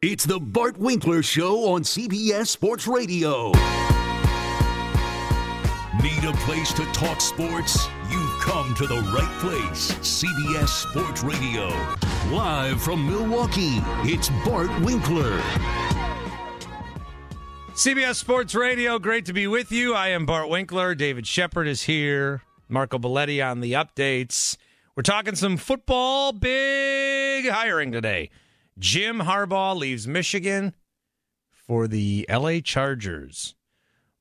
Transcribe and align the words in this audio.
It's 0.00 0.24
the 0.24 0.38
Bart 0.38 0.78
Winkler 0.78 1.24
Show 1.24 1.72
on 1.72 1.82
CBS 1.82 2.46
Sports 2.46 2.86
Radio. 2.86 3.48
Need 6.00 6.22
a 6.24 6.32
place 6.44 6.72
to 6.74 6.84
talk 6.92 7.20
sports? 7.20 7.88
You've 8.08 8.40
come 8.40 8.76
to 8.76 8.86
the 8.86 9.00
right 9.12 9.38
place. 9.40 9.90
CBS 9.94 10.68
Sports 10.68 11.24
Radio. 11.24 11.66
Live 12.30 12.80
from 12.80 13.08
Milwaukee, 13.08 13.82
it's 14.04 14.28
Bart 14.44 14.70
Winkler. 14.82 15.40
CBS 17.72 18.14
Sports 18.14 18.54
Radio, 18.54 19.00
great 19.00 19.24
to 19.24 19.32
be 19.32 19.48
with 19.48 19.72
you. 19.72 19.94
I 19.94 20.10
am 20.10 20.26
Bart 20.26 20.48
Winkler. 20.48 20.94
David 20.94 21.26
Shepard 21.26 21.66
is 21.66 21.82
here. 21.82 22.42
Marco 22.68 23.00
Belletti 23.00 23.44
on 23.44 23.62
the 23.62 23.72
updates. 23.72 24.56
We're 24.94 25.02
talking 25.02 25.34
some 25.34 25.56
football, 25.56 26.30
big 26.32 27.48
hiring 27.48 27.90
today. 27.90 28.30
Jim 28.78 29.20
Harbaugh 29.20 29.76
leaves 29.76 30.06
Michigan 30.06 30.74
for 31.50 31.88
the 31.88 32.26
LA 32.28 32.60
Chargers. 32.60 33.54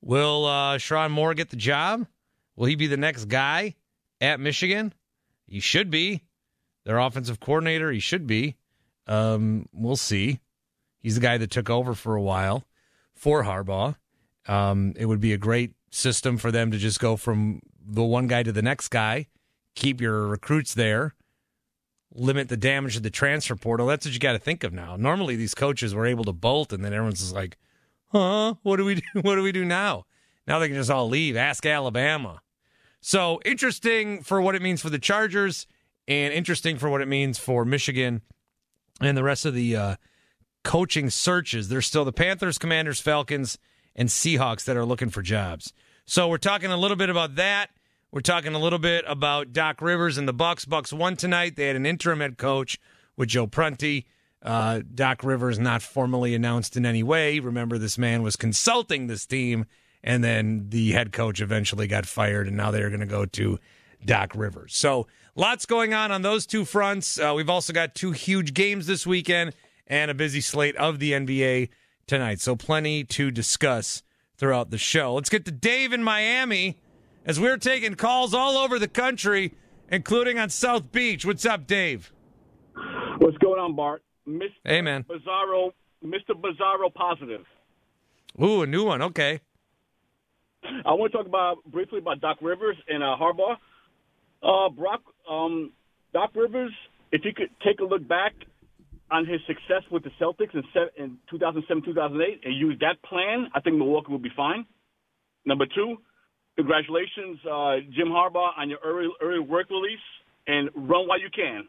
Will 0.01 0.45
uh, 0.45 1.09
Moore 1.09 1.33
get 1.33 1.49
the 1.49 1.55
job? 1.55 2.07
Will 2.55 2.65
he 2.65 2.75
be 2.75 2.87
the 2.87 2.97
next 2.97 3.25
guy 3.25 3.75
at 4.19 4.39
Michigan? 4.39 4.93
He 5.45 5.59
should 5.59 5.89
be. 5.89 6.23
Their 6.85 6.97
offensive 6.97 7.39
coordinator, 7.39 7.91
he 7.91 7.99
should 7.99 8.25
be. 8.25 8.55
Um, 9.05 9.67
we'll 9.73 9.95
see. 9.95 10.39
He's 10.99 11.15
the 11.15 11.21
guy 11.21 11.37
that 11.37 11.51
took 11.51 11.69
over 11.69 11.93
for 11.93 12.15
a 12.15 12.21
while 12.21 12.65
for 13.13 13.43
Harbaugh. 13.43 13.95
Um, 14.47 14.93
it 14.97 15.05
would 15.05 15.19
be 15.19 15.33
a 15.33 15.37
great 15.37 15.73
system 15.91 16.37
for 16.37 16.51
them 16.51 16.71
to 16.71 16.77
just 16.77 16.99
go 16.99 17.15
from 17.15 17.61
the 17.85 18.03
one 18.03 18.27
guy 18.27 18.43
to 18.43 18.51
the 18.51 18.61
next 18.61 18.89
guy, 18.89 19.27
keep 19.75 20.01
your 20.01 20.27
recruits 20.27 20.73
there, 20.73 21.13
limit 22.13 22.49
the 22.49 22.57
damage 22.57 22.95
of 22.95 23.03
the 23.03 23.09
transfer 23.09 23.55
portal. 23.55 23.87
That's 23.87 24.05
what 24.05 24.13
you 24.13 24.19
got 24.19 24.33
to 24.33 24.39
think 24.39 24.63
of 24.63 24.73
now. 24.73 24.95
Normally, 24.95 25.35
these 25.35 25.53
coaches 25.53 25.93
were 25.93 26.05
able 26.05 26.23
to 26.25 26.33
bolt, 26.33 26.73
and 26.73 26.83
then 26.83 26.93
everyone's 26.93 27.19
just 27.19 27.35
like, 27.35 27.57
"Huh? 28.11 28.55
What 28.63 28.77
do 28.77 28.85
we 28.85 28.95
do? 29.13 29.21
What 29.21 29.35
do 29.35 29.43
we 29.43 29.51
do 29.51 29.65
now?" 29.65 30.05
Now 30.47 30.59
they 30.59 30.67
can 30.67 30.77
just 30.77 30.89
all 30.89 31.09
leave. 31.09 31.35
Ask 31.35 31.65
Alabama. 31.65 32.41
So 33.01 33.39
interesting 33.45 34.23
for 34.23 34.41
what 34.41 34.55
it 34.55 34.61
means 34.61 34.81
for 34.81 34.89
the 34.89 34.99
Chargers, 34.99 35.67
and 36.07 36.33
interesting 36.33 36.77
for 36.77 36.89
what 36.89 37.01
it 37.01 37.07
means 37.07 37.37
for 37.37 37.65
Michigan 37.65 38.21
and 39.01 39.17
the 39.17 39.23
rest 39.23 39.45
of 39.45 39.53
the 39.53 39.75
uh, 39.75 39.95
coaching 40.63 41.09
searches. 41.09 41.69
There's 41.69 41.85
still 41.85 42.05
the 42.05 42.13
Panthers, 42.13 42.57
Commanders, 42.57 42.99
Falcons, 42.99 43.57
and 43.95 44.09
Seahawks 44.09 44.65
that 44.65 44.77
are 44.77 44.85
looking 44.85 45.09
for 45.09 45.21
jobs. 45.21 45.73
So 46.05 46.29
we're 46.29 46.37
talking 46.37 46.71
a 46.71 46.77
little 46.77 46.97
bit 46.97 47.09
about 47.09 47.35
that. 47.35 47.69
We're 48.09 48.21
talking 48.21 48.53
a 48.53 48.59
little 48.59 48.79
bit 48.79 49.03
about 49.05 49.51
Doc 49.51 49.81
Rivers 49.81 50.17
and 50.17 50.25
the 50.25 50.33
Bucks. 50.33 50.63
Bucks 50.63 50.93
won 50.93 51.17
tonight. 51.17 51.57
They 51.57 51.67
had 51.67 51.75
an 51.75 51.85
interim 51.85 52.21
head 52.21 52.37
coach 52.37 52.79
with 53.17 53.27
Joe 53.27 53.47
Prunty. 53.47 54.05
Uh, 54.41 54.79
Doc 54.95 55.25
Rivers 55.25 55.59
not 55.59 55.81
formally 55.81 56.33
announced 56.33 56.77
in 56.77 56.85
any 56.85 57.03
way. 57.03 57.39
Remember, 57.39 57.77
this 57.77 57.97
man 57.97 58.23
was 58.23 58.37
consulting 58.37 59.07
this 59.07 59.25
team, 59.25 59.65
and 60.05 60.23
then 60.23 60.69
the 60.69 60.93
head 60.93 61.11
coach 61.11 61.41
eventually 61.41 61.85
got 61.85 62.05
fired, 62.05 62.47
and 62.47 62.55
now 62.55 62.71
they're 62.71 62.89
going 62.89 63.01
to 63.01 63.05
go 63.05 63.25
to 63.25 63.59
Doc 64.05 64.31
Rivers. 64.35 64.73
So 64.73 65.07
lots 65.35 65.65
going 65.65 65.93
on 65.93 66.09
on 66.09 66.21
those 66.21 66.45
two 66.45 66.63
fronts. 66.63 67.19
Uh, 67.19 67.33
we've 67.35 67.49
also 67.49 67.73
got 67.73 67.93
two 67.93 68.13
huge 68.13 68.53
games 68.53 68.87
this 68.87 69.05
weekend 69.05 69.53
and 69.85 70.09
a 70.09 70.13
busy 70.13 70.39
slate 70.39 70.77
of 70.77 70.99
the 70.99 71.11
NBA 71.11 71.67
tonight. 72.05 72.39
So 72.39 72.55
plenty 72.55 73.03
to 73.03 73.31
discuss 73.31 74.01
throughout 74.37 74.69
the 74.69 74.77
show. 74.77 75.15
Let's 75.15 75.29
get 75.29 75.43
to 75.43 75.51
Dave 75.51 75.91
in 75.91 76.03
Miami 76.03 76.77
as 77.27 77.39
we're 77.39 77.57
taking 77.57 77.93
calls 77.95 78.33
all 78.33 78.57
over 78.57 78.79
the 78.79 78.87
country, 78.87 79.53
including 79.89 80.39
on 80.39 80.49
South 80.49 80.91
Beach. 80.91 81.25
What's 81.25 81.45
up, 81.45 81.67
Dave? 81.67 82.11
What's 83.19 83.37
going 83.37 83.59
on, 83.59 83.75
Bart? 83.75 84.01
Mr. 84.27 84.47
Hey, 84.63 84.81
man. 84.81 85.03
Bizarro, 85.03 85.71
Mr. 86.03 86.31
Bizarro 86.31 86.93
Positive. 86.93 87.45
Ooh, 88.41 88.61
a 88.61 88.67
new 88.67 88.85
one. 88.85 89.01
Okay. 89.01 89.41
I 90.63 90.93
want 90.93 91.11
to 91.11 91.17
talk 91.17 91.27
about 91.27 91.63
briefly 91.65 91.99
about 91.99 92.21
Doc 92.21 92.37
Rivers 92.41 92.77
and 92.87 93.03
uh, 93.03 93.15
Harbaugh. 93.19 93.57
Uh, 94.41 94.69
Brock, 94.69 95.01
um, 95.29 95.71
Doc 96.13 96.31
Rivers, 96.35 96.71
if 97.11 97.21
you 97.25 97.33
could 97.33 97.49
take 97.65 97.79
a 97.79 97.83
look 97.83 98.07
back 98.07 98.33
on 99.09 99.25
his 99.25 99.39
success 99.47 99.83
with 99.91 100.03
the 100.03 100.11
Celtics 100.21 100.53
in, 100.53 100.63
in 100.97 101.17
2007, 101.29 101.83
2008, 101.83 102.41
and 102.43 102.55
use 102.55 102.77
that 102.81 103.01
plan, 103.03 103.47
I 103.53 103.61
think 103.61 103.77
Milwaukee 103.77 104.11
will 104.11 104.19
be 104.19 104.31
fine. 104.35 104.65
Number 105.45 105.65
two, 105.65 105.97
congratulations, 106.57 107.39
uh, 107.49 107.77
Jim 107.95 108.09
Harbaugh, 108.09 108.51
on 108.57 108.69
your 108.69 108.79
early 108.83 109.07
early 109.21 109.39
work 109.39 109.69
release, 109.69 109.99
and 110.47 110.69
run 110.75 111.07
while 111.07 111.19
you 111.19 111.29
can. 111.33 111.67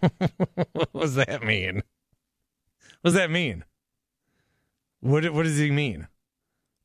what 0.72 0.92
does 0.92 1.14
that 1.14 1.44
mean? 1.44 1.82
What 3.02 3.10
does 3.10 3.14
that 3.14 3.30
mean? 3.30 3.64
What 5.00 5.32
what 5.32 5.44
does 5.44 5.58
he 5.58 5.70
mean? 5.70 6.08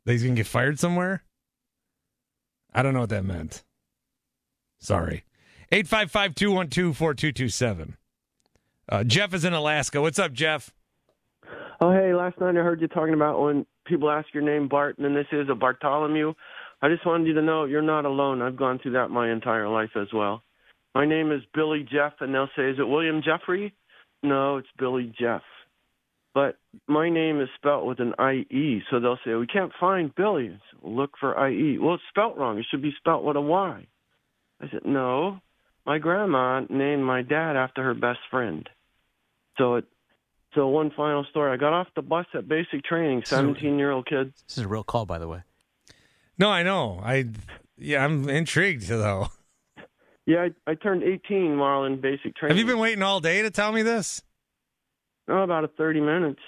That 0.05 0.11
he's 0.13 0.23
gonna 0.23 0.35
get 0.35 0.47
fired 0.47 0.79
somewhere? 0.79 1.23
I 2.73 2.83
don't 2.83 2.93
know 2.93 3.01
what 3.01 3.09
that 3.09 3.25
meant. 3.25 3.63
Sorry. 4.79 5.25
855-212-4227. 5.71 7.93
Uh, 8.89 9.03
Jeff 9.03 9.33
is 9.33 9.45
in 9.45 9.53
Alaska. 9.53 10.01
What's 10.01 10.19
up, 10.19 10.33
Jeff? 10.33 10.71
Oh, 11.79 11.91
hey, 11.91 12.13
last 12.13 12.39
night 12.39 12.57
I 12.57 12.61
heard 12.61 12.81
you 12.81 12.87
talking 12.87 13.13
about 13.13 13.41
when 13.41 13.65
people 13.85 14.09
ask 14.09 14.27
your 14.33 14.43
name 14.43 14.67
Bart, 14.67 14.97
and 14.97 15.15
this 15.15 15.27
is 15.31 15.47
a 15.49 15.55
Bartholomew. 15.55 16.33
I 16.81 16.89
just 16.89 17.05
wanted 17.05 17.27
you 17.27 17.33
to 17.33 17.41
know 17.41 17.65
you're 17.65 17.81
not 17.81 18.05
alone. 18.05 18.41
I've 18.41 18.57
gone 18.57 18.79
through 18.79 18.93
that 18.93 19.09
my 19.09 19.31
entire 19.31 19.69
life 19.69 19.91
as 19.95 20.07
well. 20.13 20.43
My 20.95 21.05
name 21.05 21.31
is 21.31 21.41
Billy 21.53 21.87
Jeff, 21.89 22.13
and 22.19 22.33
they'll 22.33 22.49
say, 22.55 22.69
Is 22.69 22.79
it 22.79 22.87
William 22.87 23.21
Jeffrey? 23.23 23.73
No, 24.23 24.57
it's 24.57 24.67
Billy 24.77 25.13
Jeff. 25.19 25.41
But 26.33 26.57
my 26.87 27.09
name 27.09 27.41
is 27.41 27.49
spelt 27.55 27.85
with 27.85 27.99
an 27.99 28.13
IE, 28.19 28.81
so 28.89 28.99
they'll 28.99 29.19
say, 29.25 29.33
We 29.33 29.47
can't 29.47 29.71
find 29.79 30.13
Billy. 30.15 30.57
Look 30.81 31.11
for 31.19 31.47
IE. 31.47 31.77
Well, 31.77 31.95
it's 31.95 32.03
spelt 32.09 32.37
wrong. 32.37 32.57
It 32.57 32.65
should 32.69 32.81
be 32.81 32.93
spelt 32.97 33.23
with 33.23 33.35
a 33.35 33.41
Y. 33.41 33.87
I 34.61 34.69
said, 34.69 34.81
No. 34.85 35.39
My 35.85 35.97
grandma 35.97 36.61
named 36.69 37.03
my 37.03 37.23
dad 37.23 37.55
after 37.55 37.83
her 37.83 37.95
best 37.95 38.19
friend. 38.29 38.69
So 39.57 39.75
it 39.75 39.85
so 40.53 40.67
one 40.67 40.91
final 40.91 41.23
story. 41.29 41.51
I 41.51 41.57
got 41.57 41.73
off 41.73 41.87
the 41.95 42.01
bus 42.01 42.25
at 42.33 42.47
basic 42.47 42.83
training, 42.83 43.23
seventeen 43.25 43.77
year 43.79 43.91
old 43.91 44.07
kid. 44.07 44.33
This 44.47 44.57
is 44.57 44.63
a 44.63 44.67
real 44.67 44.83
call, 44.83 45.05
by 45.05 45.17
the 45.19 45.27
way. 45.27 45.41
No, 46.37 46.49
I 46.49 46.63
know. 46.63 46.99
I 47.03 47.27
yeah, 47.77 48.03
I'm 48.03 48.27
intrigued 48.29 48.87
though. 48.87 49.27
Yeah, 50.27 50.47
I, 50.67 50.71
I 50.71 50.75
turned 50.75 51.03
eighteen 51.03 51.57
while 51.57 51.83
in 51.85 51.99
basic 51.99 52.35
training. 52.35 52.55
Have 52.55 52.65
you 52.65 52.71
been 52.71 52.79
waiting 52.79 53.01
all 53.01 53.19
day 53.19 53.41
to 53.41 53.49
tell 53.49 53.71
me 53.71 53.81
this? 53.81 54.21
No, 55.27 55.43
about 55.43 55.63
a 55.63 55.67
thirty 55.67 55.99
minutes. 55.99 56.41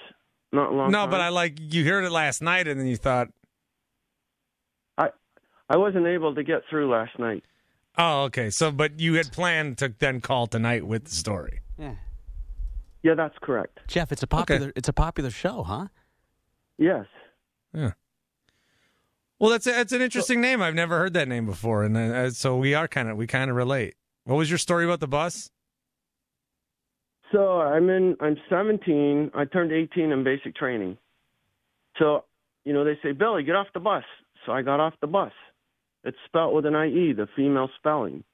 Not 0.52 0.72
long. 0.72 0.92
No, 0.92 1.00
time. 1.00 1.10
but 1.10 1.20
I 1.20 1.30
like 1.30 1.58
you 1.58 1.84
heard 1.84 2.04
it 2.04 2.10
last 2.10 2.40
night 2.40 2.68
and 2.68 2.78
then 2.78 2.86
you 2.86 2.96
thought, 2.96 3.28
I 4.96 5.08
I 5.68 5.76
wasn't 5.76 6.06
able 6.06 6.34
to 6.36 6.44
get 6.44 6.62
through 6.70 6.88
last 6.90 7.18
night. 7.18 7.42
oh, 7.98 8.22
okay. 8.24 8.50
So, 8.50 8.70
but 8.70 9.00
you 9.00 9.14
had 9.14 9.32
planned 9.32 9.78
to 9.78 9.92
then 9.98 10.20
call 10.20 10.46
tonight 10.46 10.86
with 10.86 11.06
the 11.06 11.14
story. 11.14 11.60
Yeah, 11.76 11.94
Yeah, 13.04 13.14
that's 13.14 13.36
correct. 13.42 13.80
Jeff, 13.86 14.10
it's 14.10 14.22
a 14.22 14.26
popular 14.26 14.72
it's 14.74 14.88
a 14.88 14.92
popular 14.92 15.30
show, 15.30 15.62
huh? 15.62 15.86
Yes. 16.78 17.04
Yeah. 17.72 17.92
Well, 19.38 19.50
that's 19.50 19.66
a, 19.66 19.72
that's 19.72 19.92
an 19.92 20.00
interesting 20.00 20.40
name. 20.40 20.62
I've 20.62 20.74
never 20.74 20.96
heard 20.96 21.12
that 21.12 21.28
name 21.28 21.44
before, 21.44 21.84
and 21.84 21.96
uh, 21.96 22.30
so 22.30 22.56
we 22.56 22.72
are 22.72 22.88
kind 22.88 23.10
of 23.10 23.18
we 23.18 23.26
kind 23.26 23.50
of 23.50 23.56
relate. 23.56 23.94
What 24.24 24.36
was 24.36 24.50
your 24.50 24.58
story 24.58 24.86
about 24.86 25.00
the 25.00 25.06
bus? 25.06 25.50
So 27.30 27.60
I'm 27.60 27.90
in. 27.90 28.16
I'm 28.20 28.38
17. 28.48 29.32
I 29.34 29.44
turned 29.44 29.70
18 29.70 30.10
in 30.10 30.24
basic 30.24 30.56
training. 30.56 30.96
So, 31.98 32.24
you 32.64 32.72
know, 32.72 32.84
they 32.84 32.98
say, 33.02 33.12
Billy, 33.12 33.42
get 33.42 33.54
off 33.54 33.66
the 33.74 33.80
bus. 33.80 34.04
So 34.46 34.52
I 34.52 34.62
got 34.62 34.80
off 34.80 34.94
the 35.00 35.06
bus. 35.06 35.32
It's 36.04 36.16
spelled 36.26 36.54
with 36.54 36.64
an 36.64 36.74
IE, 36.74 37.12
the 37.12 37.28
female 37.36 37.68
spelling. 37.76 38.24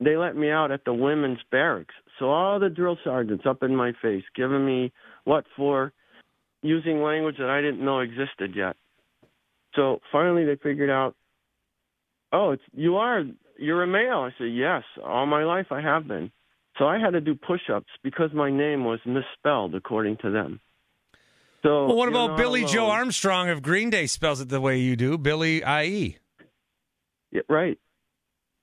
They 0.00 0.16
let 0.16 0.36
me 0.36 0.50
out 0.50 0.70
at 0.70 0.84
the 0.84 0.94
women's 0.94 1.40
barracks. 1.50 1.94
So 2.18 2.30
all 2.30 2.60
the 2.60 2.68
drill 2.68 2.98
sergeants 3.02 3.44
up 3.46 3.62
in 3.62 3.74
my 3.74 3.92
face, 4.00 4.24
giving 4.36 4.64
me 4.64 4.92
what 5.24 5.44
for, 5.56 5.92
using 6.62 7.02
language 7.02 7.36
that 7.38 7.50
I 7.50 7.60
didn't 7.60 7.84
know 7.84 8.00
existed 8.00 8.54
yet. 8.54 8.76
So 9.74 10.00
finally 10.12 10.44
they 10.44 10.56
figured 10.56 10.90
out, 10.90 11.14
oh, 12.32 12.52
it's 12.52 12.62
you 12.72 12.96
are 12.96 13.24
you're 13.58 13.82
a 13.82 13.86
male. 13.86 14.20
I 14.20 14.30
said, 14.38 14.52
yes, 14.52 14.82
all 15.04 15.26
my 15.26 15.44
life 15.44 15.66
I 15.70 15.80
have 15.80 16.06
been. 16.06 16.30
So 16.78 16.86
I 16.86 16.98
had 16.98 17.10
to 17.10 17.20
do 17.20 17.34
push-ups 17.34 17.90
because 18.04 18.30
my 18.32 18.50
name 18.50 18.84
was 18.84 19.00
misspelled 19.04 19.74
according 19.74 20.18
to 20.18 20.30
them. 20.30 20.60
So 21.64 21.86
Well, 21.86 21.96
what 21.96 22.08
about 22.08 22.36
Billie 22.36 22.64
Joe. 22.64 22.86
Armstrong 22.86 23.48
of 23.48 23.62
Green 23.62 23.90
Day 23.90 24.06
spells 24.06 24.40
it 24.40 24.48
the 24.48 24.60
way 24.60 24.78
you 24.78 24.94
do? 24.94 25.18
Billy 25.18 25.62
IE. 25.64 26.18
Yeah, 27.32 27.42
right. 27.48 27.78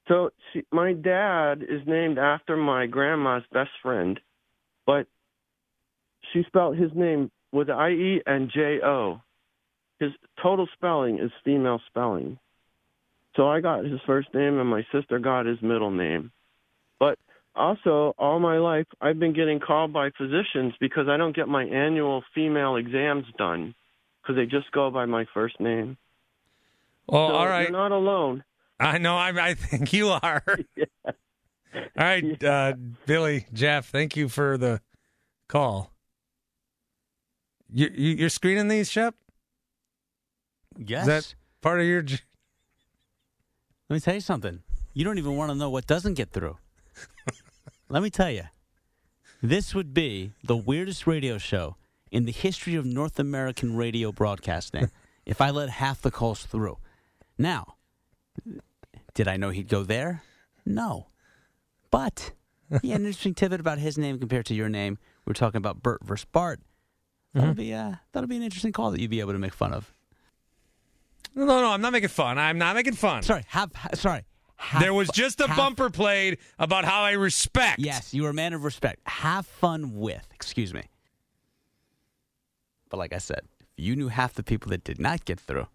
So 0.07 0.31
she, 0.53 0.63
my 0.71 0.93
dad 0.93 1.63
is 1.63 1.81
named 1.87 2.17
after 2.17 2.55
my 2.55 2.85
grandma's 2.85 3.43
best 3.51 3.71
friend, 3.81 4.19
but 4.85 5.07
she 6.31 6.43
spelled 6.47 6.77
his 6.77 6.91
name 6.93 7.31
with 7.51 7.69
I-E 7.69 8.21
and 8.25 8.51
J-O. 8.51 9.21
His 9.99 10.11
total 10.41 10.67
spelling 10.73 11.19
is 11.19 11.31
female 11.43 11.81
spelling. 11.87 12.37
So 13.35 13.49
I 13.49 13.61
got 13.61 13.85
his 13.85 13.99
first 14.05 14.33
name 14.33 14.59
and 14.59 14.69
my 14.69 14.85
sister 14.91 15.19
got 15.19 15.45
his 15.45 15.61
middle 15.61 15.91
name. 15.91 16.31
But 16.99 17.17
also, 17.55 18.13
all 18.17 18.39
my 18.39 18.57
life, 18.57 18.87
I've 19.01 19.19
been 19.19 19.33
getting 19.33 19.59
called 19.59 19.91
by 19.91 20.11
physicians 20.17 20.73
because 20.79 21.07
I 21.07 21.17
don't 21.17 21.35
get 21.35 21.47
my 21.47 21.63
annual 21.63 22.23
female 22.33 22.75
exams 22.75 23.25
done 23.37 23.73
because 24.21 24.35
they 24.35 24.45
just 24.45 24.71
go 24.71 24.91
by 24.91 25.05
my 25.05 25.25
first 25.33 25.59
name. 25.59 25.97
Well, 27.07 27.29
So 27.29 27.35
all 27.35 27.47
right. 27.47 27.63
You're 27.63 27.71
not 27.71 27.91
alone. 27.91 28.43
I 28.79 28.97
know. 28.97 29.15
I, 29.15 29.29
I 29.49 29.53
think 29.53 29.93
you 29.93 30.09
are. 30.09 30.43
All 31.75 31.83
right, 31.97 32.43
uh, 32.43 32.73
Billy, 33.05 33.47
Jeff, 33.53 33.89
thank 33.89 34.15
you 34.15 34.29
for 34.29 34.57
the 34.57 34.81
call. 35.49 35.91
You, 37.71 37.89
you, 37.93 38.15
you're 38.15 38.29
screening 38.29 38.67
these, 38.69 38.89
Shep? 38.89 39.15
Yes. 40.77 41.01
Is 41.01 41.07
that 41.07 41.35
part 41.61 41.79
of 41.81 41.85
your? 41.85 42.01
j- 42.01 42.19
Let 43.89 43.95
me 43.95 43.99
tell 43.99 44.13
you 44.13 44.21
something. 44.21 44.61
You 44.93 45.03
don't 45.03 45.17
even 45.17 45.35
want 45.35 45.51
to 45.51 45.55
know 45.55 45.69
what 45.69 45.87
doesn't 45.87 46.13
get 46.13 46.31
through. 46.31 46.57
Let 47.89 48.03
me 48.03 48.09
tell 48.09 48.31
you. 48.31 48.43
This 49.41 49.75
would 49.75 49.93
be 49.93 50.31
the 50.43 50.55
weirdest 50.55 51.05
radio 51.05 51.37
show 51.37 51.75
in 52.11 52.25
the 52.25 52.31
history 52.31 52.75
of 52.75 52.85
North 52.85 53.19
American 53.19 53.75
radio 53.75 54.11
broadcasting 54.11 54.89
if 55.25 55.41
I 55.41 55.49
let 55.49 55.69
half 55.69 56.01
the 56.01 56.11
calls 56.11 56.45
through. 56.45 56.77
Now, 57.37 57.75
did 59.15 59.27
I 59.27 59.37
know 59.37 59.49
he'd 59.49 59.67
go 59.67 59.81
there? 59.81 60.21
No. 60.65 61.07
But 61.89 62.33
he 62.81 62.91
had 62.91 62.99
an 62.99 63.05
interesting 63.07 63.33
tidbit 63.33 63.59
about 63.59 63.79
his 63.79 63.97
name 63.97 64.19
compared 64.19 64.45
to 64.47 64.53
your 64.53 64.69
name. 64.69 64.99
We 65.25 65.31
were 65.31 65.33
talking 65.33 65.57
about 65.57 65.81
Bert 65.81 66.03
versus 66.03 66.25
Bart. 66.31 66.59
That'll 67.33 67.53
be 67.53 67.73
uh, 67.73 67.95
that'll 68.13 68.29
be 68.29 68.37
an 68.37 68.43
interesting 68.43 68.71
call 68.71 68.91
that 68.91 69.01
you'd 69.01 69.09
be 69.09 69.19
able 69.19 69.33
to 69.33 69.39
make 69.39 69.53
fun 69.53 69.73
of. 69.73 69.91
No, 71.33 71.45
no, 71.45 71.71
I'm 71.71 71.81
not 71.81 71.91
making 71.91 72.09
fun. 72.09 72.37
I'm 72.37 72.57
not 72.57 72.75
making 72.75 72.93
fun. 72.93 73.23
Sorry, 73.23 73.43
have 73.47 73.71
sorry. 73.95 74.23
there 74.79 74.93
was 74.93 75.09
just 75.09 75.41
a 75.41 75.47
bumper 75.49 75.89
played 75.89 76.37
about 76.57 76.85
how 76.85 77.01
I 77.01 77.11
respect. 77.11 77.79
Yes, 77.79 78.13
you 78.13 78.25
are 78.25 78.29
a 78.29 78.33
man 78.33 78.53
of 78.53 78.63
respect. 78.63 79.01
Have 79.05 79.45
fun 79.45 79.97
with. 79.97 80.25
Excuse 80.33 80.73
me. 80.73 80.83
But 82.89 82.97
like 82.97 83.11
I 83.11 83.17
said, 83.17 83.41
if 83.59 83.67
you 83.75 83.97
knew 83.97 84.07
half 84.07 84.33
the 84.33 84.43
people 84.43 84.69
that 84.69 84.85
did 84.85 84.97
not 84.97 85.25
get 85.25 85.37
through, 85.37 85.67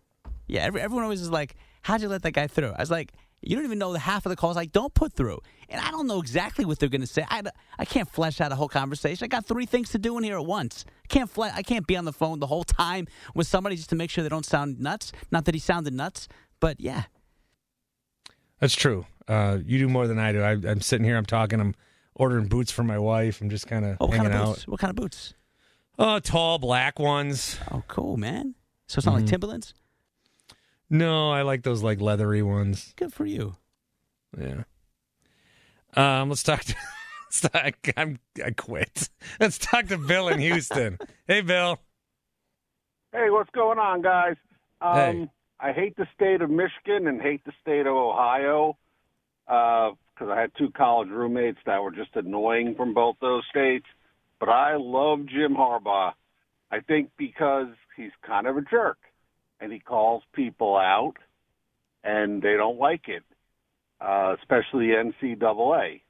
yeah, 0.47 0.63
every, 0.63 0.81
everyone 0.81 1.05
always 1.05 1.21
is 1.21 1.31
like, 1.31 1.57
"How'd 1.83 2.01
you 2.01 2.09
let 2.09 2.23
that 2.23 2.33
guy 2.33 2.47
through?" 2.47 2.73
I 2.73 2.81
was 2.81 2.91
like, 2.91 3.13
"You 3.43 3.57
don't 3.57 3.65
even 3.65 3.79
know 3.79 3.93
the 3.93 3.99
half 3.99 4.27
of 4.27 4.31
the 4.31 4.37
calls 4.37 4.57
I 4.57 4.67
don't 4.67 4.93
put 4.95 5.13
through, 5.13 5.41
and 5.69 5.81
I 5.81 5.91
don't 5.91 6.07
know 6.07 6.21
exactly 6.21 6.65
what 6.65 6.79
they're 6.79 6.89
going 6.89 7.01
to 7.01 7.07
say. 7.07 7.25
I, 7.29 7.43
I 7.79 7.85
can't 7.85 8.09
flesh 8.11 8.41
out 8.41 8.53
a 8.53 8.55
whole 8.55 8.69
conversation. 8.69 9.25
I 9.25 9.29
got 9.29 9.47
three 9.47 9.67
things 9.67 9.91
to 9.91 9.99
do 9.99 10.17
in 10.19 10.25
here 10.25 10.37
at 10.37 10.47
once. 10.47 10.85
I 11.05 11.07
can't 11.09 11.31
fle- 11.31 11.45
I 11.55 11.63
can't 11.63 11.87
be 11.87 11.97
on 11.97 12.05
the 12.05 12.13
phone 12.13 12.39
the 12.41 12.47
whole 12.47 12.65
time 12.65 13.07
with 13.35 13.47
somebody 13.47 13.77
just 13.77 13.91
to 13.91 13.97
make 13.97 14.11
sure 14.11 14.23
they 14.23 14.29
don't 14.31 14.47
sound 14.47 14.79
nuts. 14.81 15.13
Not 15.31 15.45
that 15.47 15.55
he 15.55 15.61
sounded 15.61 15.95
nuts, 15.95 16.29
but 16.61 16.81
yeah, 16.81 17.05
That's 18.61 18.75
true. 18.77 19.07
Uh, 19.27 19.59
you 19.65 19.79
do 19.79 19.89
more 19.89 20.07
than 20.07 20.19
I 20.19 20.33
do. 20.33 20.43
I, 20.43 20.51
I'm 20.53 20.81
sitting 20.81 21.05
here. 21.05 21.17
I'm 21.17 21.25
talking. 21.27 21.61
I'm 21.61 21.75
ordering 22.15 22.49
boots 22.49 22.71
for 22.71 22.83
my 22.83 22.99
wife. 22.99 23.41
I'm 23.41 23.49
just 23.49 23.67
kind 23.67 23.85
of 23.85 23.97
Oh, 24.01 24.07
what 24.07 24.17
hanging 24.17 24.33
kind 24.33 24.43
of 24.43 24.49
out. 24.49 24.55
boots? 24.57 24.69
What 24.69 24.81
kind 24.81 24.91
of 24.91 24.97
boots? 24.97 25.35
Oh, 25.99 26.19
tall 26.19 26.59
black 26.59 26.99
ones. 26.99 27.59
Oh, 27.71 27.83
cool, 27.89 28.17
man. 28.17 28.55
So 28.89 28.99
it's 28.99 29.07
not 29.07 29.15
like 29.15 29.27
Timberlands. 29.27 29.73
No, 30.91 31.31
I 31.31 31.43
like 31.43 31.63
those 31.63 31.85
like 31.85 32.01
leathery 32.01 32.43
ones. 32.43 32.93
Good 32.97 33.15
for 33.15 33.25
you. 33.25 33.55
Yeah. 34.37 34.65
Um, 35.95 36.29
let's 36.29 36.43
talk. 36.43 36.65
To, 36.65 36.75
let's 37.27 37.41
talk, 37.41 37.75
I'm 37.97 38.19
I 38.45 38.51
quit. 38.51 39.09
Let's 39.39 39.57
talk 39.59 39.87
to 39.87 39.99
Bill 39.99 40.29
in 40.29 40.41
Houston. 40.41 40.99
hey, 41.29 41.43
Bill. 41.43 41.79
Hey, 43.13 43.31
what's 43.31 43.51
going 43.51 43.79
on, 43.79 44.03
guys? 44.03 44.37
Um, 44.81 44.95
Hey. 44.95 45.29
I 45.63 45.73
hate 45.73 45.95
the 45.97 46.07
state 46.15 46.41
of 46.41 46.51
Michigan 46.51 47.07
and 47.07 47.21
hate 47.21 47.45
the 47.45 47.53
state 47.61 47.87
of 47.87 47.95
Ohio 47.95 48.79
because 49.47 50.29
I 50.29 50.41
had 50.41 50.53
two 50.57 50.71
college 50.71 51.11
roommates 51.11 51.59
that 51.67 51.83
were 51.83 51.91
just 51.91 52.15
annoying 52.15 52.75
from 52.77 52.95
both 52.95 53.17
those 53.21 53.43
states. 53.51 53.85
But 54.39 54.49
I 54.49 54.77
love 54.77 55.27
Jim 55.27 55.55
Harbaugh. 55.55 56.13
I 56.71 56.81
think 56.81 57.11
because 57.19 57.67
he's 57.95 58.13
kind 58.27 58.47
of 58.47 58.57
a 58.57 58.63
jerk 58.63 58.97
and 59.61 59.73
he 59.73 59.79
calls 59.79 60.23
people 60.35 60.77
out 60.77 61.15
and 62.03 62.43
they 62.43 62.55
don't 62.57 62.79
like 62.79 63.09
it, 63.09 63.23
uh, 64.01 64.35
especially 64.41 64.89
NCAA. 64.89 66.01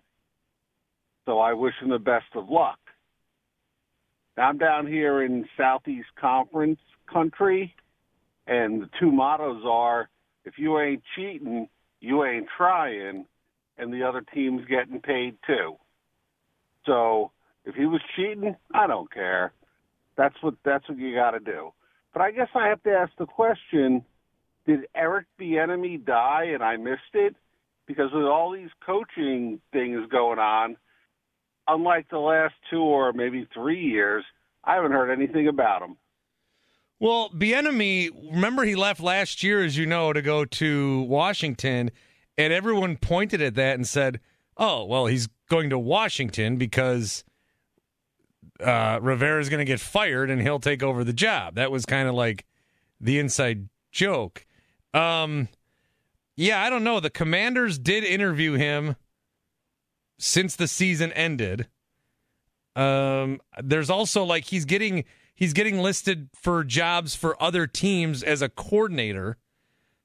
So 1.27 1.39
I 1.39 1.53
wish 1.53 1.75
him 1.81 1.91
the 1.91 1.99
best 1.99 2.27
of 2.35 2.49
luck. 2.49 2.79
I'm 4.37 4.59
down 4.59 4.87
here 4.87 5.23
in 5.23 5.45
Southeast 5.57 6.09
Conference 6.19 6.79
country, 7.13 7.75
and 8.47 8.83
the 8.83 8.91
two 8.99 9.13
mottos 9.13 9.63
are 9.67 10.09
if 10.45 10.55
you 10.57 10.79
ain't 10.81 11.03
cheating, 11.15 11.69
you 12.01 12.25
ain't 12.25 12.47
trying, 12.57 13.27
and 13.77 13.93
the 13.93 14.03
other 14.03 14.23
team's 14.33 14.65
getting 14.67 15.01
paid 15.01 15.37
too. 15.47 15.77
So 16.87 17.33
if 17.65 17.75
he 17.75 17.85
was 17.85 18.01
cheating, 18.17 18.57
I 18.73 18.87
don't 18.87 19.13
care. 19.13 19.53
That's 20.17 20.35
what 20.41 20.55
that's 20.65 20.89
what 20.89 20.99
you 20.99 21.15
got 21.15 21.33
to 21.33 21.41
do. 21.41 21.73
But 22.13 22.23
I 22.23 22.31
guess 22.33 22.49
I 22.55 22.69
have 22.69 22.83
to 22.85 22.91
ask 22.91 23.13
the 23.19 23.27
question: 23.27 24.05
Did 24.67 24.81
Eric 24.95 25.27
Bieniemy 25.41 26.05
die 26.05 26.51
and 26.53 26.63
I 26.63 26.77
missed 26.77 27.15
it? 27.15 27.37
Because 27.87 28.13
with 28.13 28.25
all 28.25 28.53
these 28.53 28.71
coaching 28.85 29.61
things 29.73 30.09
going 30.11 30.39
on, 30.39 30.77
unlike 31.67 32.09
the 32.09 32.19
last 32.19 32.55
two 32.71 32.83
or 32.83 33.13
maybe 33.13 33.49
three 33.53 33.81
years, 33.81 34.25
I 34.65 34.75
haven't 34.75 34.93
heard 34.93 35.11
anything 35.11 35.49
about 35.49 35.83
him. 35.83 35.97
Well, 36.99 37.31
Bieniemy, 37.31 38.33
remember 38.33 38.65
he 38.65 38.75
left 38.75 39.01
last 39.01 39.43
year, 39.43 39.65
as 39.65 39.77
you 39.77 39.87
know, 39.87 40.13
to 40.13 40.21
go 40.21 40.45
to 40.45 41.03
Washington, 41.03 41.91
and 42.37 42.53
everyone 42.53 42.97
pointed 42.97 43.41
at 43.41 43.55
that 43.55 43.77
and 43.77 43.89
said, 43.89 44.21
"Oh, 44.57 44.85
well, 44.85 45.07
he's 45.07 45.29
going 45.49 45.71
to 45.71 45.79
Washington 45.79 46.57
because 46.57 47.25
uh, 48.63 48.99
Rivera's 49.01 49.49
going 49.49 49.59
to 49.59 49.65
get 49.65 49.81
fired 49.81 50.31
and 50.31 50.41
he'll 50.41 50.61
take 50.61 50.83
over 50.83 51.05
the 51.05 51.13
job." 51.13 51.55
That 51.55 51.71
was 51.71 51.87
kind 51.87 52.09
of 52.09 52.15
like 52.15 52.45
the 53.01 53.19
inside 53.19 53.69
joke. 53.93 54.47
Um, 54.95 55.49
yeah, 56.37 56.63
I 56.63 56.71
don't 56.71 56.85
know. 56.85 57.01
The 57.01 57.11
Commanders 57.11 57.79
did 57.79 58.05
interview 58.05 58.55
him 58.55 58.97
since 60.19 60.57
the 60.57 60.69
season 60.69 61.13
ended. 61.13 61.69
Um, 62.77 63.41
there's 63.63 63.91
also 63.91 64.25
like 64.25 64.45
he's 64.45 64.65
getting 64.65 65.05
he's 65.35 65.53
getting 65.53 65.79
listed 65.81 66.29
for 66.35 66.63
jobs 66.65 67.15
for 67.15 67.41
other 67.43 67.67
teams 67.67 68.23
as 68.23 68.43
a 68.43 68.49
coordinator. 68.49 69.37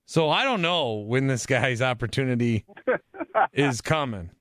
So 0.06 0.30
I 0.30 0.44
don't 0.44 0.62
know 0.62 0.94
when 0.94 1.28
this 1.28 1.46
guy's 1.46 1.82
opportunity 1.82 2.66
is 3.54 3.82
coming. 3.82 4.32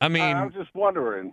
I 0.00 0.08
mean, 0.08 0.22
I 0.22 0.44
was 0.44 0.54
just 0.54 0.74
wondering. 0.74 1.32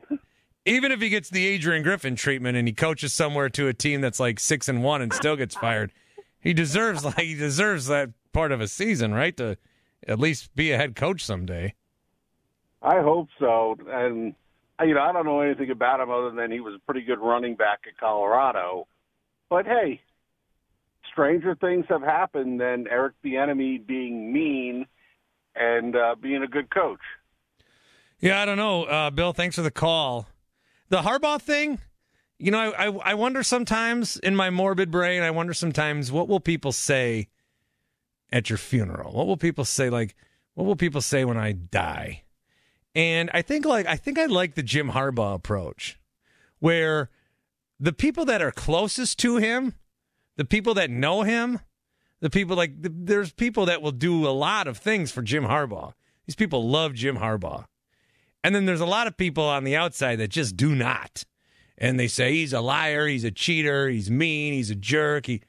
Even 0.66 0.92
if 0.92 1.02
he 1.02 1.10
gets 1.10 1.30
the 1.30 1.46
Adrian 1.48 1.84
Griffin 1.84 2.16
treatment 2.16 2.58
and 2.58 2.68
he 2.68 2.74
coaches 2.74 3.14
somewhere 3.14 3.50
to 3.50 3.68
a 3.68 3.74
team 3.74 4.02
that's 4.02 4.20
like 4.20 4.40
six 4.40 4.68
and 4.70 4.84
one 4.84 5.02
and 5.02 5.14
still 5.14 5.36
gets 5.36 5.56
fired, 5.56 5.92
he 6.40 6.54
deserves 6.54 7.04
like 7.06 7.20
he 7.20 7.36
deserves 7.36 7.88
that 7.88 8.12
part 8.32 8.52
of 8.52 8.62
a 8.62 8.68
season, 8.68 9.14
right? 9.14 9.36
To 9.38 9.58
at 10.08 10.20
least 10.20 10.56
be 10.56 10.72
a 10.72 10.78
head 10.78 10.96
coach 10.96 11.24
someday. 11.24 11.76
I 12.82 13.02
hope 13.02 13.30
so. 13.40 13.78
And 13.88 14.36
you 14.84 14.96
know, 14.96 15.02
I 15.02 15.12
don't 15.12 15.26
know 15.26 15.42
anything 15.42 15.70
about 15.70 16.00
him 16.00 16.10
other 16.10 16.32
than 16.32 16.52
he 16.52 16.60
was 16.60 16.76
a 16.76 16.80
pretty 16.80 17.02
good 17.02 17.20
running 17.20 17.56
back 17.56 17.82
at 17.88 17.98
Colorado. 18.00 18.88
But 19.50 19.66
hey, 19.66 20.02
stranger 21.12 21.56
things 21.56 21.86
have 21.90 22.02
happened 22.02 22.60
than 22.60 22.88
Eric 22.90 23.14
Bieniemy 23.24 23.86
being 23.86 24.34
mean 24.34 24.88
and 25.56 25.96
uh, 25.96 26.16
being 26.20 26.42
a 26.42 26.48
good 26.48 26.74
coach. 26.74 27.02
Yeah, 28.20 28.42
I 28.42 28.46
don't 28.46 28.58
know, 28.58 28.84
uh, 28.84 29.10
Bill. 29.10 29.34
Thanks 29.34 29.56
for 29.56 29.64
the 29.64 29.72
call. 29.72 30.28
The 30.92 31.04
Harbaugh 31.04 31.42
thing, 31.42 31.80
you 32.38 32.52
know, 32.52 32.60
I, 32.60 32.88
I 32.88 33.12
I 33.12 33.14
wonder 33.14 33.44
sometimes 33.44 34.18
in 34.18 34.36
my 34.36 34.50
morbid 34.50 34.92
brain, 34.92 35.24
I 35.24 35.32
wonder 35.32 35.54
sometimes 35.54 36.12
what 36.12 36.28
will 36.28 36.42
people 36.42 36.74
say 36.74 37.30
at 38.30 38.50
your 38.50 38.58
funeral? 38.58 39.14
What 39.14 39.26
will 39.26 39.38
people 39.38 39.64
say? 39.64 39.90
Like, 39.90 40.16
what 40.54 40.66
will 40.66 40.76
people 40.76 41.00
say 41.00 41.24
when 41.24 41.38
I 41.38 41.54
die? 41.54 42.24
And 42.94 43.32
I 43.34 43.42
think 43.42 43.66
like 43.66 43.88
I 43.88 43.96
think 43.96 44.20
I 44.20 44.26
like 44.26 44.56
the 44.56 44.64
Jim 44.64 44.92
Harbaugh 44.92 45.34
approach, 45.34 45.98
where 46.60 47.10
the 47.80 47.94
people 47.94 48.26
that 48.26 48.42
are 48.42 48.52
closest 48.52 49.18
to 49.20 49.38
him, 49.38 49.76
the 50.36 50.44
people 50.44 50.74
that 50.74 50.90
know 50.90 51.22
him, 51.22 51.62
the 52.20 52.30
people 52.30 52.58
like 52.58 52.82
the, 52.82 52.92
there's 52.94 53.32
people 53.32 53.66
that 53.68 53.82
will 53.82 53.94
do 53.94 54.28
a 54.28 54.36
lot 54.36 54.68
of 54.68 54.78
things 54.78 55.10
for 55.10 55.22
Jim 55.22 55.46
Harbaugh. 55.46 55.94
These 56.28 56.36
people 56.36 56.68
love 56.70 56.96
Jim 56.96 57.16
Harbaugh. 57.16 57.68
And 58.44 58.56
then 58.56 58.66
there's 58.66 58.82
a 58.82 58.86
lot 58.86 59.08
of 59.08 59.18
people 59.18 59.44
on 59.44 59.64
the 59.64 59.76
outside 59.76 60.18
that 60.18 60.30
just 60.30 60.58
do 60.58 60.76
not. 60.76 61.24
And 61.78 62.00
they 62.00 62.08
say 62.08 62.34
he's 62.34 62.54
a 62.54 62.62
liar, 62.62 63.08
he's 63.08 63.24
a 63.24 63.32
cheater, 63.32 63.90
he's 63.90 64.10
mean, 64.10 64.54
he's 64.54 64.70
a 64.70 64.76
jerk. 64.76 65.28
He 65.28 65.42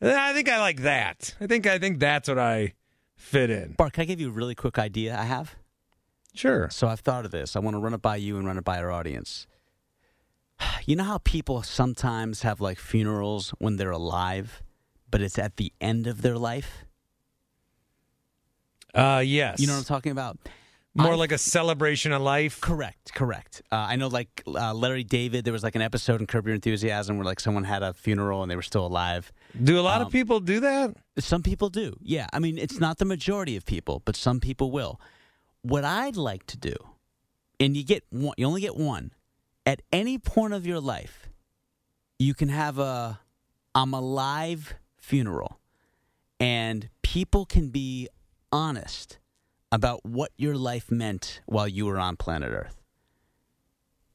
I 0.00 0.32
think 0.32 0.48
I 0.48 0.60
like 0.60 0.82
that. 0.82 1.34
I 1.40 1.46
think 1.46 1.66
I 1.66 1.78
think 1.78 1.98
that's 1.98 2.28
what 2.28 2.38
I 2.38 2.74
fit 3.16 3.50
in. 3.50 3.72
Bart, 3.72 3.92
can 3.92 4.02
I 4.02 4.04
give 4.04 4.20
you 4.20 4.28
a 4.28 4.32
really 4.32 4.54
quick 4.54 4.78
idea 4.78 5.18
I 5.18 5.24
have? 5.24 5.56
Sure. 6.34 6.70
So 6.70 6.86
I've 6.86 7.00
thought 7.00 7.24
of 7.24 7.32
this. 7.32 7.56
I 7.56 7.58
want 7.58 7.74
to 7.74 7.80
run 7.80 7.94
it 7.94 8.02
by 8.02 8.16
you 8.16 8.36
and 8.38 8.46
run 8.46 8.58
it 8.58 8.64
by 8.64 8.78
our 8.78 8.90
audience. 8.90 9.46
You 10.84 10.96
know 10.96 11.04
how 11.04 11.18
people 11.18 11.62
sometimes 11.62 12.40
have 12.42 12.62
like 12.62 12.78
funerals 12.78 13.50
when 13.58 13.76
they're 13.76 13.90
alive, 13.90 14.62
but 15.10 15.20
it's 15.20 15.38
at 15.38 15.58
the 15.58 15.70
end 15.82 16.06
of 16.06 16.22
their 16.22 16.38
life? 16.38 16.84
Uh 18.94 19.22
yes. 19.24 19.60
You 19.60 19.66
know 19.66 19.74
what 19.74 19.80
I'm 19.80 19.84
talking 19.84 20.12
about? 20.12 20.38
More 20.94 21.12
I- 21.12 21.16
like 21.16 21.32
a 21.32 21.38
celebration 21.38 22.12
of 22.12 22.22
life. 22.22 22.60
Correct, 22.60 23.12
correct. 23.14 23.62
Uh, 23.70 23.76
I 23.76 23.96
know, 23.96 24.08
like 24.08 24.42
uh, 24.46 24.74
Larry 24.74 25.04
David, 25.04 25.44
there 25.44 25.52
was 25.52 25.62
like 25.62 25.76
an 25.76 25.82
episode 25.82 26.20
in 26.20 26.26
Curb 26.26 26.46
Your 26.46 26.54
Enthusiasm 26.54 27.16
where 27.18 27.24
like 27.24 27.38
someone 27.40 27.64
had 27.64 27.82
a 27.82 27.92
funeral 27.92 28.42
and 28.42 28.50
they 28.50 28.56
were 28.56 28.62
still 28.62 28.84
alive. 28.86 29.30
Do 29.62 29.78
a 29.78 29.82
lot 29.82 30.00
Um, 30.00 30.06
of 30.08 30.12
people 30.12 30.40
do 30.40 30.60
that? 30.60 30.96
Some 31.18 31.42
people 31.42 31.68
do. 31.68 31.94
Yeah. 32.02 32.26
I 32.32 32.38
mean, 32.40 32.58
it's 32.58 32.80
not 32.80 32.98
the 32.98 33.04
majority 33.04 33.54
of 33.56 33.64
people, 33.64 34.02
but 34.04 34.16
some 34.16 34.40
people 34.40 34.70
will. 34.72 35.00
What 35.62 35.84
I'd 35.84 36.16
like 36.16 36.46
to 36.46 36.56
do, 36.56 36.74
and 37.60 37.76
you 37.76 37.84
get 37.84 38.04
one, 38.10 38.34
you 38.36 38.46
only 38.46 38.60
get 38.60 38.76
one, 38.76 39.12
at 39.66 39.82
any 39.92 40.18
point 40.18 40.52
of 40.54 40.66
your 40.66 40.80
life, 40.80 41.28
you 42.18 42.34
can 42.34 42.48
have 42.48 42.78
a 42.78 43.20
I'm 43.74 43.92
alive 43.94 44.74
funeral, 44.96 45.60
and 46.40 46.88
people 47.02 47.44
can 47.46 47.68
be 47.68 48.08
honest 48.50 49.18
about 49.70 50.04
what 50.04 50.30
your 50.36 50.54
life 50.54 50.90
meant 50.90 51.40
while 51.46 51.68
you 51.68 51.86
were 51.86 51.98
on 51.98 52.16
planet 52.16 52.52
Earth. 52.52 52.76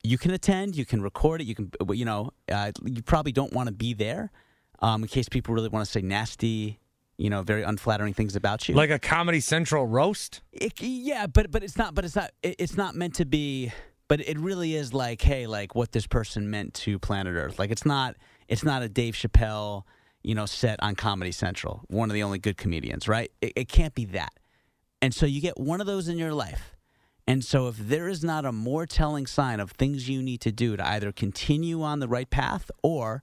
You 0.03 0.17
can 0.17 0.31
attend, 0.31 0.75
you 0.75 0.85
can 0.85 1.01
record 1.01 1.41
it, 1.41 1.45
you 1.45 1.55
can, 1.55 1.71
you 1.91 2.05
know, 2.05 2.31
uh, 2.51 2.71
you 2.83 3.01
probably 3.01 3.31
don't 3.31 3.53
want 3.53 3.67
to 3.67 3.73
be 3.73 3.93
there 3.93 4.31
um, 4.79 5.01
in 5.01 5.07
case 5.07 5.29
people 5.29 5.55
really 5.55 5.69
want 5.69 5.85
to 5.85 5.91
say 5.91 6.01
nasty, 6.01 6.79
you 7.17 7.29
know, 7.29 7.41
very 7.41 7.63
unflattering 7.63 8.13
things 8.13 8.35
about 8.35 8.67
you. 8.67 8.75
Like 8.75 8.89
a 8.89 8.99
Comedy 8.99 9.39
Central 9.39 9.87
roast? 9.87 10.41
It, 10.51 10.81
yeah, 10.81 11.27
but 11.27 11.51
but 11.51 11.63
it's 11.63 11.77
not. 11.77 11.95
But 11.95 12.05
it's 12.05 12.15
not. 12.15 12.31
It, 12.41 12.55
it's 12.59 12.75
not 12.75 12.95
meant 12.95 13.15
to 13.15 13.25
be. 13.25 13.71
But 14.09 14.19
it 14.27 14.37
really 14.37 14.75
is 14.75 14.93
like, 14.93 15.21
hey, 15.21 15.47
like 15.47 15.73
what 15.73 15.93
this 15.93 16.05
person 16.05 16.51
meant 16.51 16.73
to 16.75 16.99
planet 16.99 17.35
Earth. 17.35 17.57
Like 17.57 17.71
it's 17.71 17.85
not. 17.85 18.15
It's 18.49 18.63
not 18.63 18.81
a 18.81 18.89
Dave 18.89 19.13
Chappelle, 19.13 19.83
you 20.21 20.35
know, 20.35 20.45
set 20.45 20.83
on 20.83 20.95
Comedy 20.95 21.31
Central. 21.31 21.81
One 21.87 22.09
of 22.09 22.13
the 22.13 22.23
only 22.23 22.39
good 22.39 22.57
comedians, 22.57 23.07
right? 23.07 23.31
It, 23.41 23.53
it 23.55 23.69
can't 23.69 23.95
be 23.95 24.05
that. 24.05 24.33
And 25.03 25.13
so 25.13 25.25
you 25.25 25.41
get 25.41 25.59
one 25.59 25.81
of 25.81 25.85
those 25.85 26.07
in 26.07 26.17
your 26.17 26.33
life. 26.33 26.77
And 27.27 27.43
so 27.43 27.67
if 27.67 27.75
there 27.75 28.07
is 28.07 28.23
not 28.23 28.45
a 28.45 28.53
more 28.53 28.85
telling 28.85 29.27
sign 29.27 29.59
of 29.59 29.71
things 29.71 30.07
you 30.07 30.21
need 30.21 30.39
to 30.39 30.51
do 30.53 30.77
to 30.77 30.87
either 30.87 31.11
continue 31.11 31.81
on 31.83 31.99
the 31.99 32.07
right 32.07 32.29
path 32.29 32.71
or 32.81 33.21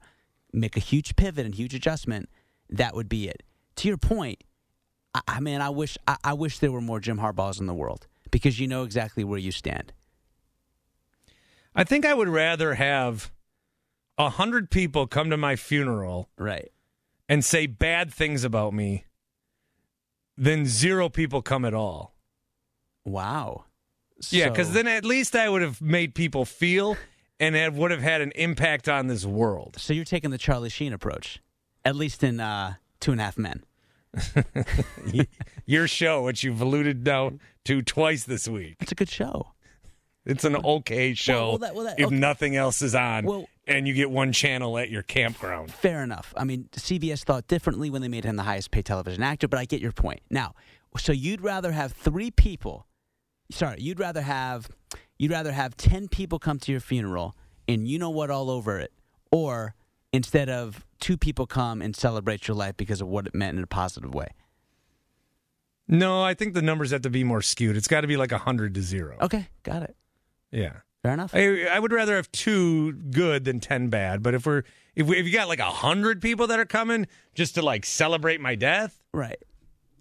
make 0.52 0.76
a 0.76 0.80
huge 0.80 1.16
pivot 1.16 1.46
and 1.46 1.54
huge 1.54 1.72
adjustment, 1.74 2.28
that 2.68 2.94
would 2.94 3.08
be 3.08 3.28
it. 3.30 3.42
To 3.76 3.88
your 3.88 3.96
point, 3.96 4.44
I, 5.14 5.22
I 5.26 5.40
mean, 5.40 5.62
I 5.62 5.70
wish 5.70 5.96
I, 6.06 6.18
I 6.22 6.34
wish 6.34 6.58
there 6.58 6.70
were 6.70 6.82
more 6.82 7.00
Jim 7.00 7.16
Harbaughs 7.18 7.58
in 7.58 7.64
the 7.66 7.72
world 7.72 8.06
because 8.30 8.60
you 8.60 8.68
know 8.68 8.82
exactly 8.82 9.24
where 9.24 9.38
you 9.38 9.50
stand. 9.50 9.94
I 11.74 11.84
think 11.84 12.04
I 12.04 12.12
would 12.12 12.28
rather 12.28 12.74
have 12.74 13.32
a 14.18 14.28
hundred 14.28 14.70
people 14.70 15.06
come 15.06 15.30
to 15.30 15.38
my 15.38 15.56
funeral 15.56 16.28
Right. 16.36 16.70
and 17.26 17.42
say 17.42 17.66
bad 17.66 18.12
things 18.12 18.44
about 18.44 18.74
me 18.74 19.06
than 20.40 20.64
zero 20.66 21.08
people 21.10 21.42
come 21.42 21.64
at 21.66 21.74
all. 21.74 22.14
Wow. 23.04 23.66
Yeah, 24.30 24.48
because 24.48 24.68
So- 24.68 24.72
then 24.74 24.86
at 24.88 25.04
least 25.04 25.36
I 25.36 25.48
would 25.48 25.62
have 25.62 25.80
made 25.82 26.14
people 26.14 26.44
feel 26.44 26.96
and 27.38 27.54
it 27.54 27.72
would 27.74 27.90
have 27.90 28.00
had 28.02 28.20
an 28.22 28.32
impact 28.34 28.88
on 28.88 29.06
this 29.06 29.24
world. 29.24 29.76
So 29.78 29.92
you're 29.92 30.04
taking 30.04 30.30
the 30.30 30.38
Charlie 30.38 30.70
Sheen 30.70 30.92
approach, 30.92 31.40
at 31.84 31.94
least 31.94 32.22
in 32.24 32.40
uh, 32.40 32.74
Two 33.00 33.12
and 33.12 33.20
a 33.20 33.24
Half 33.24 33.38
Men. 33.38 33.64
Your 35.66 35.86
show, 35.86 36.24
which 36.24 36.42
you've 36.42 36.60
alluded 36.60 37.04
now 37.06 37.32
to 37.66 37.82
twice 37.82 38.24
this 38.24 38.48
week. 38.48 38.76
It's 38.80 38.92
a 38.92 38.94
good 38.96 39.08
show. 39.10 39.52
It's 40.26 40.44
an 40.44 40.56
okay 40.56 41.14
show 41.14 41.50
well, 41.50 41.58
that- 41.58 41.74
well, 41.74 41.84
that- 41.84 41.98
if 42.00 42.06
okay. 42.06 42.16
nothing 42.16 42.56
else 42.56 42.82
is 42.82 42.94
on 42.94 43.24
Well- 43.24 43.48
and 43.70 43.86
you 43.86 43.94
get 43.94 44.10
one 44.10 44.32
channel 44.32 44.76
at 44.76 44.90
your 44.90 45.02
campground. 45.02 45.72
Fair 45.72 46.02
enough. 46.02 46.34
I 46.36 46.42
mean, 46.42 46.68
CBS 46.72 47.22
thought 47.22 47.46
differently 47.46 47.88
when 47.88 48.02
they 48.02 48.08
made 48.08 48.24
him 48.24 48.34
the 48.34 48.42
highest 48.42 48.72
paid 48.72 48.84
television 48.84 49.22
actor, 49.22 49.46
but 49.46 49.58
I 49.58 49.64
get 49.64 49.80
your 49.80 49.92
point. 49.92 50.20
Now, 50.28 50.54
so 50.98 51.12
you'd 51.12 51.40
rather 51.40 51.70
have 51.70 51.92
three 51.92 52.32
people. 52.32 52.86
Sorry, 53.50 53.76
you'd 53.80 54.00
rather 54.00 54.22
have 54.22 54.68
you'd 55.18 55.30
rather 55.30 55.52
have 55.52 55.76
ten 55.76 56.08
people 56.08 56.38
come 56.38 56.58
to 56.58 56.72
your 56.72 56.80
funeral 56.80 57.36
and 57.68 57.86
you 57.86 57.98
know 57.98 58.10
what 58.10 58.30
all 58.30 58.50
over 58.50 58.78
it, 58.80 58.92
or 59.30 59.74
instead 60.12 60.48
of 60.48 60.84
two 60.98 61.16
people 61.16 61.46
come 61.46 61.80
and 61.80 61.94
celebrate 61.94 62.48
your 62.48 62.56
life 62.56 62.76
because 62.76 63.00
of 63.00 63.06
what 63.06 63.28
it 63.28 63.34
meant 63.34 63.56
in 63.56 63.62
a 63.62 63.68
positive 63.68 64.12
way. 64.12 64.28
No, 65.86 66.22
I 66.22 66.34
think 66.34 66.54
the 66.54 66.62
numbers 66.62 66.90
have 66.90 67.02
to 67.02 67.10
be 67.10 67.24
more 67.24 67.42
skewed. 67.42 67.76
It's 67.76 67.88
got 67.88 68.02
to 68.02 68.06
be 68.06 68.16
like 68.16 68.30
100 68.32 68.74
to 68.74 68.82
0. 68.82 69.16
Okay, 69.20 69.48
got 69.62 69.82
it. 69.82 69.96
Yeah. 70.50 70.78
Fair 71.02 71.14
enough. 71.14 71.34
I, 71.34 71.64
I 71.66 71.78
would 71.78 71.92
rather 71.92 72.16
have 72.16 72.30
two 72.32 72.92
good 72.92 73.44
than 73.44 73.58
10 73.60 73.88
bad, 73.88 74.22
but 74.22 74.34
if 74.34 74.44
we're 74.46 74.62
if, 74.94 75.06
we, 75.06 75.16
if 75.18 75.26
you 75.26 75.32
got 75.32 75.48
like 75.48 75.60
a 75.60 75.64
100 75.64 76.20
people 76.20 76.46
that 76.48 76.58
are 76.58 76.66
coming 76.66 77.06
just 77.34 77.54
to 77.54 77.62
like 77.62 77.86
celebrate 77.86 78.40
my 78.40 78.54
death, 78.54 79.00
Right. 79.12 79.38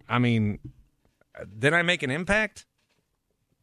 I 0.09 0.19
mean, 0.19 0.59
did 1.57 1.73
I 1.73 1.83
make 1.83 2.03
an 2.03 2.11
impact? 2.11 2.65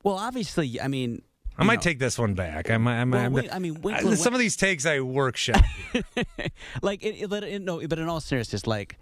Well, 0.02 0.14
obviously, 0.14 0.81
I 0.81 0.88
mean, 0.88 1.23
I 1.59 1.64
might 1.64 1.76
know- 1.76 1.81
take 1.83 1.99
this 1.99 2.19
one 2.19 2.35
back. 2.35 2.71
I 2.71 2.78
might, 2.78 3.00
I 3.00 3.05
might, 3.05 3.28
Well, 3.28 3.43
wait, 3.43 3.52
I 3.55 3.59
mean, 3.59 3.81
Winkler- 3.83 4.16
some 4.16 4.33
of 4.33 4.40
these 4.40 4.57
takes 4.57 4.87
I 4.87 5.00
workshop. 5.00 5.62
like 6.83 7.02
it, 7.05 7.16
it, 7.31 7.33
it- 7.45 7.62
no, 7.62 7.87
but 7.87 7.99
in 7.99 8.09
all 8.09 8.21
seriousness, 8.21 8.66
like 8.66 8.99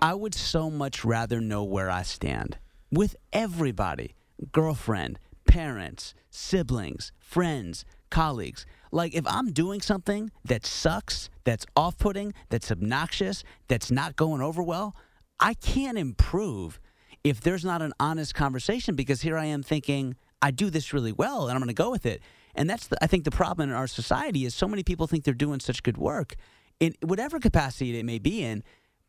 I 0.00 0.14
would 0.14 0.34
so 0.34 0.70
much 0.70 1.04
rather 1.04 1.40
know 1.40 1.62
where 1.64 1.90
I 1.90 2.02
stand 2.02 2.58
with 2.90 3.14
everybody, 3.32 4.14
girlfriend, 4.52 5.18
parents, 5.48 6.14
siblings, 6.30 7.10
friends, 7.18 7.84
colleagues. 8.10 8.64
Like 8.92 9.14
if 9.14 9.26
I'm 9.26 9.52
doing 9.52 9.80
something 9.80 10.30
that 10.44 10.64
sucks, 10.64 11.28
that's 11.42 11.66
off-putting, 11.74 12.34
that's 12.50 12.70
obnoxious, 12.70 13.42
that's 13.66 13.90
not 13.90 14.14
going 14.14 14.40
over 14.40 14.62
well, 14.62 14.94
I 15.40 15.54
can't 15.54 15.98
improve 15.98 16.78
if 17.24 17.40
there's 17.40 17.64
not 17.64 17.82
an 17.82 17.92
honest 17.98 18.34
conversation 18.34 18.94
because 18.94 19.22
here 19.22 19.36
I 19.36 19.46
am 19.46 19.62
thinking 19.62 20.14
I 20.40 20.52
do 20.52 20.70
this 20.70 20.92
really 20.92 21.12
well 21.12 21.48
and 21.48 21.52
I'm 21.52 21.60
going 21.60 21.68
to 21.68 21.74
go 21.74 21.90
with 21.90 22.06
it. 22.06 22.22
And 22.54 22.68
that's 22.68 22.86
the, 22.86 23.02
I 23.02 23.06
think 23.06 23.24
the 23.24 23.30
problem 23.30 23.70
in 23.70 23.74
our 23.74 23.86
society 23.86 24.44
is 24.44 24.54
so 24.54 24.68
many 24.68 24.82
people 24.82 25.06
think 25.06 25.24
they're 25.24 25.34
doing 25.34 25.60
such 25.60 25.82
good 25.82 25.96
work 25.96 26.36
in 26.80 26.94
whatever 27.02 27.40
capacity 27.40 27.98
it 27.98 28.04
may 28.04 28.18
be 28.18 28.44
in, 28.44 28.62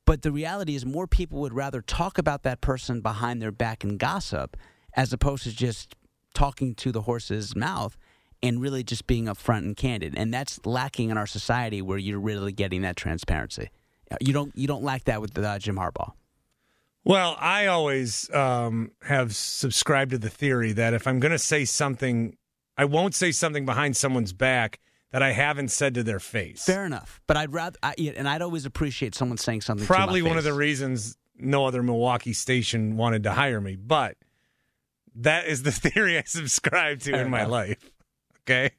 but 0.05 0.23
the 0.23 0.31
reality 0.31 0.75
is 0.75 0.85
more 0.85 1.05
people 1.05 1.39
would 1.41 1.53
rather 1.53 1.81
talk 1.81 2.17
about 2.17 2.43
that 2.43 2.61
person 2.61 3.01
behind 3.01 3.41
their 3.41 3.51
back 3.51 3.83
and 3.83 3.99
gossip 3.99 4.57
as 4.95 5.13
opposed 5.13 5.43
to 5.43 5.55
just 5.55 5.95
talking 6.39 6.73
to 6.73 6.93
the 6.93 7.01
horse's 7.01 7.53
mouth 7.53 7.97
and 8.41 8.61
really 8.61 8.81
just 8.81 9.05
being 9.07 9.25
upfront 9.25 9.59
and 9.59 9.75
candid. 9.75 10.13
And 10.15 10.33
that's 10.33 10.65
lacking 10.65 11.09
in 11.09 11.17
our 11.17 11.27
society 11.27 11.81
where 11.81 11.97
you're 11.97 12.19
really 12.19 12.53
getting 12.53 12.81
that 12.83 12.95
transparency. 12.95 13.71
You 14.21 14.31
don't 14.31 14.55
you 14.55 14.65
don't 14.65 14.81
lack 14.81 15.03
that 15.03 15.19
with 15.19 15.37
uh, 15.37 15.59
Jim 15.59 15.75
Harbaugh. 15.75 16.13
Well, 17.03 17.35
I 17.39 17.67
always 17.67 18.33
um, 18.33 18.91
have 19.03 19.35
subscribed 19.35 20.11
to 20.11 20.17
the 20.17 20.29
theory 20.29 20.71
that 20.73 20.93
if 20.93 21.07
I'm 21.07 21.19
going 21.19 21.31
to 21.33 21.39
say 21.39 21.65
something, 21.65 22.37
I 22.77 22.85
won't 22.85 23.15
say 23.15 23.31
something 23.31 23.65
behind 23.65 23.97
someone's 23.97 24.31
back 24.31 24.79
that 25.11 25.21
I 25.21 25.31
haven't 25.31 25.69
said 25.69 25.93
to 25.95 26.03
their 26.03 26.19
face. 26.19 26.63
Fair 26.63 26.85
enough, 26.85 27.19
but 27.27 27.35
I'd 27.35 27.51
rather, 27.51 27.77
I, 27.83 27.95
yeah, 27.97 28.13
and 28.15 28.29
I'd 28.29 28.41
always 28.41 28.65
appreciate 28.65 29.13
someone 29.15 29.37
saying 29.37 29.61
something. 29.61 29.85
to 29.85 29.91
my 29.91 29.95
Probably 29.95 30.21
one 30.21 30.37
of 30.37 30.43
the 30.43 30.53
reasons 30.53 31.17
no 31.37 31.65
other 31.65 31.83
Milwaukee 31.83 32.33
station 32.33 32.95
wanted 32.95 33.23
to 33.23 33.31
hire 33.31 33.59
me, 33.59 33.75
but 33.75 34.17
that 35.15 35.47
is 35.47 35.63
the 35.63 35.71
theory 35.89 36.17
I 36.17 36.23
subscribe 36.25 36.99
to 37.01 37.11
Fair 37.11 37.21
in 37.25 37.29
my 37.29 37.39
enough. 37.41 37.51
life. 37.51 37.91
Okay. 38.41 38.71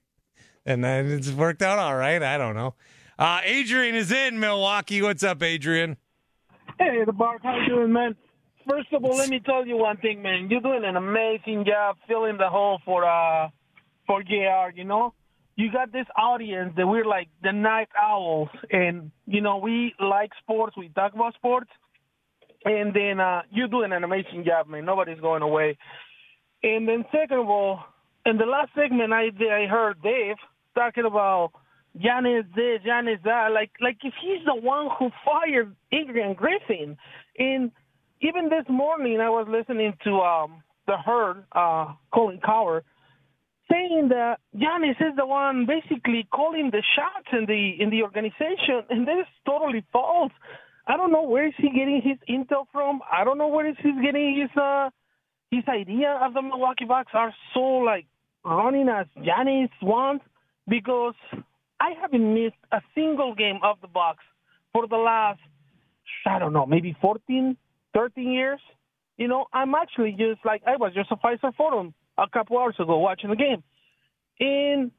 And 0.66 0.84
then 0.84 1.06
it's 1.10 1.30
worked 1.30 1.62
out 1.62 1.78
all 1.78 1.96
right. 1.96 2.22
I 2.22 2.36
don't 2.38 2.54
know. 2.54 2.74
Uh, 3.18 3.40
Adrian 3.44 3.94
is 3.94 4.10
in 4.10 4.40
Milwaukee. 4.40 5.02
What's 5.02 5.22
up, 5.22 5.42
Adrian? 5.42 5.96
Hey, 6.78 7.04
the 7.04 7.12
Bark, 7.12 7.42
how 7.42 7.58
you 7.58 7.66
doing, 7.68 7.92
man? 7.92 8.16
First 8.68 8.92
of 8.92 9.04
all, 9.04 9.16
let 9.16 9.28
me 9.28 9.40
tell 9.40 9.66
you 9.66 9.76
one 9.76 9.96
thing, 9.98 10.22
man. 10.22 10.48
You're 10.50 10.60
doing 10.60 10.84
an 10.84 10.96
amazing 10.96 11.64
job 11.66 11.96
filling 12.08 12.36
the 12.38 12.48
hole 12.48 12.78
for 12.84 13.04
uh 13.04 13.48
for 14.06 14.22
JR, 14.22 14.74
you 14.74 14.84
know? 14.84 15.14
You 15.56 15.70
got 15.70 15.92
this 15.92 16.06
audience 16.16 16.72
that 16.76 16.86
we're 16.86 17.04
like 17.04 17.28
the 17.42 17.52
night 17.52 17.88
owls, 18.00 18.48
and, 18.70 19.10
you 19.26 19.40
know, 19.42 19.58
we 19.58 19.94
like 20.00 20.30
sports, 20.42 20.74
we 20.76 20.88
talk 20.88 21.12
about 21.12 21.34
sports, 21.34 21.68
and 22.64 22.94
then 22.94 23.20
uh, 23.20 23.42
you're 23.50 23.68
doing 23.68 23.92
an 23.92 24.02
amazing 24.02 24.44
job, 24.46 24.68
man. 24.68 24.84
Nobody's 24.86 25.20
going 25.20 25.42
away. 25.42 25.76
And 26.62 26.88
then, 26.88 27.04
second 27.12 27.38
of 27.38 27.48
all, 27.48 27.80
in 28.26 28.36
the 28.36 28.44
last 28.44 28.70
segment, 28.74 29.12
I 29.12 29.28
I 29.28 29.66
heard 29.66 30.02
Dave 30.02 30.36
talking 30.74 31.04
about 31.06 31.52
Giannis 31.98 32.44
this, 32.54 32.80
Giannis 32.86 33.22
that. 33.24 33.50
Like 33.52 33.70
like 33.80 33.98
if 34.04 34.14
he's 34.20 34.44
the 34.44 34.54
one 34.54 34.88
who 34.98 35.10
fired 35.24 35.74
Adrian 35.92 36.34
Griffin, 36.34 36.96
and 37.38 37.70
even 38.20 38.48
this 38.48 38.66
morning 38.68 39.20
I 39.20 39.30
was 39.30 39.46
listening 39.48 39.94
to 40.04 40.20
um 40.20 40.62
the 40.86 40.96
herd, 40.98 41.44
uh, 41.52 41.94
Colin 42.12 42.40
Cowherd, 42.44 42.84
saying 43.70 44.08
that 44.10 44.38
Giannis 44.54 45.00
is 45.00 45.16
the 45.16 45.26
one 45.26 45.66
basically 45.66 46.26
calling 46.32 46.70
the 46.70 46.82
shots 46.94 47.28
in 47.32 47.46
the 47.46 47.76
in 47.80 47.90
the 47.90 48.02
organization, 48.02 48.84
and 48.90 49.06
that 49.08 49.18
is 49.18 49.26
totally 49.46 49.84
false. 49.92 50.32
I 50.86 50.96
don't 50.96 51.12
know 51.12 51.22
where 51.22 51.46
is 51.46 51.54
he 51.58 51.70
getting 51.70 52.02
his 52.02 52.18
intel 52.28 52.66
from. 52.72 53.00
I 53.10 53.24
don't 53.24 53.38
know 53.38 53.48
where 53.48 53.66
is 53.68 53.76
he 53.82 53.92
getting 54.02 54.40
his 54.40 54.50
uh 54.60 54.90
his 55.50 55.64
idea 55.68 56.18
of 56.22 56.34
the 56.34 56.42
Milwaukee 56.42 56.84
Bucks 56.84 57.12
are 57.14 57.34
so 57.54 57.60
like 57.60 58.06
running 58.44 58.88
as 58.88 59.06
Giannis 59.18 59.70
wants 59.82 60.24
because 60.68 61.14
I 61.80 61.90
haven't 62.00 62.34
missed 62.34 62.56
a 62.72 62.80
single 62.94 63.34
game 63.34 63.58
of 63.62 63.80
the 63.80 63.88
Bucks 63.88 64.24
for 64.72 64.86
the 64.86 64.96
last 64.96 65.40
I 66.26 66.38
don't 66.38 66.52
know 66.52 66.66
maybe 66.66 66.96
14, 67.00 67.56
13 67.94 68.32
years. 68.32 68.60
You 69.16 69.28
know, 69.28 69.46
I'm 69.52 69.74
actually 69.74 70.12
just 70.12 70.44
like 70.44 70.62
I 70.66 70.76
was 70.76 70.92
just 70.94 71.10
a 71.10 71.16
Fiserv 71.16 71.54
Forum 71.56 71.94
a 72.16 72.28
couple 72.28 72.58
hours 72.58 72.76
ago 72.78 72.98
watching 72.98 73.30
the 73.30 73.36
game, 73.36 73.62
and 74.38 74.90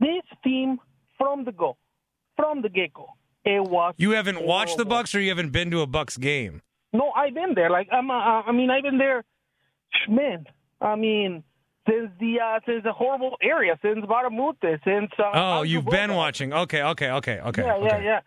this 0.00 0.22
team 0.44 0.78
from 1.16 1.44
the 1.44 1.52
go, 1.52 1.76
from 2.36 2.62
the 2.62 2.68
get 2.68 2.92
go, 2.92 3.06
it 3.44 3.62
was. 3.62 3.94
You 3.96 4.10
haven't 4.10 4.42
watched 4.42 4.76
the. 4.76 4.84
Bucks, 4.84 5.14
or 5.14 5.20
you 5.20 5.30
haven't 5.30 5.50
been 5.50 5.70
to 5.70 5.80
a 5.80 5.86
Bucks 5.86 6.16
game. 6.16 6.60
No, 6.92 7.10
I've 7.10 7.34
been 7.34 7.54
there. 7.54 7.70
Like 7.70 7.88
I'm. 7.90 8.10
Uh, 8.10 8.42
I 8.42 8.52
mean, 8.52 8.70
I've 8.70 8.82
been 8.82 8.98
there. 8.98 9.24
Man, 10.08 10.46
I 10.80 10.96
mean, 10.96 11.42
since 11.88 12.10
the 12.18 12.40
uh, 12.40 12.60
since 12.66 12.84
the 12.84 12.92
horrible 12.92 13.36
area, 13.42 13.78
since 13.82 14.00
Baramute, 14.04 14.78
since. 14.84 15.10
Uh, 15.18 15.30
Oh, 15.34 15.62
you've 15.62 15.86
been 15.86 16.14
watching. 16.14 16.52
Okay, 16.52 16.82
okay, 16.82 17.10
okay, 17.10 17.40
okay. 17.40 17.62
Yeah, 17.62 17.78
yeah, 17.78 17.84
okay. 17.96 18.04
yeah. 18.04 18.20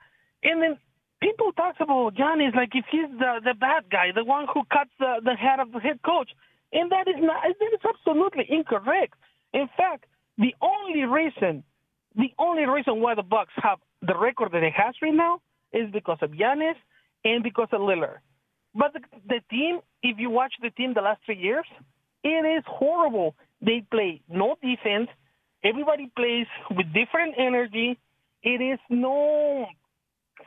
And 0.44 0.62
then 0.62 0.78
people 1.22 1.52
talk 1.54 1.76
about 1.80 2.16
Giannis 2.16 2.56
like 2.56 2.70
if 2.74 2.86
he's 2.92 3.10
the 3.18 3.40
the 3.44 3.54
bad 3.54 3.90
guy, 3.90 4.12
the 4.14 4.24
one 4.24 4.46
who 4.54 4.62
cuts 4.72 4.92
the 5.00 5.22
the 5.24 5.36
head 5.36 5.60
of 5.60 5.72
the 5.72 5.80
head 5.80 6.00
coach, 6.04 6.32
and 6.72 6.92
that 6.92 7.08
is 7.08 7.16
not. 7.20 7.44
That 7.44 7.74
is 7.74 7.80
absolutely 7.88 8.46
incorrect. 8.50 9.16
In 9.54 9.68
fact, 9.78 10.06
the 10.38 10.54
only 10.62 11.04
reason, 11.04 11.64
the 12.16 12.34
only 12.40 12.66
reason 12.66 13.00
why 13.02 13.16
the 13.16 13.24
Bucks 13.24 13.54
have 13.62 13.80
the 14.02 14.18
record 14.18 14.52
that 14.52 14.60
they 14.60 14.74
has 14.76 14.96
right 15.02 15.14
now 15.14 15.42
is 15.72 15.90
because 15.92 16.18
of 16.22 16.32
Giannis 16.32 16.76
and 17.24 17.44
because 17.44 17.70
of 17.72 17.82
Lillard. 17.82 18.18
But 18.76 18.94
the, 18.94 19.00
the 19.34 19.42
team, 19.50 19.80
if 20.02 20.20
you 20.20 20.30
watch 20.30 20.54
the 20.62 20.70
team 20.70 20.94
the 20.94 21.02
last 21.02 21.22
three 21.26 21.38
years, 21.38 21.66
it 22.24 22.46
is 22.58 22.64
horrible. 22.68 23.36
They 23.62 23.84
play 23.90 24.22
no 24.30 24.56
defense. 24.62 25.10
Everybody 25.64 26.12
plays 26.16 26.48
with 26.70 26.88
different 26.94 27.36
energy. 27.38 27.98
It 28.44 28.62
is 28.62 28.80
no 28.90 29.66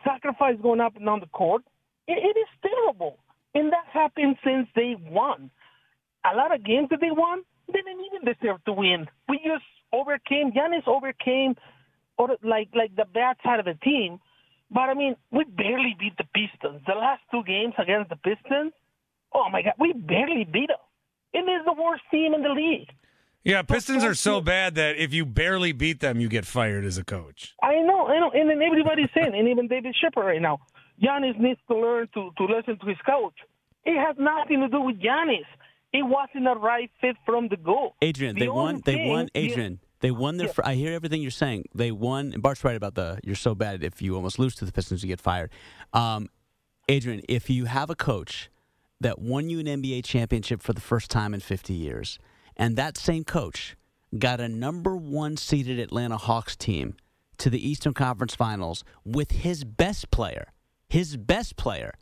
sacrifice 0.04 0.56
going 0.62 0.80
up 0.80 0.96
and 0.96 1.06
down 1.06 1.20
the 1.20 1.26
court. 1.26 1.62
It, 2.06 2.18
it 2.18 2.38
is 2.38 2.48
terrible. 2.62 3.18
And 3.54 3.72
that 3.72 3.86
happened 3.92 4.36
since 4.44 4.68
they 4.76 4.94
won. 5.10 5.50
A 6.30 6.36
lot 6.36 6.54
of 6.54 6.64
games 6.64 6.88
that 6.90 7.00
they 7.00 7.10
won, 7.10 7.42
they 7.66 7.80
didn't 7.80 8.04
even 8.12 8.32
deserve 8.32 8.62
to 8.66 8.72
win. 8.72 9.06
We 9.28 9.38
just 9.38 9.64
overcame, 9.92 10.52
Giannis 10.52 10.86
overcame 10.86 11.56
or 12.18 12.28
like 12.42 12.68
like 12.74 12.94
the 12.96 13.06
bad 13.12 13.36
side 13.44 13.60
of 13.60 13.66
the 13.66 13.78
team. 13.82 14.20
But 14.70 14.90
I 14.90 14.94
mean, 14.94 15.16
we 15.30 15.44
barely 15.44 15.96
beat 15.98 16.16
the 16.18 16.24
Pistons. 16.34 16.82
The 16.86 16.94
last 16.94 17.22
two 17.30 17.42
games 17.44 17.74
against 17.78 18.10
the 18.10 18.16
Pistons, 18.16 18.72
oh 19.32 19.48
my 19.50 19.62
God, 19.62 19.74
we 19.78 19.92
barely 19.92 20.44
beat 20.44 20.68
them. 20.68 20.76
It 21.32 21.48
is 21.48 21.64
the 21.64 21.72
worst 21.72 22.02
team 22.10 22.34
in 22.34 22.42
the 22.42 22.48
league. 22.50 22.88
Yeah, 23.44 23.62
Pistons 23.62 24.02
are 24.02 24.14
so 24.14 24.40
bad 24.40 24.74
that 24.74 24.96
if 24.96 25.14
you 25.14 25.24
barely 25.24 25.70
beat 25.70 26.00
them, 26.00 26.18
you 26.18 26.28
get 26.28 26.44
fired 26.44 26.84
as 26.84 26.98
a 26.98 27.04
coach. 27.04 27.54
I 27.62 27.74
know, 27.80 28.08
I 28.08 28.18
know, 28.18 28.30
and 28.34 28.50
then 28.50 28.60
everybody's 28.60 29.08
saying, 29.14 29.34
and 29.38 29.46
even 29.48 29.68
David 29.68 29.94
Shepard 30.02 30.26
right 30.26 30.42
now, 30.42 30.58
Giannis 31.00 31.38
needs 31.38 31.60
to 31.68 31.76
learn 31.76 32.08
to 32.14 32.30
to 32.38 32.44
listen 32.44 32.76
to 32.80 32.86
his 32.86 32.96
coach. 33.06 33.34
It 33.84 33.96
has 34.04 34.16
nothing 34.18 34.60
to 34.62 34.68
do 34.68 34.80
with 34.80 35.00
Giannis. 35.00 35.46
It 35.92 36.02
wasn't 36.02 36.44
the 36.44 36.56
right 36.56 36.90
fit 37.00 37.16
from 37.24 37.46
the 37.48 37.56
go. 37.56 37.94
Adrian, 38.02 38.34
The 38.34 38.40
they 38.40 38.48
only 38.48 38.62
won. 38.74 38.82
They 38.84 38.94
thing- 38.94 39.08
won. 39.08 39.26
the- 39.32 39.38
Adrian, 39.40 39.78
they 40.06 40.12
won 40.12 40.36
their. 40.36 40.46
Yeah. 40.46 40.52
I 40.62 40.76
hear 40.76 40.92
everything 40.92 41.20
you're 41.20 41.32
saying. 41.32 41.64
They 41.74 41.90
won. 41.90 42.32
And 42.32 42.40
Bart's 42.40 42.62
right 42.62 42.76
about 42.76 42.94
the. 42.94 43.18
You're 43.24 43.34
so 43.34 43.56
bad 43.56 43.82
if 43.82 44.00
you 44.00 44.14
almost 44.14 44.38
lose 44.38 44.54
to 44.54 44.64
the 44.64 44.70
Pistons, 44.70 45.02
you 45.02 45.08
get 45.08 45.20
fired. 45.20 45.50
Um, 45.92 46.28
Adrian, 46.88 47.22
if 47.28 47.50
you 47.50 47.64
have 47.64 47.90
a 47.90 47.96
coach 47.96 48.48
that 49.00 49.18
won 49.18 49.50
you 49.50 49.58
an 49.58 49.66
NBA 49.66 50.04
championship 50.04 50.62
for 50.62 50.72
the 50.72 50.80
first 50.80 51.10
time 51.10 51.34
in 51.34 51.40
50 51.40 51.74
years, 51.74 52.20
and 52.56 52.76
that 52.76 52.96
same 52.96 53.24
coach 53.24 53.76
got 54.16 54.40
a 54.40 54.48
number 54.48 54.96
one 54.96 55.36
seeded 55.36 55.80
Atlanta 55.80 56.18
Hawks 56.18 56.54
team 56.54 56.94
to 57.38 57.50
the 57.50 57.68
Eastern 57.68 57.92
Conference 57.92 58.36
Finals 58.36 58.84
with 59.04 59.32
his 59.32 59.64
best 59.64 60.12
player, 60.12 60.52
his 60.88 61.16
best 61.16 61.56
player 61.56 61.94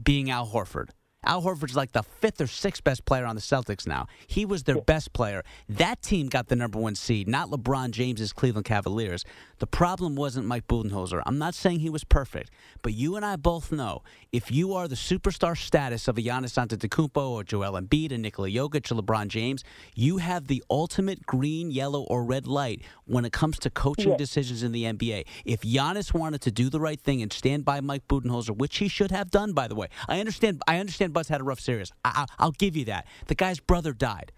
being 0.00 0.30
Al 0.30 0.46
Horford. 0.46 0.90
Al 1.24 1.42
Horford's 1.42 1.74
like 1.74 1.90
the 1.92 2.04
fifth 2.04 2.40
or 2.40 2.46
sixth 2.46 2.84
best 2.84 3.04
player 3.04 3.26
on 3.26 3.34
the 3.34 3.42
Celtics 3.42 3.88
now. 3.88 4.06
He 4.28 4.44
was 4.44 4.62
their 4.62 4.80
best 4.80 5.12
player. 5.12 5.42
That 5.68 6.00
team 6.00 6.28
got 6.28 6.46
the 6.46 6.54
number 6.54 6.78
one 6.78 6.94
seed, 6.94 7.26
not 7.26 7.50
LeBron 7.50 7.90
James's 7.90 8.32
Cleveland 8.32 8.66
Cavaliers. 8.66 9.24
The 9.58 9.66
problem 9.66 10.14
wasn't 10.14 10.46
Mike 10.46 10.68
Budenholzer. 10.68 11.20
I'm 11.26 11.38
not 11.38 11.54
saying 11.54 11.80
he 11.80 11.90
was 11.90 12.04
perfect, 12.04 12.50
but 12.82 12.94
you 12.94 13.16
and 13.16 13.24
I 13.24 13.34
both 13.34 13.72
know 13.72 14.02
if 14.30 14.52
you 14.52 14.74
are 14.74 14.86
the 14.86 14.94
superstar 14.94 15.56
status 15.58 16.06
of 16.06 16.18
a 16.18 16.22
Giannis 16.22 16.54
Antetokounmpo 16.54 17.30
or 17.30 17.42
Joel 17.42 17.72
Embiid 17.72 18.12
and 18.12 18.22
Nikola 18.22 18.48
Jokic 18.48 18.92
or 18.92 19.02
LeBron 19.02 19.26
James, 19.26 19.64
you 19.96 20.18
have 20.18 20.46
the 20.46 20.62
ultimate 20.70 21.26
green, 21.26 21.72
yellow, 21.72 22.02
or 22.02 22.22
red 22.22 22.46
light 22.46 22.82
when 23.06 23.24
it 23.24 23.32
comes 23.32 23.58
to 23.58 23.70
coaching 23.70 24.16
decisions 24.16 24.62
in 24.62 24.70
the 24.70 24.84
NBA. 24.84 25.24
If 25.44 25.62
Giannis 25.62 26.14
wanted 26.14 26.42
to 26.42 26.52
do 26.52 26.70
the 26.70 26.78
right 26.78 27.00
thing 27.00 27.22
and 27.22 27.32
stand 27.32 27.64
by 27.64 27.80
Mike 27.80 28.06
Budenholzer, 28.06 28.56
which 28.56 28.76
he 28.76 28.86
should 28.86 29.10
have 29.10 29.32
done, 29.32 29.52
by 29.52 29.66
the 29.66 29.74
way, 29.74 29.88
I 30.08 30.20
understand. 30.20 30.62
I 30.68 30.78
understand. 30.78 31.07
Buzz 31.12 31.28
had 31.28 31.40
a 31.40 31.44
rough 31.44 31.60
series. 31.60 31.92
I, 32.04 32.10
I, 32.14 32.26
I'll 32.38 32.52
give 32.52 32.76
you 32.76 32.84
that. 32.86 33.06
The 33.26 33.34
guy's 33.34 33.60
brother 33.60 33.92
died, 33.92 34.32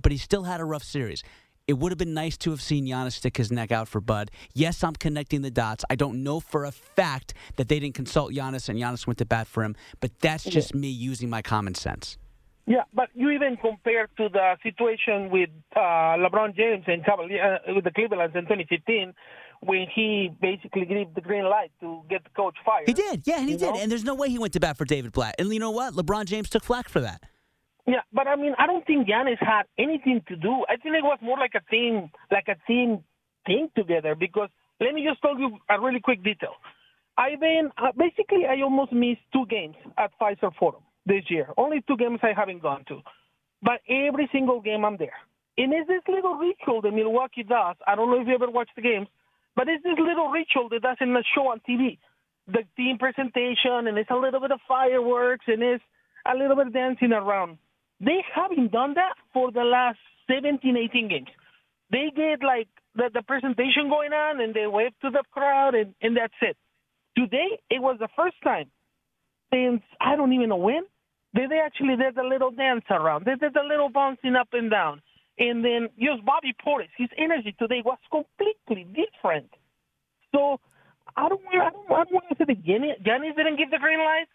but 0.00 0.12
he 0.12 0.18
still 0.18 0.44
had 0.44 0.60
a 0.60 0.64
rough 0.64 0.84
series. 0.84 1.22
It 1.66 1.78
would 1.78 1.90
have 1.90 1.98
been 1.98 2.14
nice 2.14 2.36
to 2.38 2.50
have 2.50 2.62
seen 2.62 2.86
Giannis 2.86 3.12
stick 3.12 3.36
his 3.36 3.50
neck 3.50 3.72
out 3.72 3.88
for 3.88 4.00
Bud. 4.00 4.30
Yes, 4.54 4.84
I'm 4.84 4.94
connecting 4.94 5.42
the 5.42 5.50
dots. 5.50 5.84
I 5.90 5.96
don't 5.96 6.22
know 6.22 6.38
for 6.38 6.64
a 6.64 6.70
fact 6.70 7.34
that 7.56 7.68
they 7.68 7.80
didn't 7.80 7.96
consult 7.96 8.32
Giannis 8.32 8.68
and 8.68 8.78
Giannis 8.78 9.06
went 9.06 9.18
to 9.18 9.24
bat 9.24 9.48
for 9.48 9.64
him, 9.64 9.74
but 10.00 10.12
that's 10.20 10.44
just 10.44 10.74
me 10.74 10.88
using 10.88 11.28
my 11.28 11.42
common 11.42 11.74
sense. 11.74 12.18
Yeah, 12.68 12.82
but 12.92 13.10
you 13.14 13.30
even 13.30 13.56
compare 13.56 14.08
to 14.16 14.28
the 14.28 14.56
situation 14.62 15.30
with 15.30 15.50
uh, 15.76 16.18
LeBron 16.18 16.56
James 16.56 16.84
and 16.88 17.04
Cavalier, 17.04 17.60
uh, 17.68 17.74
with 17.74 17.84
the 17.84 17.92
Cleveland 17.92 18.34
in 18.34 18.42
2015, 18.42 19.14
when 19.60 19.86
he 19.94 20.30
basically 20.40 20.84
gave 20.84 21.14
the 21.14 21.20
green 21.20 21.44
light 21.44 21.70
to 21.80 22.02
get 22.08 22.24
the 22.24 22.30
coach 22.30 22.56
fired. 22.64 22.86
He 22.86 22.92
did, 22.92 23.22
yeah, 23.26 23.38
and 23.38 23.48
he 23.48 23.56
did. 23.56 23.74
know? 23.74 23.80
And 23.80 23.90
there's 23.90 24.04
no 24.04 24.14
way 24.14 24.28
he 24.28 24.38
went 24.38 24.52
to 24.54 24.60
bat 24.60 24.76
for 24.76 24.84
David 24.84 25.12
Blatt. 25.12 25.34
And 25.38 25.52
you 25.52 25.60
know 25.60 25.70
what? 25.70 25.94
LeBron 25.94 26.26
James 26.26 26.48
took 26.48 26.64
flack 26.64 26.88
for 26.88 27.00
that. 27.00 27.22
Yeah, 27.86 28.00
but 28.12 28.26
I 28.26 28.34
mean, 28.34 28.54
I 28.58 28.66
don't 28.66 28.84
think 28.84 29.06
Giannis 29.06 29.38
had 29.38 29.62
anything 29.78 30.20
to 30.28 30.36
do. 30.36 30.64
I 30.68 30.76
think 30.76 30.96
it 30.96 31.04
was 31.04 31.18
more 31.22 31.38
like 31.38 31.52
a 31.54 31.70
team, 31.70 32.10
like 32.32 32.48
a 32.48 32.56
team 32.66 33.04
thing 33.46 33.68
together. 33.76 34.16
Because 34.16 34.48
let 34.80 34.92
me 34.92 35.06
just 35.08 35.22
tell 35.22 35.38
you 35.38 35.58
a 35.70 35.80
really 35.80 36.00
quick 36.00 36.24
detail. 36.24 36.54
I've 37.16 37.40
been 37.40 37.70
uh, 37.78 37.92
basically 37.96 38.44
I 38.44 38.60
almost 38.62 38.92
missed 38.92 39.22
two 39.32 39.46
games 39.48 39.76
at 39.96 40.10
Fiserv 40.20 40.54
Forum 40.58 40.82
this 41.06 41.22
year. 41.28 41.48
Only 41.56 41.82
two 41.86 41.96
games 41.96 42.18
I 42.22 42.32
haven't 42.36 42.60
gone 42.60 42.84
to, 42.88 43.00
but 43.62 43.80
every 43.88 44.28
single 44.32 44.60
game 44.60 44.84
I'm 44.84 44.96
there. 44.96 45.16
And 45.56 45.72
it's 45.72 45.88
this 45.88 46.02
little 46.08 46.34
ritual 46.34 46.82
that 46.82 46.92
Milwaukee 46.92 47.42
does. 47.42 47.76
I 47.86 47.94
don't 47.94 48.10
know 48.10 48.20
if 48.20 48.28
you 48.28 48.34
ever 48.34 48.50
watched 48.50 48.76
the 48.76 48.82
games, 48.82 49.08
but 49.56 49.68
it's 49.68 49.82
this 49.82 49.98
little 49.98 50.28
ritual 50.28 50.68
that 50.68 50.82
doesn't 50.82 51.26
show 51.34 51.48
on 51.48 51.60
TV. 51.68 51.98
The 52.46 52.62
team 52.76 52.98
presentation, 52.98 53.88
and 53.88 53.98
it's 53.98 54.10
a 54.10 54.16
little 54.16 54.40
bit 54.40 54.52
of 54.52 54.60
fireworks, 54.68 55.46
and 55.48 55.62
it's 55.62 55.82
a 56.30 56.36
little 56.36 56.54
bit 56.54 56.68
of 56.68 56.72
dancing 56.72 57.12
around. 57.12 57.58
They 57.98 58.22
haven't 58.34 58.70
done 58.70 58.94
that 58.94 59.14
for 59.32 59.50
the 59.50 59.64
last 59.64 59.98
17, 60.30 60.76
18 60.76 61.08
games. 61.08 61.28
They 61.90 62.12
get 62.14 62.44
like 62.46 62.68
the, 62.94 63.10
the 63.12 63.22
presentation 63.22 63.88
going 63.88 64.12
on, 64.12 64.40
and 64.40 64.54
they 64.54 64.66
wave 64.66 64.92
to 65.02 65.10
the 65.10 65.24
crowd, 65.32 65.74
and, 65.74 65.94
and 66.02 66.16
that's 66.16 66.34
it. 66.42 66.56
Today, 67.16 67.58
it 67.70 67.80
was 67.80 67.96
the 67.98 68.08
first 68.14 68.36
time 68.44 68.70
since 69.52 69.82
I 70.00 70.16
don't 70.16 70.32
even 70.32 70.50
know 70.50 70.56
when 70.56 70.82
that 71.34 71.48
they 71.48 71.58
actually 71.58 71.96
did 71.96 72.16
a 72.18 72.26
little 72.26 72.50
dance 72.50 72.84
around. 72.90 73.24
They 73.24 73.34
did 73.34 73.56
a 73.56 73.66
little 73.66 73.88
bouncing 73.88 74.36
up 74.36 74.48
and 74.52 74.70
down. 74.70 75.00
And 75.38 75.64
then 75.64 75.88
just 75.98 76.24
Bobby 76.24 76.54
Portis, 76.64 76.88
his 76.96 77.08
energy 77.18 77.54
today 77.58 77.82
was 77.84 77.98
completely 78.10 78.86
different. 78.94 79.50
So 80.34 80.58
I 81.16 81.28
don't, 81.28 81.40
I 81.52 81.70
don't, 81.70 81.90
I 81.90 82.04
don't 82.04 82.12
want 82.12 82.24
to 82.30 82.36
say 82.38 82.44
that 82.46 82.64
Giannis, 82.64 83.02
Giannis 83.02 83.36
didn't 83.36 83.56
give 83.56 83.70
the 83.70 83.78
green 83.78 83.98
light, 83.98 84.26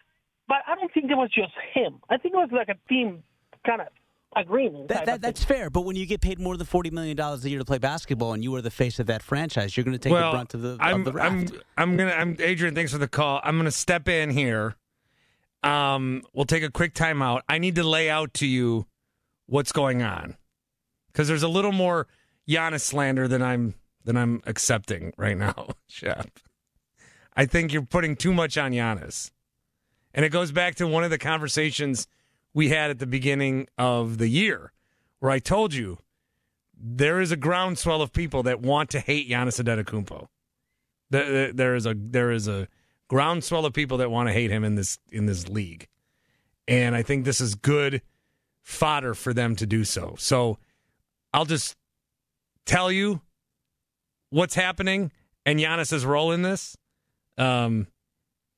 but 0.46 0.58
I 0.66 0.74
don't 0.76 0.92
think 0.92 1.10
it 1.10 1.16
was 1.16 1.30
just 1.34 1.52
him. 1.74 2.00
I 2.08 2.16
think 2.18 2.34
it 2.34 2.38
was 2.38 2.50
like 2.52 2.68
a 2.68 2.76
team 2.88 3.22
kind 3.66 3.80
of 3.80 3.88
agreement. 4.36 4.88
That, 4.88 5.06
that, 5.06 5.22
that's 5.22 5.44
fair, 5.44 5.70
but 5.70 5.82
when 5.82 5.96
you 5.96 6.06
get 6.06 6.20
paid 6.20 6.38
more 6.38 6.56
than 6.56 6.66
forty 6.66 6.90
million 6.90 7.16
dollars 7.16 7.44
a 7.44 7.50
year 7.50 7.58
to 7.58 7.64
play 7.64 7.78
basketball, 7.78 8.32
and 8.32 8.42
you 8.42 8.54
are 8.54 8.62
the 8.62 8.70
face 8.70 8.98
of 8.98 9.06
that 9.06 9.22
franchise, 9.22 9.76
you're 9.76 9.84
going 9.84 9.96
to 9.96 9.98
take 9.98 10.12
well, 10.12 10.30
the 10.30 10.36
brunt 10.36 10.54
of 10.54 10.62
the, 10.62 10.76
I'm, 10.80 11.00
of 11.00 11.04
the 11.04 11.12
raft. 11.12 11.52
I'm, 11.76 11.90
I'm 11.90 11.96
gonna. 11.96 12.12
I'm 12.12 12.36
Adrian. 12.38 12.74
Thanks 12.74 12.92
for 12.92 12.98
the 12.98 13.08
call. 13.08 13.40
I'm 13.44 13.56
gonna 13.56 13.70
step 13.70 14.08
in 14.08 14.30
here. 14.30 14.76
Um, 15.62 16.22
we'll 16.32 16.44
take 16.44 16.62
a 16.62 16.70
quick 16.70 16.94
timeout. 16.94 17.42
I 17.48 17.58
need 17.58 17.76
to 17.76 17.84
lay 17.84 18.10
out 18.10 18.34
to 18.34 18.46
you 18.46 18.86
what's 19.46 19.70
going 19.70 20.02
on 20.02 20.36
because 21.12 21.28
there's 21.28 21.42
a 21.42 21.48
little 21.48 21.72
more 21.72 22.06
Giannis 22.48 22.80
slander 22.80 23.28
than 23.28 23.42
I'm 23.42 23.74
than 24.04 24.16
I'm 24.16 24.42
accepting 24.46 25.12
right 25.16 25.36
now, 25.36 25.68
Shep. 25.86 26.28
I 27.34 27.46
think 27.46 27.72
you're 27.72 27.82
putting 27.82 28.16
too 28.16 28.32
much 28.32 28.58
on 28.58 28.72
Giannis, 28.72 29.30
and 30.12 30.24
it 30.24 30.30
goes 30.30 30.52
back 30.52 30.74
to 30.76 30.86
one 30.86 31.04
of 31.04 31.10
the 31.10 31.18
conversations 31.18 32.06
we 32.52 32.68
had 32.68 32.90
at 32.90 32.98
the 32.98 33.06
beginning 33.06 33.68
of 33.78 34.18
the 34.18 34.28
year, 34.28 34.72
where 35.20 35.30
I 35.30 35.38
told 35.38 35.72
you 35.72 35.98
there 36.76 37.20
is 37.20 37.30
a 37.30 37.36
groundswell 37.36 38.02
of 38.02 38.12
people 38.12 38.42
that 38.42 38.60
want 38.60 38.90
to 38.90 39.00
hate 39.00 39.30
Giannis 39.30 39.62
Antetokounmpo. 39.62 40.26
There, 41.10 41.52
there 41.52 41.74
is 41.74 41.86
a 41.86 41.94
there 41.96 42.30
is 42.30 42.48
a 42.48 42.68
groundswell 43.08 43.66
of 43.66 43.72
people 43.72 43.98
that 43.98 44.10
want 44.10 44.28
to 44.28 44.32
hate 44.32 44.50
him 44.50 44.64
in 44.64 44.74
this 44.74 44.98
in 45.10 45.26
this 45.26 45.48
league, 45.48 45.88
and 46.66 46.96
I 46.96 47.02
think 47.02 47.24
this 47.24 47.40
is 47.40 47.54
good 47.54 48.02
fodder 48.62 49.14
for 49.14 49.32
them 49.34 49.56
to 49.56 49.66
do 49.66 49.84
so. 49.84 50.14
So 50.18 50.58
I'll 51.32 51.44
just 51.44 51.76
tell 52.66 52.92
you 52.92 53.20
what's 54.30 54.54
happening 54.54 55.12
and 55.46 55.58
Giannis's 55.58 56.04
role 56.04 56.32
in 56.32 56.42
this. 56.42 56.76
Um, 57.38 57.86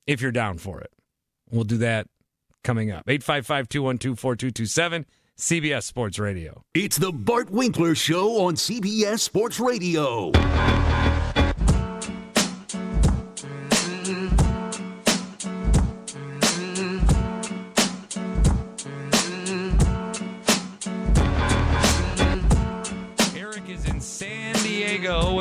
if 0.06 0.20
you're 0.20 0.32
down 0.32 0.58
for 0.58 0.80
it, 0.80 0.90
we'll 1.50 1.64
do 1.64 1.78
that 1.78 2.06
coming 2.62 2.90
up. 2.90 3.04
855 3.08 3.68
212 3.68 4.18
4227, 4.18 5.06
CBS 5.38 5.82
Sports 5.84 6.18
Radio. 6.18 6.62
It's 6.74 6.98
the 6.98 7.12
Bart 7.12 7.50
Winkler 7.50 7.94
Show 7.94 8.44
on 8.44 8.54
CBS 8.54 9.20
Sports 9.20 9.60
Radio. 9.60 10.32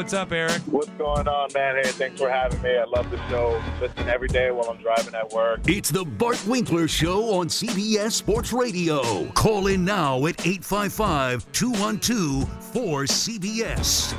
What's 0.04 0.14
up, 0.14 0.34
Eric? 0.34 0.62
What's 0.64 0.90
going 0.98 1.30
on, 1.30 1.50
man? 1.54 1.78
Hey, 1.78 1.90
thanks 1.92 2.20
for 2.20 2.30
having 2.30 2.62
me. 2.62 2.76
I 2.76 2.84
love 2.84 3.10
the 3.10 3.16
show. 3.30 3.64
Listen 3.80 4.10
every 4.10 4.28
day 4.28 4.52
while 4.52 4.70
I'm 4.70 4.82
driving 4.82 5.16
at 5.16 5.32
work. 5.32 5.62
It's 5.66 5.90
the 5.90 6.04
Bart 6.04 6.46
Winkler 6.46 6.90
Show 6.90 7.36
on 7.36 7.48
CBS 7.48 8.12
Sports 8.12 8.52
Radio. 8.52 9.26
Call 9.28 9.68
in 9.68 9.86
now 9.86 10.18
at 10.26 10.46
855 10.46 11.50
212 11.54 12.44
4CBS. 12.74 14.14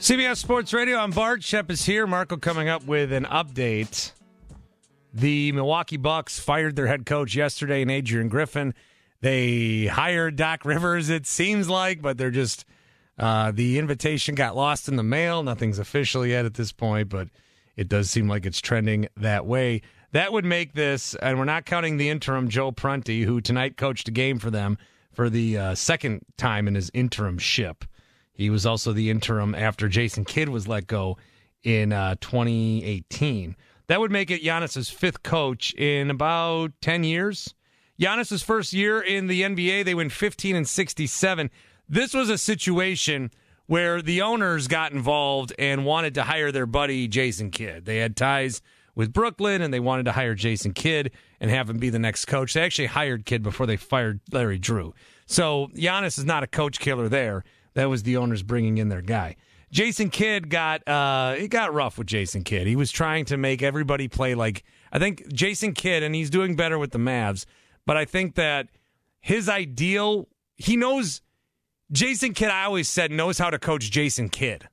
CBS 0.00 0.36
Sports 0.38 0.72
Radio. 0.72 0.96
I'm 0.96 1.10
Bart. 1.10 1.42
Shep 1.42 1.70
is 1.70 1.84
here. 1.84 2.06
Marco 2.06 2.38
coming 2.38 2.70
up 2.70 2.86
with 2.86 3.12
an 3.12 3.26
update. 3.26 4.12
The 5.12 5.52
Milwaukee 5.52 5.98
Bucks 5.98 6.40
fired 6.40 6.76
their 6.76 6.86
head 6.86 7.04
coach 7.04 7.36
yesterday, 7.36 7.82
and 7.82 7.90
Adrian 7.90 8.30
Griffin. 8.30 8.72
They 9.24 9.86
hired 9.86 10.36
Doc 10.36 10.66
Rivers, 10.66 11.08
it 11.08 11.26
seems 11.26 11.70
like, 11.70 12.02
but 12.02 12.18
they're 12.18 12.30
just 12.30 12.66
uh, 13.18 13.52
the 13.52 13.78
invitation 13.78 14.34
got 14.34 14.54
lost 14.54 14.86
in 14.86 14.96
the 14.96 15.02
mail. 15.02 15.42
Nothing's 15.42 15.78
official 15.78 16.26
yet 16.26 16.44
at 16.44 16.52
this 16.52 16.72
point, 16.72 17.08
but 17.08 17.28
it 17.74 17.88
does 17.88 18.10
seem 18.10 18.28
like 18.28 18.44
it's 18.44 18.60
trending 18.60 19.08
that 19.16 19.46
way. 19.46 19.80
That 20.12 20.34
would 20.34 20.44
make 20.44 20.74
this, 20.74 21.14
and 21.14 21.38
we're 21.38 21.46
not 21.46 21.64
counting 21.64 21.96
the 21.96 22.10
interim 22.10 22.50
Joe 22.50 22.70
Prunty, 22.70 23.22
who 23.22 23.40
tonight 23.40 23.78
coached 23.78 24.08
a 24.08 24.10
game 24.10 24.38
for 24.38 24.50
them 24.50 24.76
for 25.14 25.30
the 25.30 25.56
uh, 25.56 25.74
second 25.74 26.26
time 26.36 26.68
in 26.68 26.74
his 26.74 26.90
interim 26.92 27.38
ship. 27.38 27.86
He 28.34 28.50
was 28.50 28.66
also 28.66 28.92
the 28.92 29.08
interim 29.08 29.54
after 29.54 29.88
Jason 29.88 30.26
Kidd 30.26 30.50
was 30.50 30.68
let 30.68 30.86
go 30.86 31.16
in 31.62 31.94
uh, 31.94 32.16
2018. 32.20 33.56
That 33.86 34.00
would 34.00 34.10
make 34.10 34.30
it 34.30 34.42
Giannis's 34.42 34.90
fifth 34.90 35.22
coach 35.22 35.72
in 35.76 36.10
about 36.10 36.72
10 36.82 37.04
years. 37.04 37.54
Giannis's 38.00 38.42
first 38.42 38.72
year 38.72 39.00
in 39.00 39.26
the 39.26 39.42
NBA, 39.42 39.84
they 39.84 39.94
went 39.94 40.12
15 40.12 40.56
and 40.56 40.68
67. 40.68 41.50
This 41.88 42.14
was 42.14 42.28
a 42.28 42.38
situation 42.38 43.30
where 43.66 44.02
the 44.02 44.22
owners 44.22 44.68
got 44.68 44.92
involved 44.92 45.52
and 45.58 45.84
wanted 45.84 46.14
to 46.14 46.22
hire 46.22 46.52
their 46.52 46.66
buddy 46.66 47.08
Jason 47.08 47.50
Kidd. 47.50 47.84
They 47.84 47.98
had 47.98 48.16
ties 48.16 48.60
with 48.94 49.12
Brooklyn 49.12 49.62
and 49.62 49.72
they 49.72 49.80
wanted 49.80 50.04
to 50.04 50.12
hire 50.12 50.34
Jason 50.34 50.72
Kidd 50.72 51.12
and 51.40 51.50
have 51.50 51.70
him 51.70 51.78
be 51.78 51.90
the 51.90 51.98
next 51.98 52.26
coach. 52.26 52.52
They 52.52 52.62
actually 52.62 52.86
hired 52.86 53.24
Kidd 53.24 53.42
before 53.42 53.66
they 53.66 53.76
fired 53.76 54.20
Larry 54.30 54.58
Drew. 54.58 54.94
So 55.26 55.68
Giannis 55.74 56.18
is 56.18 56.24
not 56.24 56.42
a 56.42 56.46
coach 56.46 56.78
killer 56.78 57.08
there. 57.08 57.44
That 57.74 57.88
was 57.88 58.02
the 58.02 58.16
owners 58.16 58.42
bringing 58.42 58.78
in 58.78 58.88
their 58.88 59.02
guy. 59.02 59.36
Jason 59.70 60.08
Kidd 60.10 60.50
got 60.50 60.86
uh, 60.86 61.34
it 61.36 61.48
got 61.48 61.74
rough 61.74 61.98
with 61.98 62.06
Jason 62.06 62.44
Kidd. 62.44 62.68
He 62.68 62.76
was 62.76 62.92
trying 62.92 63.24
to 63.26 63.36
make 63.36 63.60
everybody 63.60 64.06
play 64.06 64.36
like 64.36 64.62
I 64.92 65.00
think 65.00 65.26
Jason 65.32 65.72
Kidd, 65.74 66.04
and 66.04 66.14
he's 66.14 66.30
doing 66.30 66.54
better 66.54 66.78
with 66.78 66.92
the 66.92 66.98
Mavs. 66.98 67.44
But 67.86 67.96
I 67.96 68.04
think 68.04 68.34
that 68.36 68.68
his 69.20 69.48
ideal, 69.48 70.28
he 70.56 70.76
knows 70.76 71.20
Jason 71.92 72.34
Kidd. 72.34 72.50
I 72.50 72.64
always 72.64 72.88
said 72.88 73.10
knows 73.10 73.38
how 73.38 73.50
to 73.50 73.58
coach 73.58 73.90
Jason 73.90 74.28
Kidd. 74.28 74.68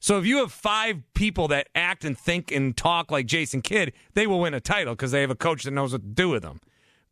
So 0.00 0.18
if 0.18 0.26
you 0.26 0.38
have 0.38 0.52
five 0.52 1.02
people 1.14 1.48
that 1.48 1.68
act 1.74 2.04
and 2.04 2.16
think 2.16 2.52
and 2.52 2.76
talk 2.76 3.10
like 3.10 3.26
Jason 3.26 3.62
Kidd, 3.62 3.92
they 4.14 4.26
will 4.26 4.40
win 4.40 4.54
a 4.54 4.60
title 4.60 4.94
because 4.94 5.10
they 5.10 5.20
have 5.22 5.30
a 5.30 5.36
coach 5.36 5.64
that 5.64 5.72
knows 5.72 5.92
what 5.92 6.02
to 6.02 6.08
do 6.08 6.28
with 6.28 6.42
them. 6.42 6.60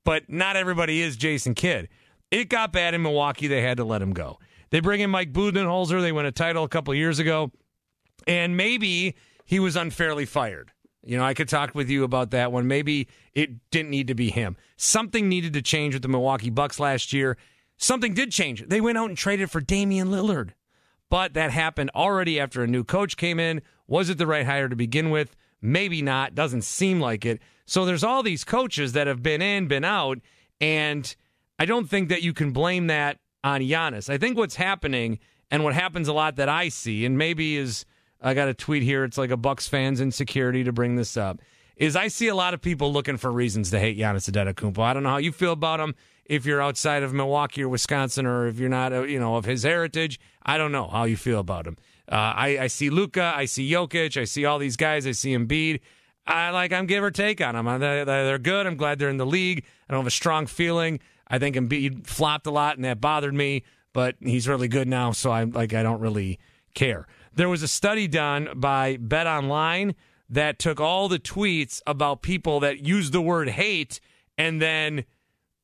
But 0.04 0.30
not 0.30 0.54
everybody 0.54 1.02
is 1.02 1.16
Jason 1.16 1.54
Kidd. 1.54 1.88
It 2.30 2.48
got 2.48 2.72
bad 2.72 2.94
in 2.94 3.02
Milwaukee. 3.02 3.48
They 3.48 3.62
had 3.62 3.76
to 3.78 3.84
let 3.84 4.02
him 4.02 4.12
go. 4.12 4.38
They 4.70 4.80
bring 4.80 5.00
in 5.00 5.10
Mike 5.10 5.32
Budenholzer. 5.32 6.00
They 6.00 6.12
win 6.12 6.26
a 6.26 6.32
title 6.32 6.62
a 6.62 6.68
couple 6.68 6.94
years 6.94 7.18
ago. 7.18 7.50
And 8.26 8.56
maybe 8.56 9.16
he 9.44 9.58
was 9.60 9.76
unfairly 9.76 10.24
fired. 10.24 10.72
You 11.06 11.16
know, 11.16 11.24
I 11.24 11.34
could 11.34 11.48
talk 11.48 11.74
with 11.74 11.88
you 11.88 12.02
about 12.02 12.32
that 12.32 12.50
one. 12.50 12.66
Maybe 12.66 13.06
it 13.32 13.70
didn't 13.70 13.90
need 13.90 14.08
to 14.08 14.14
be 14.14 14.30
him. 14.30 14.56
Something 14.76 15.28
needed 15.28 15.52
to 15.52 15.62
change 15.62 15.94
with 15.94 16.02
the 16.02 16.08
Milwaukee 16.08 16.50
Bucks 16.50 16.80
last 16.80 17.12
year. 17.12 17.36
Something 17.76 18.12
did 18.12 18.32
change. 18.32 18.64
They 18.66 18.80
went 18.80 18.98
out 18.98 19.08
and 19.08 19.16
traded 19.16 19.50
for 19.50 19.60
Damian 19.60 20.08
Lillard. 20.08 20.50
But 21.08 21.34
that 21.34 21.52
happened 21.52 21.90
already 21.94 22.40
after 22.40 22.62
a 22.62 22.66
new 22.66 22.82
coach 22.82 23.16
came 23.16 23.38
in. 23.38 23.62
Was 23.86 24.10
it 24.10 24.18
the 24.18 24.26
right 24.26 24.44
hire 24.44 24.68
to 24.68 24.74
begin 24.74 25.10
with? 25.10 25.36
Maybe 25.62 26.02
not. 26.02 26.34
Doesn't 26.34 26.62
seem 26.62 27.00
like 27.00 27.24
it. 27.24 27.40
So 27.66 27.84
there's 27.84 28.04
all 28.04 28.22
these 28.22 28.42
coaches 28.42 28.92
that 28.94 29.06
have 29.06 29.22
been 29.22 29.42
in, 29.42 29.68
been 29.68 29.84
out, 29.84 30.18
and 30.60 31.14
I 31.58 31.66
don't 31.66 31.88
think 31.88 32.08
that 32.08 32.22
you 32.22 32.32
can 32.32 32.52
blame 32.52 32.88
that 32.88 33.18
on 33.44 33.60
Giannis. 33.60 34.10
I 34.10 34.18
think 34.18 34.36
what's 34.36 34.56
happening 34.56 35.18
and 35.50 35.62
what 35.62 35.74
happens 35.74 36.08
a 36.08 36.12
lot 36.12 36.36
that 36.36 36.48
I 36.48 36.68
see, 36.68 37.04
and 37.04 37.16
maybe 37.16 37.56
is 37.56 37.84
I 38.20 38.34
got 38.34 38.48
a 38.48 38.54
tweet 38.54 38.82
here. 38.82 39.04
It's 39.04 39.18
like 39.18 39.30
a 39.30 39.36
Bucks 39.36 39.68
fans 39.68 40.00
insecurity 40.00 40.64
to 40.64 40.72
bring 40.72 40.96
this 40.96 41.16
up. 41.16 41.40
Is 41.76 41.94
I 41.94 42.08
see 42.08 42.28
a 42.28 42.34
lot 42.34 42.54
of 42.54 42.62
people 42.62 42.92
looking 42.92 43.18
for 43.18 43.30
reasons 43.30 43.70
to 43.70 43.78
hate 43.78 43.98
Giannis 43.98 44.30
Antetokounmpo. 44.30 44.78
I 44.78 44.94
don't 44.94 45.02
know 45.02 45.10
how 45.10 45.18
you 45.18 45.32
feel 45.32 45.52
about 45.52 45.78
him. 45.78 45.94
If 46.24 46.46
you're 46.46 46.62
outside 46.62 47.02
of 47.02 47.12
Milwaukee 47.12 47.62
or 47.62 47.68
Wisconsin, 47.68 48.26
or 48.26 48.48
if 48.48 48.58
you're 48.58 48.68
not, 48.68 48.92
uh, 48.92 49.02
you 49.02 49.20
know, 49.20 49.36
of 49.36 49.44
his 49.44 49.62
heritage, 49.62 50.18
I 50.42 50.58
don't 50.58 50.72
know 50.72 50.88
how 50.88 51.04
you 51.04 51.16
feel 51.16 51.38
about 51.38 51.66
him. 51.66 51.76
Uh, 52.10 52.14
I, 52.14 52.58
I 52.62 52.66
see 52.68 52.90
Luka, 52.90 53.32
I 53.36 53.44
see 53.44 53.70
Jokic, 53.70 54.20
I 54.20 54.24
see 54.24 54.44
all 54.44 54.58
these 54.58 54.76
guys, 54.76 55.06
I 55.06 55.12
see 55.12 55.36
Embiid. 55.36 55.80
I 56.26 56.50
like 56.50 56.72
I'm 56.72 56.86
give 56.86 57.04
or 57.04 57.10
take 57.10 57.40
on 57.40 57.54
them. 57.54 57.80
They're, 57.80 58.04
they're 58.04 58.38
good. 58.38 58.66
I'm 58.66 58.76
glad 58.76 58.98
they're 58.98 59.08
in 59.08 59.16
the 59.16 59.26
league. 59.26 59.64
I 59.88 59.92
don't 59.92 60.00
have 60.00 60.06
a 60.08 60.10
strong 60.10 60.46
feeling. 60.46 60.98
I 61.28 61.38
think 61.38 61.56
Embiid 61.56 62.06
flopped 62.06 62.46
a 62.46 62.50
lot, 62.50 62.76
and 62.76 62.84
that 62.84 63.00
bothered 63.00 63.34
me. 63.34 63.62
But 63.92 64.16
he's 64.20 64.48
really 64.48 64.68
good 64.68 64.88
now, 64.88 65.12
so 65.12 65.30
I'm 65.30 65.52
like 65.52 65.72
I 65.72 65.82
don't 65.82 66.00
really 66.00 66.38
care. 66.74 67.06
There 67.36 67.50
was 67.50 67.62
a 67.62 67.68
study 67.68 68.08
done 68.08 68.48
by 68.56 68.96
Bet 68.96 69.26
Online 69.26 69.94
that 70.30 70.58
took 70.58 70.80
all 70.80 71.08
the 71.08 71.18
tweets 71.18 71.82
about 71.86 72.22
people 72.22 72.60
that 72.60 72.84
used 72.84 73.12
the 73.12 73.20
word 73.20 73.50
hate 73.50 74.00
and 74.38 74.60
then 74.60 75.04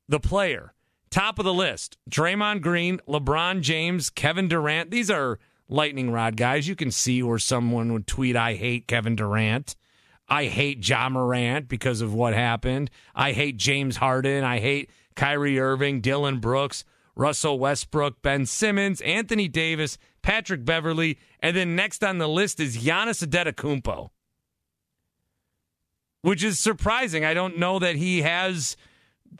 the 0.07 0.21
player. 0.21 0.75
Top 1.09 1.39
of 1.39 1.47
the 1.47 1.55
list 1.55 1.97
Draymond 2.11 2.61
Green, 2.61 3.01
LeBron 3.09 3.63
James, 3.63 4.11
Kevin 4.11 4.49
Durant. 4.49 4.91
These 4.91 5.11
are 5.11 5.39
lightning 5.67 6.11
rod 6.11 6.37
guys. 6.37 6.69
You 6.69 6.77
can 6.77 6.91
see 6.91 7.23
where 7.23 7.39
someone 7.39 7.95
would 7.95 8.07
tweet, 8.07 8.37
I 8.37 8.55
hate 8.55 8.87
Kevin 8.87 9.17
Durant. 9.17 9.75
I 10.29 10.45
hate 10.47 10.87
Ja 10.87 11.09
Morant 11.09 11.69
because 11.69 12.03
of 12.03 12.13
what 12.13 12.35
happened. 12.35 12.91
I 13.15 13.33
hate 13.33 13.57
James 13.57 13.97
Harden. 13.97 14.45
I 14.45 14.61
hate 14.61 14.91
Kyrie 15.17 15.59
Irving, 15.59 16.03
Dillon 16.03 16.39
Brooks, 16.39 16.85
Russell 17.15 17.59
Westbrook, 17.59 18.23
Ben 18.23 18.47
Simmons, 18.47 19.01
Anthony 19.03 19.49
Davis, 19.49 19.99
Patrick 20.23 20.65
Beverley, 20.65 21.19
and 21.41 21.57
then 21.57 21.77
next 21.77 22.03
on 22.03 22.19
the 22.19 22.29
list 22.29 22.61
is 22.61 22.77
Giannis 22.77 23.27
Antetokounmpo, 23.27 24.11
which 26.23 26.43
is 26.43 26.59
surprising. 26.59 27.25
I 27.25 27.35
don't 27.35 27.59
know 27.59 27.79
that 27.79 27.97
he 27.97 28.23
has 28.23 28.77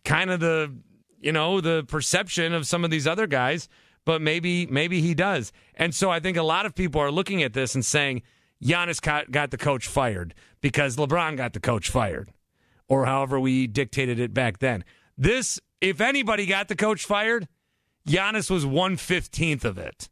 kind 0.05 0.31
of 0.31 0.41
the 0.41 0.75
you 1.21 1.33
know 1.33 1.61
the 1.61 1.85
perception 1.85 2.53
of 2.53 2.67
some 2.67 2.85
of 2.85 2.91
these 2.91 3.07
other 3.07 3.27
guys, 3.27 3.69
but 4.05 4.21
maybe 4.21 4.67
maybe 4.67 5.01
he 5.01 5.15
does. 5.15 5.53
And 5.75 5.95
so 5.95 6.11
I 6.11 6.21
think 6.21 6.37
a 6.37 6.43
lot 6.43 6.67
of 6.67 6.75
people 6.75 7.01
are 7.01 7.11
looking 7.11 7.43
at 7.43 7.53
this 7.53 7.75
and 7.75 7.85
saying 7.85 8.23
Giannis 8.63 9.01
got 9.31 9.51
the 9.51 9.59
coach 9.59 9.87
fired 9.87 10.35
because 10.61 10.97
LeBron 10.97 11.37
got 11.37 11.53
the 11.53 11.61
coach 11.61 11.91
fired, 11.91 12.33
or 12.89 13.07
however 13.07 13.41
we 13.41 13.67
dictated 13.67 14.19
it 14.19 14.35
back 14.35 14.59
then. 14.59 14.85
This, 15.17 15.61
if 15.81 16.01
anybody 16.01 16.47
got 16.47 16.69
the 16.69 16.77
coach 16.77 17.05
fired, 17.05 17.49
Giannis 18.07 18.51
was 18.51 18.67
one 18.67 18.97
fifteenth 18.97 19.65
of 19.65 19.79
it. 19.79 20.09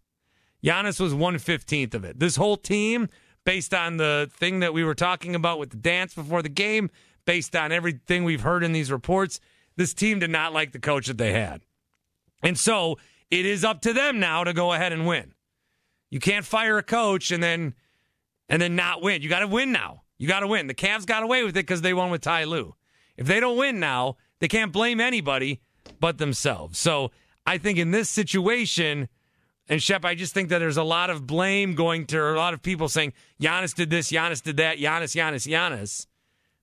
Giannis 0.65 1.01
was 1.01 1.15
one 1.15 1.39
fifteenth 1.39 1.95
of 1.95 2.05
it. 2.05 2.19
This 2.21 2.37
whole 2.37 2.57
team, 2.57 3.09
based 3.45 3.75
on 3.75 3.97
the 3.97 4.31
thing 4.33 4.61
that 4.61 4.75
we 4.75 4.85
were 4.85 4.95
talking 4.95 5.35
about 5.35 5.59
with 5.59 5.71
the 5.71 5.77
dance 5.77 6.15
before 6.15 6.43
the 6.43 6.49
game, 6.49 6.91
based 7.25 7.57
on 7.57 7.73
everything 7.73 8.25
we've 8.25 8.43
heard 8.43 8.63
in 8.63 8.73
these 8.73 8.93
reports, 8.93 9.41
this 9.77 9.95
team 9.95 10.19
did 10.19 10.31
not 10.31 10.53
like 10.53 10.73
the 10.73 10.79
coach 10.79 11.07
that 11.07 11.19
they 11.19 11.33
had. 11.33 11.63
And 12.43 12.59
so 12.59 12.99
it 13.31 13.47
is 13.47 13.65
up 13.65 13.81
to 13.83 13.93
them 13.93 14.19
now 14.19 14.45
to 14.45 14.53
go 14.53 14.73
ahead 14.73 14.93
and 14.93 15.07
win. 15.07 15.35
You 16.11 16.21
can't 16.21 16.45
fire 16.45 16.79
a 16.79 16.83
coach 16.83 17.31
and 17.31 17.43
then 17.43 17.75
and 18.49 18.61
then 18.61 18.77
not 18.77 19.01
win. 19.01 19.23
You 19.23 19.29
got 19.29 19.41
to 19.41 19.47
win 19.47 19.73
now. 19.73 20.03
You 20.19 20.27
got 20.29 20.41
to 20.41 20.47
win. 20.47 20.67
The 20.67 20.75
Cavs 20.75 21.07
got 21.07 21.23
away 21.23 21.45
with 21.45 21.57
it 21.57 21.67
because 21.67 21.83
they 21.83 21.95
won 21.95 22.11
with 22.11 22.21
Ty 22.21 22.45
Lue. 22.45 22.75
If 23.17 23.27
they 23.27 23.41
don't 23.41 23.57
win 23.57 23.79
now, 23.79 24.17
they 24.41 24.49
can't 24.49 24.73
blame 24.73 25.01
anybody 25.01 25.61
but 26.01 26.19
themselves. 26.19 26.79
So 26.79 27.11
I 27.47 27.59
think 27.59 27.79
in 27.79 27.91
this 27.91 28.09
situation, 28.09 29.09
and 29.69 29.83
Shep, 29.83 30.05
I 30.05 30.15
just 30.15 30.35
think 30.35 30.49
that 30.51 30.59
there's 30.59 30.77
a 30.77 30.83
lot 30.83 31.11
of 31.11 31.27
blame 31.27 31.75
going 31.75 32.07
to 32.07 32.21
a 32.21 32.37
lot 32.37 32.55
of 32.55 32.63
people 32.63 32.89
saying 32.89 33.13
Giannis 33.41 33.75
did 33.75 33.91
this, 33.91 34.11
Giannis 34.11 34.43
did 34.43 34.57
that, 34.59 34.79
Giannis, 34.79 35.17
Giannis, 35.17 35.49
Giannis. 35.49 36.07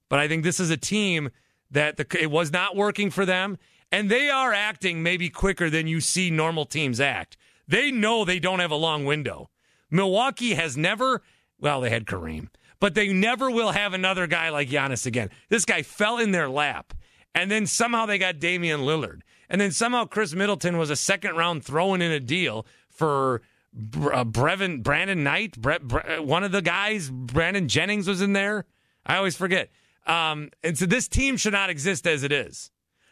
But 0.10 0.20
I 0.20 0.28
think 0.28 0.44
this 0.44 0.60
is 0.60 0.70
a 0.70 0.78
team 0.78 1.30
that 1.72 1.98
the, 1.98 2.06
it 2.20 2.32
was 2.32 2.52
not 2.52 2.76
working 2.76 3.10
for 3.10 3.26
them, 3.26 3.58
and 3.92 4.10
they 4.10 4.30
are 4.30 4.54
acting 4.54 5.04
maybe 5.04 5.30
quicker 5.30 5.70
than 5.70 5.88
you 5.88 6.02
see 6.02 6.30
normal 6.30 6.66
teams 6.66 7.00
act. 7.00 7.38
They 7.68 7.92
know 7.92 8.24
they 8.24 8.40
don't 8.40 8.60
have 8.60 8.72
a 8.72 8.76
long 8.76 9.06
window. 9.06 9.50
Milwaukee 9.90 10.54
has 10.54 10.78
never, 10.78 11.22
well, 11.60 11.82
they 11.82 11.90
had 11.90 12.06
Kareem, 12.06 12.50
but 12.80 12.94
they 12.94 13.12
never 13.12 13.50
will 13.50 13.72
have 13.72 13.94
another 13.94 14.28
guy 14.28 14.50
like 14.50 14.70
Giannis 14.70 15.06
again. 15.06 15.30
This 15.50 15.66
guy 15.66 15.82
fell 15.82 16.18
in 16.18 16.32
their 16.32 16.50
lap, 16.50 16.94
and 17.34 17.52
then 17.52 17.66
somehow 17.66 18.06
they 18.06 18.18
got 18.18 18.40
Damian 18.40 18.82
Lillard, 18.82 19.22
and 19.50 19.62
then 19.62 19.72
somehow 19.72 20.06
Khris 20.06 20.34
Middleton 20.34 20.78
was 20.78 20.90
a 20.90 20.96
second 20.96 21.36
round 21.36 21.64
throwing 21.64 22.02
in 22.02 22.12
a 22.12 22.20
deal 22.20 22.66
for 22.90 23.42
uh, 23.76 24.24
Brevin, 24.26 24.82
Brandon 24.84 25.24
Knight, 25.24 25.60
Bre, 25.60 25.76
Bre, 25.82 26.00
one 26.22 26.44
of 26.44 26.52
the 26.52 26.62
guys, 26.62 27.10
Brandon 27.10 27.68
Jennings 27.68 28.08
was 28.08 28.22
in 28.22 28.34
there. 28.34 28.66
I 29.06 29.18
always 29.18 29.36
forget. 29.36 29.70
Um, 30.06 30.50
and 30.64 30.78
so 30.78 30.86
this 30.86 31.08
team 31.08 31.38
should 31.38 31.54
not 31.54 31.70
exist 31.70 32.08
as 32.08 32.24
it 32.24 32.32
is. 32.32 32.72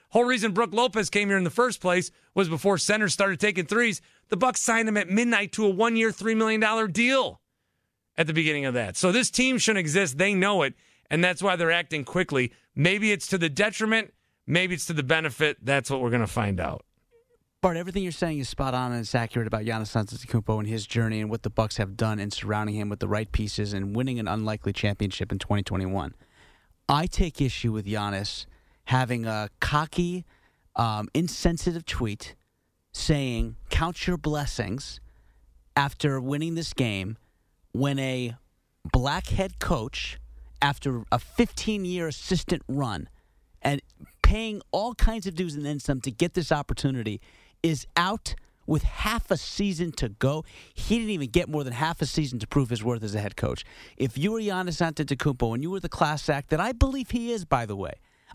Whole 0.09 0.23
reason 0.23 0.53
Brook 0.53 0.73
Lopez 0.73 1.09
came 1.09 1.27
here 1.27 1.37
in 1.37 1.43
the 1.43 1.49
first 1.49 1.81
place 1.81 2.09
was 2.33 2.47
before 2.47 2.77
centers 2.77 3.13
started 3.13 3.39
taking 3.39 3.65
threes. 3.65 4.01
The 4.29 4.37
Bucks 4.37 4.61
signed 4.61 4.87
him 4.87 4.97
at 4.97 5.09
midnight 5.09 5.51
to 5.53 5.65
a 5.65 5.69
one-year, 5.69 6.11
three 6.11 6.35
million 6.35 6.61
dollar 6.61 6.87
deal 6.87 7.41
at 8.17 8.27
the 8.27 8.33
beginning 8.33 8.65
of 8.65 8.73
that. 8.75 8.95
So 8.95 9.11
this 9.11 9.29
team 9.29 9.57
shouldn't 9.57 9.81
exist. 9.81 10.17
They 10.17 10.33
know 10.33 10.61
it, 10.63 10.73
and 11.09 11.23
that's 11.23 11.43
why 11.43 11.57
they're 11.57 11.71
acting 11.71 12.05
quickly. 12.05 12.53
Maybe 12.75 13.11
it's 13.11 13.27
to 13.27 13.37
the 13.37 13.49
detriment. 13.49 14.13
Maybe 14.47 14.75
it's 14.75 14.85
to 14.85 14.93
the 14.93 15.03
benefit. 15.03 15.57
That's 15.61 15.89
what 15.89 16.01
we're 16.01 16.09
going 16.09 16.21
to 16.21 16.27
find 16.27 16.59
out. 16.59 16.85
Bart, 17.61 17.77
everything 17.77 18.03
you're 18.03 18.11
saying 18.11 18.37
is 18.37 18.47
spot 18.47 18.75
on 18.75 18.91
and 18.91 19.01
it's 19.01 19.15
accurate 19.15 19.47
about 19.47 19.63
Giannis 19.63 19.95
Antetokounmpo 19.95 20.59
and 20.59 20.67
his 20.67 20.85
journey 20.85 21.19
and 21.19 21.31
what 21.31 21.41
the 21.41 21.49
Bucks 21.49 21.77
have 21.77 21.97
done 21.97 22.19
in 22.19 22.29
surrounding 22.29 22.75
him 22.75 22.89
with 22.89 22.99
the 22.99 23.07
right 23.07 23.31
pieces 23.31 23.73
and 23.73 23.95
winning 23.95 24.19
an 24.19 24.27
unlikely 24.27 24.71
championship 24.71 25.31
in 25.31 25.39
2021. 25.39 26.13
I 26.87 27.07
take 27.07 27.41
issue 27.41 27.71
with 27.71 27.87
Giannis 27.87 28.45
having 28.83 29.25
a 29.25 29.49
cocky, 29.59 30.25
um, 30.75 31.09
insensitive 31.15 31.87
tweet 31.87 32.35
saying, 32.91 33.55
Count 33.71 34.05
your 34.05 34.17
blessings 34.17 34.99
after 35.75 36.21
winning 36.21 36.53
this 36.53 36.71
game 36.71 37.17
when 37.71 37.97
a 37.97 38.35
black 38.91 39.27
head 39.29 39.57
coach, 39.57 40.19
after 40.61 41.03
a 41.11 41.17
15 41.17 41.83
year 41.83 42.07
assistant 42.07 42.61
run 42.67 43.09
and 43.65 43.81
paying 44.25 44.59
all 44.71 44.95
kinds 44.95 45.27
of 45.27 45.35
dues 45.35 45.53
and 45.53 45.63
then 45.63 45.79
some 45.79 46.01
to 46.01 46.09
get 46.09 46.33
this 46.33 46.51
opportunity, 46.51 47.21
is 47.61 47.85
out 47.95 48.33
with 48.65 48.81
half 48.81 49.29
a 49.29 49.37
season 49.37 49.91
to 49.91 50.09
go. 50.09 50.43
He 50.73 50.97
didn't 50.97 51.11
even 51.11 51.29
get 51.29 51.47
more 51.47 51.63
than 51.63 51.73
half 51.73 52.01
a 52.01 52.07
season 52.07 52.39
to 52.39 52.47
prove 52.47 52.71
his 52.71 52.83
worth 52.83 53.03
as 53.03 53.13
a 53.13 53.21
head 53.21 53.35
coach. 53.35 53.63
If 53.97 54.17
you 54.17 54.31
were 54.31 54.39
Giannis 54.39 54.81
Antetokounmpo 54.81 55.53
and 55.53 55.61
you 55.61 55.69
were 55.69 55.79
the 55.79 55.89
class 55.89 56.27
act 56.27 56.49
that 56.49 56.59
I 56.59 56.71
believe 56.71 57.11
he 57.11 57.31
is, 57.33 57.45
by 57.45 57.67
the 57.67 57.75
way, 57.75 57.93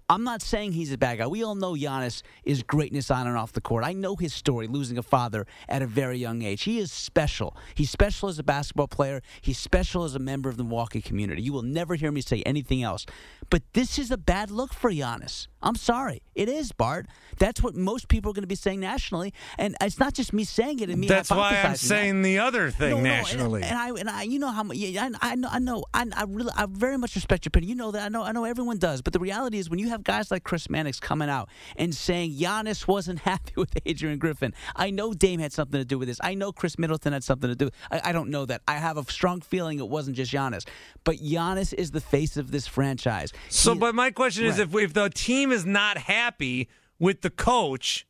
I'm 0.09 0.25
not 0.25 0.43
saying 0.43 0.73
he's 0.73 0.93
a 0.93 0.99
bad 0.99 1.19
guy. 1.19 1.27
We 1.27 1.45
all 1.45 1.55
know 1.55 1.75
Giannis 1.75 2.23
is 2.45 2.63
greatness 2.63 3.11
on 3.11 3.27
and 3.27 3.37
off 3.37 3.53
the 3.53 3.61
court. 3.61 3.85
I 3.85 3.93
know 3.93 4.17
his 4.17 4.35
story, 4.35 4.67
losing 4.67 4.99
a 4.99 5.03
father 5.03 5.47
at 5.69 5.83
a 5.83 5.87
very 5.87 6.19
young 6.19 6.43
age. 6.43 6.63
He 6.63 6.79
is 6.79 6.91
special. 6.91 7.57
He's 7.75 7.91
special 7.91 8.29
as 8.29 8.39
a 8.39 8.43
basketball 8.43 8.89
player. 8.89 9.23
He's 9.41 9.59
special 9.59 10.05
as 10.05 10.15
a 10.15 10.19
member 10.19 10.49
of 10.49 10.57
the 10.57 10.65
Milwaukee 10.65 11.01
community. 11.01 11.43
You 11.43 11.53
will 11.53 11.63
never 11.63 11.95
hear 11.95 12.11
me 12.11 12.23
say 12.23 12.43
anything 12.43 12.83
else. 12.83 13.07
But 13.51 13.63
this 13.75 13.99
is 13.99 14.11
a 14.11 14.17
bad 14.17 14.51
look 14.51 14.73
for 14.73 14.91
Giannis. 14.91 15.49
I'm 15.63 15.75
sorry. 15.75 16.23
It 16.35 16.49
is, 16.49 16.73
Bart. 16.73 17.07
That's 17.39 17.63
what 17.63 17.75
most 17.75 18.09
people 18.09 18.31
are 18.31 18.35
going 18.35 18.45
to 18.45 18.49
be 18.49 18.55
saying 18.55 18.81
nationally. 18.81 19.35
And 19.59 19.77
it's 19.81 19.99
not 19.99 20.15
just 20.15 20.33
me 20.33 20.45
saying 20.45 20.79
it 20.79 20.89
and 20.89 20.99
me 20.99 21.07
That's 21.09 21.29
why 21.31 21.61
I'm 21.63 21.77
saying 21.77 22.23
that. 22.23 22.29
the 22.29 22.39
other 22.39 22.71
thing 22.71 22.91
No, 22.91 22.97
no, 22.97 23.03
nationally. 23.03 23.63
and, 23.63 23.73
and 23.73 23.79
I 23.79 23.89
and 24.01 24.09
I, 24.09 24.23
you 24.23 24.39
know 24.39 24.51
how 24.51 24.63
much. 24.63 24.77
Yeah, 24.79 25.11
I, 25.21 25.33
I 25.33 25.35
know. 25.35 25.49
I 25.51 25.59
know. 25.59 25.85
I, 25.93 26.07
I 26.17 26.23
really, 26.29 26.53
I 26.57 26.67
very 26.71 26.97
much 26.97 27.15
respect 27.15 27.45
your 27.45 27.51
opinion. 27.51 27.69
You 27.71 27.75
know 27.75 27.91
that. 27.91 28.03
I 28.05 28.09
know. 28.09 28.23
I 28.23 28.33
know 28.33 28.45
everyone 28.45 28.79
does. 28.79 29.03
But 29.03 29.13
the 29.13 29.19
reality 29.19 29.59
is, 29.59 29.69
when 29.69 29.79
you 29.81 29.89
have 29.91 30.03
guys 30.05 30.31
like 30.31 30.45
Chris 30.45 30.71
Mannix 30.71 30.99
coming 31.01 31.29
out 31.29 31.51
and 31.77 31.95
saying 31.95 32.33
Giannis 32.37 32.87
wasn't 32.87 33.19
happy 33.31 33.53
with 33.57 33.77
Adrian 33.85 34.19
Griffin, 34.19 34.55
I 34.77 34.91
know 34.91 35.13
Dame 35.13 35.41
had 35.41 35.53
something 35.53 35.79
to 35.81 35.85
do 35.85 35.99
with 35.99 36.09
this. 36.09 36.19
I 36.23 36.35
know 36.35 36.53
Khris 36.53 36.79
Middleton 36.79 37.13
had 37.13 37.25
something 37.25 37.51
to 37.51 37.57
do. 37.57 37.71
I, 37.91 38.01
I 38.05 38.13
don't 38.13 38.31
know 38.31 38.47
that. 38.47 38.63
I 38.69 38.75
have 38.77 38.97
a 38.97 39.05
strong 39.11 39.41
feeling 39.41 39.79
it 39.79 39.89
wasn't 39.89 40.17
just 40.17 40.33
Giannis, 40.33 40.67
but 41.05 41.17
Giannis 41.17 41.75
is 41.75 41.91
the 41.91 42.01
face 42.01 42.37
of 42.39 42.51
this 42.53 42.67
franchise. 42.67 43.33
So, 43.49 43.75
but 43.75 43.95
my 43.95 44.11
question 44.11 44.45
is, 44.45 44.59
Right. 44.59 44.69
if 44.69 44.75
if 44.77 44.93
the 44.95 45.11
team 45.11 45.51
is 45.53 45.65
not 45.65 45.99
happy 45.99 46.69
with 46.99 47.23
the 47.23 47.31
coach, 47.31 48.07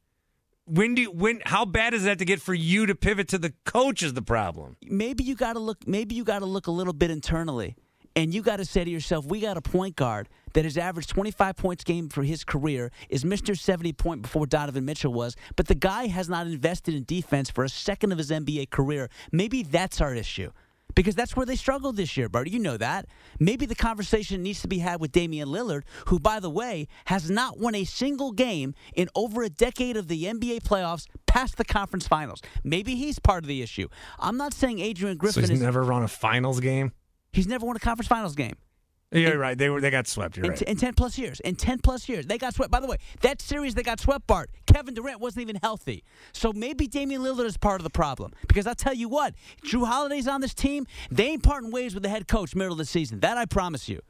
when 0.66 0.94
do 0.94 1.02
you, 1.02 1.10
when 1.10 1.40
how 1.46 1.64
bad 1.64 1.94
is 1.94 2.04
that 2.04 2.18
to 2.18 2.24
get 2.24 2.40
for 2.40 2.54
you 2.54 2.86
to 2.86 2.94
pivot 2.94 3.28
to 3.28 3.38
the 3.38 3.52
coach 3.64 4.02
is 4.02 4.14
the 4.14 4.22
problem? 4.22 4.76
maybe 4.82 5.24
you 5.24 5.34
got 5.34 5.54
to 5.54 5.58
look 5.58 5.86
maybe 5.86 6.14
you 6.14 6.24
got 6.24 6.40
to 6.40 6.46
look 6.46 6.66
a 6.66 6.70
little 6.70 6.92
bit 6.92 7.10
internally 7.10 7.76
and 8.16 8.34
you 8.34 8.42
got 8.42 8.56
to 8.56 8.64
say 8.64 8.84
to 8.84 8.90
yourself 8.90 9.24
we 9.26 9.40
got 9.40 9.56
a 9.56 9.60
point 9.62 9.96
guard 9.96 10.28
that 10.52 10.64
has 10.64 10.76
averaged 10.76 11.08
25 11.10 11.56
points 11.56 11.84
game 11.84 12.08
for 12.08 12.22
his 12.24 12.42
career 12.44 12.90
is 13.08 13.24
Mr. 13.24 13.56
70 13.58 13.92
point 13.94 14.22
before 14.22 14.46
Donovan 14.46 14.84
Mitchell 14.84 15.12
was 15.12 15.36
but 15.56 15.66
the 15.68 15.74
guy 15.76 16.06
has 16.08 16.28
not 16.28 16.46
invested 16.46 16.94
in 16.94 17.04
defense 17.04 17.50
for 17.50 17.64
a 17.64 17.68
second 17.68 18.12
of 18.12 18.18
his 18.18 18.30
NBA 18.30 18.70
career 18.70 19.08
maybe 19.32 19.62
that's 19.62 20.00
our 20.00 20.14
issue 20.14 20.50
because 20.94 21.14
that's 21.14 21.36
where 21.36 21.46
they 21.46 21.56
struggled 21.56 21.96
this 21.96 22.16
year, 22.16 22.28
Barty. 22.28 22.50
You 22.50 22.58
know 22.58 22.76
that. 22.76 23.06
Maybe 23.38 23.66
the 23.66 23.74
conversation 23.74 24.42
needs 24.42 24.60
to 24.62 24.68
be 24.68 24.78
had 24.78 25.00
with 25.00 25.12
Damian 25.12 25.48
Lillard, 25.48 25.82
who, 26.06 26.18
by 26.18 26.40
the 26.40 26.50
way, 26.50 26.86
has 27.06 27.30
not 27.30 27.58
won 27.58 27.74
a 27.74 27.84
single 27.84 28.32
game 28.32 28.74
in 28.94 29.08
over 29.14 29.42
a 29.42 29.48
decade 29.50 29.96
of 29.96 30.08
the 30.08 30.24
NBA 30.24 30.62
playoffs 30.62 31.06
past 31.26 31.56
the 31.56 31.64
conference 31.64 32.06
finals. 32.08 32.40
Maybe 32.64 32.94
he's 32.96 33.18
part 33.18 33.44
of 33.44 33.48
the 33.48 33.62
issue. 33.62 33.88
I'm 34.18 34.36
not 34.36 34.52
saying 34.54 34.80
Adrian 34.80 35.16
Griffin 35.16 35.42
So 35.44 35.48
he's 35.48 35.58
is. 35.58 35.62
never 35.62 35.82
run 35.82 36.02
a 36.02 36.08
finals 36.08 36.60
game. 36.60 36.92
he's 37.32 37.46
never 37.46 37.66
won 37.66 37.76
a 37.76 37.80
conference 37.80 38.08
finals 38.08 38.34
game. 38.34 38.56
Yeah, 39.12 39.30
you're 39.30 39.38
right. 39.38 39.58
They 39.58 39.68
were 39.70 39.80
they 39.80 39.90
got 39.90 40.06
swept. 40.06 40.36
You're 40.36 40.46
In, 40.46 40.52
right. 40.52 40.62
in 40.62 40.76
10 40.76 40.94
plus 40.94 41.18
years. 41.18 41.40
In 41.40 41.56
10 41.56 41.80
plus 41.80 42.08
years. 42.08 42.26
They 42.26 42.38
got 42.38 42.54
swept. 42.54 42.70
By 42.70 42.78
the 42.78 42.86
way, 42.86 42.96
that 43.22 43.42
series 43.42 43.74
they 43.74 43.82
got 43.82 43.98
swept, 43.98 44.26
Bart, 44.28 44.50
Kevin 44.66 44.94
Durant 44.94 45.20
wasn't 45.20 45.42
even 45.42 45.56
healthy. 45.56 46.04
So 46.32 46.52
maybe 46.52 46.86
Damian 46.86 47.22
Lillard 47.22 47.46
is 47.46 47.56
part 47.56 47.80
of 47.80 47.84
the 47.84 47.90
problem. 47.90 48.32
Because 48.46 48.68
I'll 48.68 48.74
tell 48.76 48.94
you 48.94 49.08
what, 49.08 49.34
Jrue 49.64 49.86
Holiday's 49.86 50.28
on 50.28 50.40
this 50.40 50.54
team. 50.54 50.86
They 51.10 51.26
ain't 51.26 51.42
parting 51.42 51.72
ways 51.72 51.92
with 51.94 52.04
the 52.04 52.08
head 52.08 52.28
coach 52.28 52.54
middle 52.54 52.72
of 52.72 52.78
the 52.78 52.84
season. 52.84 53.18
That 53.20 53.36
I 53.36 53.46
promise 53.46 53.88
you. 53.88 54.00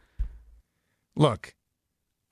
Look, 1.17 1.55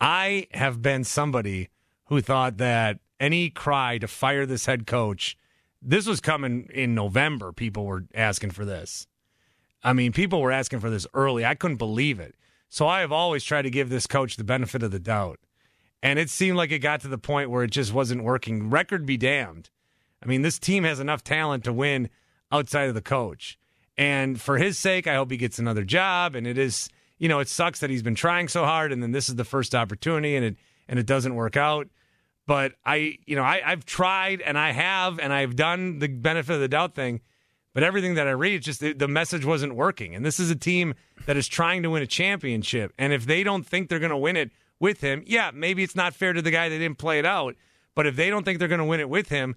I 0.01 0.47
have 0.53 0.83
been 0.83 1.05
somebody 1.05 1.71
who 2.07 2.21
thought 2.21 2.59
that 2.59 2.99
any 3.19 3.51
cry 3.51 3.99
to 3.99 4.07
fire 4.07 4.47
this 4.47 4.67
head 4.67 4.87
coach, 4.87 5.37
this 5.81 6.07
was 6.07 6.21
coming 6.21 6.69
in 6.73 6.95
November. 6.95 7.53
People 7.53 7.87
were 7.87 8.05
asking 8.15 8.51
for 8.51 8.65
this. 8.65 9.07
I 9.83 9.93
mean, 9.93 10.13
people 10.13 10.41
were 10.43 10.53
asking 10.53 10.81
for 10.81 10.91
this 10.91 11.07
early. 11.15 11.45
I 11.45 11.55
couldn't 11.55 11.77
believe 11.77 12.21
it. 12.21 12.35
So 12.69 12.87
I 12.87 13.01
have 13.01 13.13
always 13.13 13.45
tried 13.45 13.63
to 13.63 13.71
give 13.71 13.89
this 13.89 14.07
coach 14.07 14.37
the 14.37 14.45
benefit 14.45 14.83
of 14.83 14.91
the 14.91 14.99
doubt. 14.99 15.41
And 16.03 16.19
it 16.19 16.31
seemed 16.31 16.57
like 16.57 16.71
it 16.71 16.79
got 16.79 17.01
to 17.01 17.09
the 17.09 17.19
point 17.19 17.51
where 17.51 17.65
it 17.65 17.71
just 17.71 17.93
wasn't 17.93 18.23
working. 18.23 18.71
Record 18.71 19.05
be 19.05 19.17
damned. 19.17 19.71
I 20.23 20.27
mean, 20.27 20.43
this 20.43 20.59
team 20.59 20.85
has 20.85 21.01
enough 21.01 21.25
talent 21.25 21.65
to 21.65 21.73
win 21.73 22.09
outside 22.53 22.89
of 22.89 22.95
the 22.95 23.03
coach. 23.03 23.59
And 23.97 24.41
for 24.41 24.59
his 24.59 24.79
sake, 24.79 25.07
I 25.07 25.17
hope 25.17 25.31
he 25.31 25.37
gets 25.37 25.59
another 25.59 25.85
job. 25.85 26.35
And 26.35 26.47
it 26.47 26.57
is, 26.57 26.89
you 27.19 27.29
know, 27.29 27.41
it 27.41 27.49
sucks 27.49 27.81
that 27.81 27.91
he's 27.91 28.03
been 28.03 28.15
trying 28.15 28.49
so 28.49 28.65
hard, 28.65 28.93
and 28.93 29.03
then 29.03 29.13
this 29.13 29.29
is 29.29 29.35
the 29.35 29.45
first 29.45 29.75
opportunity, 29.75 30.37
and 30.37 30.45
it 30.45 30.57
and 30.89 30.99
it 30.99 31.07
doesn't 31.07 31.35
work 31.35 31.57
out. 31.57 31.89
But 32.47 32.73
I, 32.87 33.19
you 33.27 33.37
know, 33.37 33.43
I, 33.43 33.61
I've 33.65 33.85
tried 33.85 34.41
and 34.41 34.57
I 34.57 34.73
have 34.73 35.19
and 35.19 35.33
I've 35.33 35.55
done 35.55 35.99
the 35.99 36.09
benefit 36.09 36.55
of 36.55 36.61
the 36.61 36.69
doubt 36.69 36.95
thing. 36.95 37.21
But 37.75 37.83
everything 37.83 38.15
that 38.15 38.27
I 38.27 38.33
read, 38.33 38.63
just 38.63 38.81
the, 38.81 38.93
the 38.93 39.09
message 39.09 39.45
wasn't 39.45 39.75
working. 39.75 40.15
And 40.15 40.25
this 40.25 40.41
is 40.41 40.51
a 40.51 40.57
team 40.57 40.95
that 41.27 41.37
is 41.37 41.47
trying 41.47 41.83
to 41.83 41.91
win 41.91 42.03
a 42.03 42.07
championship. 42.07 42.93
And 42.99 43.13
if 43.13 43.27
they 43.27 43.45
don't 43.45 43.65
think 43.67 43.89
they're 43.89 43.99
going 43.99 44.11
to 44.11 44.17
win 44.17 44.37
it 44.37 44.51
with 44.81 45.01
him, 45.01 45.23
yeah, 45.27 45.51
maybe 45.53 45.83
it's 45.83 45.97
not 45.97 46.15
fair 46.15 46.33
to 46.33 46.43
the 46.43 46.51
guy 46.51 46.69
that 46.69 46.79
didn't 46.79 46.99
play 46.99 47.19
it 47.19 47.27
out. 47.27 47.55
But 47.95 48.07
if 48.07 48.17
they 48.17 48.31
don't 48.31 48.45
think 48.45 48.59
they're 48.59 48.69
going 48.69 48.79
to 48.79 48.85
win 48.85 49.01
it 49.01 49.09
with 49.09 49.29
him, 49.29 49.55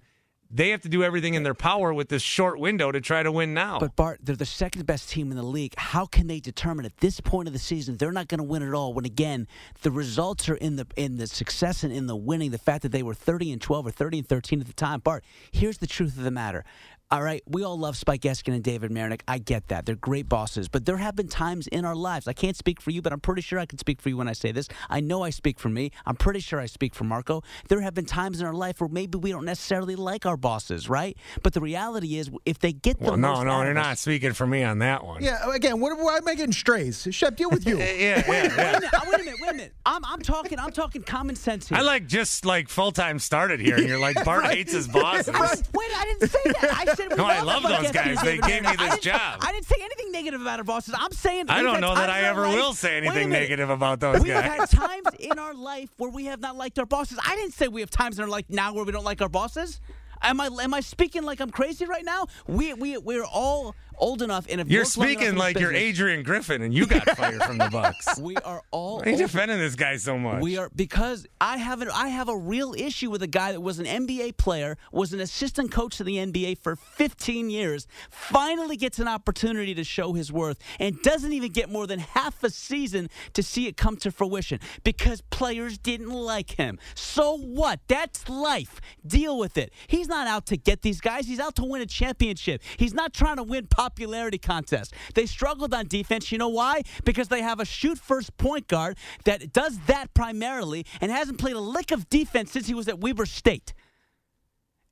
they 0.54 0.68
have 0.68 0.82
to 0.82 0.88
do 0.88 1.02
everything 1.02 1.32
in 1.32 1.44
their 1.44 1.54
power 1.54 1.94
with 1.94 2.10
this 2.10 2.20
short 2.20 2.60
window 2.60 2.92
to 2.92 3.00
try 3.00 3.22
to 3.22 3.32
win 3.32 3.54
now. 3.54 3.78
But 3.78 3.96
Bart, 3.96 4.20
they're 4.22 4.36
the 4.36 4.44
second 4.44 4.84
best 4.84 5.08
team 5.08 5.30
in 5.30 5.36
the 5.38 5.42
league. 5.42 5.72
How 5.78 6.04
can 6.04 6.26
they 6.26 6.40
determine 6.40 6.84
at 6.84 6.98
this 6.98 7.20
point 7.20 7.48
of 7.48 7.54
the 7.54 7.58
season 7.58 7.96
they're 7.96 8.12
not 8.12 8.28
going 8.28 8.38
to 8.38 8.44
win 8.44 8.62
it 8.62 8.74
all? 8.74 8.92
When 8.92 9.06
again, 9.06 9.48
the 9.80 9.90
results 9.90 10.50
are 10.50 10.56
in 10.56 10.76
the 10.76 10.86
in 10.94 11.16
the 11.16 11.26
success 11.26 11.82
and 11.82 11.92
in 11.92 12.06
the 12.06 12.16
winning. 12.16 12.50
The 12.50 12.58
fact 12.58 12.82
that 12.82 12.92
they 12.92 13.02
were 13.02 13.14
thirty 13.14 13.50
and 13.50 13.62
twelve 13.62 13.86
or 13.86 13.90
thirty 13.90 14.18
and 14.18 14.28
thirteen 14.28 14.60
at 14.60 14.66
the 14.66 14.74
time. 14.74 15.00
Bart, 15.00 15.24
here's 15.52 15.78
the 15.78 15.86
truth 15.86 16.18
of 16.18 16.24
the 16.24 16.30
matter. 16.30 16.66
All 17.12 17.22
right, 17.22 17.42
we 17.46 17.62
all 17.62 17.78
love 17.78 17.94
Spike 17.98 18.22
Eskin 18.22 18.54
and 18.54 18.64
David 18.64 18.90
Marinick. 18.90 19.20
I 19.28 19.36
get 19.36 19.68
that. 19.68 19.84
They're 19.84 19.96
great 19.96 20.30
bosses. 20.30 20.68
But 20.68 20.86
there 20.86 20.96
have 20.96 21.14
been 21.14 21.28
times 21.28 21.66
in 21.66 21.84
our 21.84 21.94
lives, 21.94 22.26
I 22.26 22.32
can't 22.32 22.56
speak 22.56 22.80
for 22.80 22.90
you, 22.90 23.02
but 23.02 23.12
I'm 23.12 23.20
pretty 23.20 23.42
sure 23.42 23.58
I 23.58 23.66
can 23.66 23.76
speak 23.76 24.00
for 24.00 24.08
you 24.08 24.16
when 24.16 24.28
I 24.28 24.32
say 24.32 24.50
this. 24.50 24.66
I 24.88 25.00
know 25.00 25.22
I 25.22 25.28
speak 25.28 25.60
for 25.60 25.68
me. 25.68 25.90
I'm 26.06 26.16
pretty 26.16 26.40
sure 26.40 26.58
I 26.58 26.64
speak 26.64 26.94
for 26.94 27.04
Marco. 27.04 27.42
There 27.68 27.82
have 27.82 27.92
been 27.92 28.06
times 28.06 28.40
in 28.40 28.46
our 28.46 28.54
life 28.54 28.80
where 28.80 28.88
maybe 28.88 29.18
we 29.18 29.30
don't 29.30 29.44
necessarily 29.44 29.94
like 29.94 30.24
our 30.24 30.38
bosses, 30.38 30.88
right? 30.88 31.14
But 31.42 31.52
the 31.52 31.60
reality 31.60 32.16
is, 32.16 32.30
if 32.46 32.60
they 32.60 32.72
get 32.72 32.98
the 32.98 33.08
well, 33.10 33.16
no, 33.18 33.42
no, 33.42 33.50
out 33.50 33.60
you're 33.64 33.70
of 33.72 33.76
not 33.76 33.98
speaking 33.98 34.32
for 34.32 34.46
me 34.46 34.62
on 34.64 34.78
that 34.78 35.04
one. 35.04 35.22
Yeah, 35.22 35.54
again, 35.54 35.80
what, 35.80 35.94
why 35.98 36.16
am 36.16 36.26
I 36.26 36.34
getting 36.34 36.52
strays? 36.54 37.06
Shep, 37.10 37.36
deal 37.36 37.50
with 37.50 37.66
you. 37.66 37.76
yeah, 37.78 38.22
Wait, 38.26 38.26
yeah, 38.26 38.46
a 38.46 38.56
minute, 38.56 38.56
yeah. 38.56 38.56
wait 38.56 38.74
a 38.74 38.78
minute, 38.78 38.90
wait 39.06 39.20
a 39.20 39.24
minute, 39.24 39.36
wait 39.42 39.50
a 39.50 39.52
minute. 39.54 39.72
I'm, 39.84 40.02
I'm 40.06 40.22
talking, 40.22 40.58
I'm 40.58 40.72
talking 40.72 41.02
common 41.02 41.36
sense 41.36 41.68
here. 41.68 41.76
I 41.76 41.82
like 41.82 42.06
just 42.06 42.46
like 42.46 42.70
full 42.70 42.90
time 42.90 43.18
started 43.18 43.60
here, 43.60 43.76
and 43.76 43.86
you're 43.86 43.98
like 43.98 44.24
Bart 44.24 44.46
hates 44.50 44.72
his 44.72 44.88
bosses. 44.88 45.28
I- 45.28 45.56
wait, 45.74 45.90
I 45.94 46.04
didn't 46.18 46.30
say 46.30 46.40
that. 46.62 46.74
I 46.88 46.94
said 46.94 47.01
we 47.10 47.16
No, 47.16 47.24
I 47.26 47.40
love 47.42 47.62
love 47.64 47.82
those 47.82 47.90
guys. 47.92 48.20
They 48.22 48.38
gave 48.38 48.62
me 48.62 48.68
Marinick. 48.68 48.80
I 48.80 48.88
this 48.90 48.98
job. 49.00 49.38
I 49.40 49.52
didn't 49.52 49.66
say 49.66 49.76
anything 49.80 50.12
negative 50.12 50.40
about 50.40 50.58
our 50.58 50.64
bosses. 50.64 50.94
I'm 50.96 51.12
saying 51.12 51.46
I 51.48 51.62
don't 51.62 51.80
know 51.80 51.94
that 51.94 52.10
I 52.10 52.20
ever 52.22 52.46
life- 52.46 52.54
will 52.56 52.72
say 52.74 52.96
anything 52.96 53.30
negative 53.30 53.70
about 53.70 54.00
those 54.00 54.20
we 54.22 54.28
guys. 54.28 54.44
have 54.44 54.70
had 54.70 54.70
times 54.70 55.06
in 55.18 55.38
our 55.38 55.54
life 55.54 55.90
where 55.96 56.10
we 56.10 56.26
have 56.26 56.40
not 56.40 56.56
liked 56.56 56.78
our 56.78 56.86
bosses. 56.86 57.18
I 57.26 57.36
didn't 57.36 57.52
say 57.54 57.68
we 57.68 57.80
have 57.80 57.90
times 57.90 58.18
in 58.18 58.24
our 58.24 58.30
life 58.30 58.46
now 58.48 58.72
where 58.74 58.84
we 58.84 58.92
don't 58.92 59.04
like 59.04 59.20
our 59.22 59.28
bosses. 59.28 59.80
Am 60.24 60.40
I 60.40 60.46
am 60.46 60.72
I 60.72 60.80
speaking 60.80 61.24
like 61.24 61.40
I'm 61.40 61.50
crazy 61.50 61.84
right 61.84 62.04
now? 62.04 62.26
We 62.46 62.74
we 62.74 62.96
we're 62.96 63.24
all 63.24 63.74
old 64.02 64.20
enough 64.20 64.46
and 64.50 64.58
have 64.58 64.70
You're 64.70 64.82
enough 64.82 64.92
speaking 64.92 65.36
like 65.36 65.58
you're. 65.58 65.72
Adrian 65.72 66.22
Griffin, 66.22 66.60
and 66.62 66.74
you 66.74 66.86
got 66.86 67.08
fired 67.16 67.42
from 67.44 67.58
the 67.58 67.68
Bucks. 67.70 68.08
We 68.22 68.36
are 68.36 68.62
all 68.70 68.98
Why 68.98 69.04
are 69.04 69.08
you 69.10 69.16
defending 69.16 69.58
this 69.58 69.74
guy 69.74 69.96
so 69.96 70.18
much? 70.18 70.42
We 70.42 70.56
are 70.58 70.70
because 70.74 71.26
I 71.40 71.56
have 71.56 71.80
an, 71.82 71.88
I 71.92 72.08
have 72.08 72.28
a 72.28 72.36
real 72.36 72.74
issue 72.76 73.10
with 73.10 73.22
a 73.22 73.26
guy 73.26 73.52
that 73.52 73.60
was 73.60 73.78
an 73.78 73.86
NBA 73.86 74.36
player, 74.36 74.76
was 74.92 75.12
an 75.12 75.20
assistant 75.20 75.72
coach 75.72 75.96
to 75.96 76.04
the 76.04 76.16
NBA 76.16 76.58
for 76.58 76.76
15 76.76 77.50
years, 77.50 77.86
finally 78.10 78.76
gets 78.76 78.98
an 78.98 79.08
opportunity 79.08 79.74
to 79.74 79.84
show 79.84 80.12
his 80.12 80.32
worth, 80.32 80.58
and 80.78 81.00
doesn't 81.02 81.32
even 81.32 81.50
get 81.52 81.70
more 81.70 81.86
than 81.86 82.00
half 82.00 82.42
a 82.44 82.50
season 82.50 83.08
to 83.34 83.42
see 83.42 83.66
it 83.66 83.76
come 83.76 83.96
to 83.98 84.10
fruition 84.10 84.60
because 84.84 85.20
players 85.30 85.78
didn't 85.78 86.10
like 86.10 86.52
him. 86.52 86.78
So 86.94 87.36
what? 87.36 87.80
That's 87.88 88.28
life. 88.28 88.80
Deal 89.06 89.38
with 89.38 89.56
it. 89.56 89.72
He's 89.86 90.08
not 90.08 90.26
out 90.26 90.46
to 90.46 90.56
get 90.56 90.82
these 90.82 91.00
guys. 91.00 91.26
He's 91.26 91.40
out 91.40 91.56
to 91.56 91.64
win 91.64 91.82
a 91.82 91.86
championship. 91.86 92.62
He's 92.76 92.94
not 92.94 93.12
trying 93.12 93.36
to 93.36 93.42
win 93.42 93.66
popularity 93.92 94.38
contests. 94.38 94.90
They 95.14 95.26
struggled 95.26 95.74
on 95.74 95.86
defense. 95.86 96.32
You 96.32 96.38
know 96.38 96.48
why? 96.48 96.82
Because 97.04 97.28
they 97.28 97.42
have 97.42 97.60
a 97.60 97.64
shoot 97.64 97.98
first 97.98 98.36
point 98.38 98.66
guard 98.68 98.96
that 99.24 99.52
does 99.52 99.78
that 99.86 100.14
primarily 100.14 100.86
and 101.00 101.10
hasn't 101.10 101.38
played 101.38 101.56
a 101.56 101.60
lick 101.60 101.90
of 101.90 102.08
defense 102.08 102.52
since 102.52 102.66
he 102.66 102.74
was 102.74 102.88
at 102.88 102.98
Weber 102.98 103.26
State. 103.26 103.74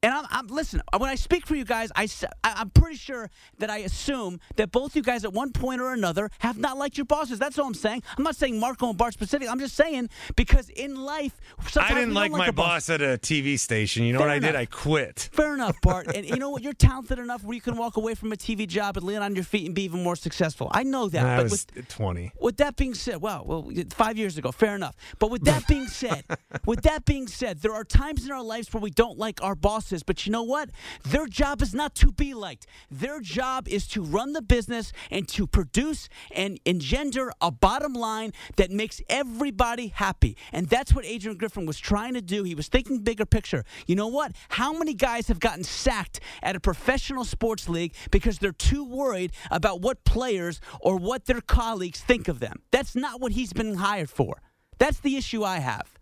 And 0.02 0.14
I'm, 0.14 0.24
I'm 0.30 0.46
listen. 0.46 0.80
Uh, 0.92 0.98
when 0.98 1.10
I 1.10 1.14
speak 1.14 1.46
for 1.46 1.54
you 1.54 1.64
guys, 1.64 1.92
I 1.94 2.08
I'm 2.42 2.70
pretty 2.70 2.96
sure 2.96 3.28
that 3.58 3.68
I 3.68 3.78
assume 3.78 4.40
that 4.56 4.72
both 4.72 4.96
you 4.96 5.02
guys 5.02 5.24
at 5.24 5.32
one 5.34 5.52
point 5.52 5.82
or 5.82 5.92
another 5.92 6.30
have 6.38 6.56
not 6.56 6.78
liked 6.78 6.96
your 6.96 7.04
bosses. 7.04 7.38
That's 7.38 7.58
all 7.58 7.66
I'm 7.66 7.74
saying. 7.74 8.02
I'm 8.16 8.24
not 8.24 8.34
saying 8.34 8.58
Marco 8.58 8.88
and 8.88 8.96
Bart 8.96 9.12
specific. 9.12 9.50
I'm 9.50 9.58
just 9.58 9.76
saying 9.76 10.08
because 10.36 10.70
in 10.70 10.96
life, 10.96 11.38
I 11.76 11.92
didn't 11.92 12.14
like 12.14 12.30
don't 12.30 12.38
my 12.38 12.46
our 12.46 12.52
boss 12.52 12.88
at 12.88 13.02
a 13.02 13.18
TV 13.18 13.58
station. 13.58 14.04
You 14.04 14.14
know 14.14 14.20
Fair 14.20 14.28
what 14.28 14.36
I 14.36 14.38
did? 14.38 14.56
I 14.56 14.64
quit. 14.64 15.28
Fair 15.32 15.52
enough, 15.52 15.78
Bart. 15.82 16.14
And 16.14 16.26
you 16.26 16.36
know 16.38 16.48
what? 16.48 16.62
You're 16.62 16.72
talented 16.72 17.18
enough 17.18 17.44
where 17.44 17.54
you 17.54 17.60
can 17.60 17.76
walk 17.76 17.98
away 17.98 18.14
from 18.14 18.32
a 18.32 18.36
TV 18.36 18.66
job 18.66 18.96
and 18.96 19.04
land 19.04 19.22
on 19.22 19.34
your 19.34 19.44
feet 19.44 19.66
and 19.66 19.74
be 19.74 19.82
even 19.82 20.02
more 20.02 20.16
successful. 20.16 20.68
I 20.72 20.82
know 20.82 21.10
that. 21.10 21.26
I 21.26 21.36
but 21.36 21.42
was 21.44 21.66
with, 21.76 21.88
20. 21.88 22.32
with 22.40 22.56
that 22.56 22.76
being 22.76 22.94
said, 22.94 23.20
well, 23.20 23.44
well, 23.44 23.70
five 23.90 24.16
years 24.16 24.38
ago, 24.38 24.50
fair 24.50 24.74
enough. 24.74 24.96
But 25.18 25.30
with 25.30 25.44
that 25.44 25.66
being 25.68 25.88
said, 25.88 26.24
with 26.64 26.82
that 26.84 27.04
being 27.04 27.26
said, 27.26 27.60
there 27.60 27.74
are 27.74 27.84
times 27.84 28.24
in 28.24 28.32
our 28.32 28.42
lives 28.42 28.72
where 28.72 28.80
we 28.80 28.90
don't 28.90 29.18
like 29.18 29.42
our 29.42 29.54
bosses. 29.54 29.89
But 29.90 30.26
you 30.26 30.32
know 30.32 30.42
what? 30.42 30.70
Their 31.04 31.26
job 31.26 31.62
is 31.62 31.74
not 31.74 31.94
to 31.96 32.12
be 32.12 32.34
liked. 32.34 32.66
Their 32.90 33.20
job 33.20 33.68
is 33.68 33.86
to 33.88 34.02
run 34.02 34.32
the 34.32 34.42
business 34.42 34.92
and 35.10 35.26
to 35.28 35.46
produce 35.46 36.08
and 36.30 36.60
engender 36.64 37.32
a 37.40 37.50
bottom 37.50 37.92
line 37.92 38.32
that 38.56 38.70
makes 38.70 39.02
everybody 39.08 39.88
happy. 39.88 40.36
And 40.52 40.68
that's 40.68 40.94
what 40.94 41.04
Adrian 41.04 41.36
Griffin 41.36 41.66
was 41.66 41.78
trying 41.78 42.14
to 42.14 42.20
do. 42.22 42.44
He 42.44 42.54
was 42.54 42.68
thinking 42.68 42.98
bigger 43.00 43.26
picture. 43.26 43.64
You 43.86 43.96
know 43.96 44.08
what? 44.08 44.32
How 44.50 44.72
many 44.72 44.94
guys 44.94 45.28
have 45.28 45.40
gotten 45.40 45.64
sacked 45.64 46.20
at 46.42 46.56
a 46.56 46.60
professional 46.60 47.24
sports 47.24 47.68
league 47.68 47.94
because 48.10 48.38
they're 48.38 48.52
too 48.52 48.84
worried 48.84 49.32
about 49.50 49.80
what 49.80 50.04
players 50.04 50.60
or 50.80 50.96
what 50.96 51.26
their 51.26 51.40
colleagues 51.40 52.00
think 52.00 52.28
of 52.28 52.40
them? 52.40 52.62
That's 52.70 52.94
not 52.94 53.20
what 53.20 53.32
he's 53.32 53.52
been 53.52 53.74
hired 53.74 54.10
for. 54.10 54.40
That's 54.78 55.00
the 55.00 55.16
issue 55.16 55.44
I 55.44 55.58
have. 55.58 55.99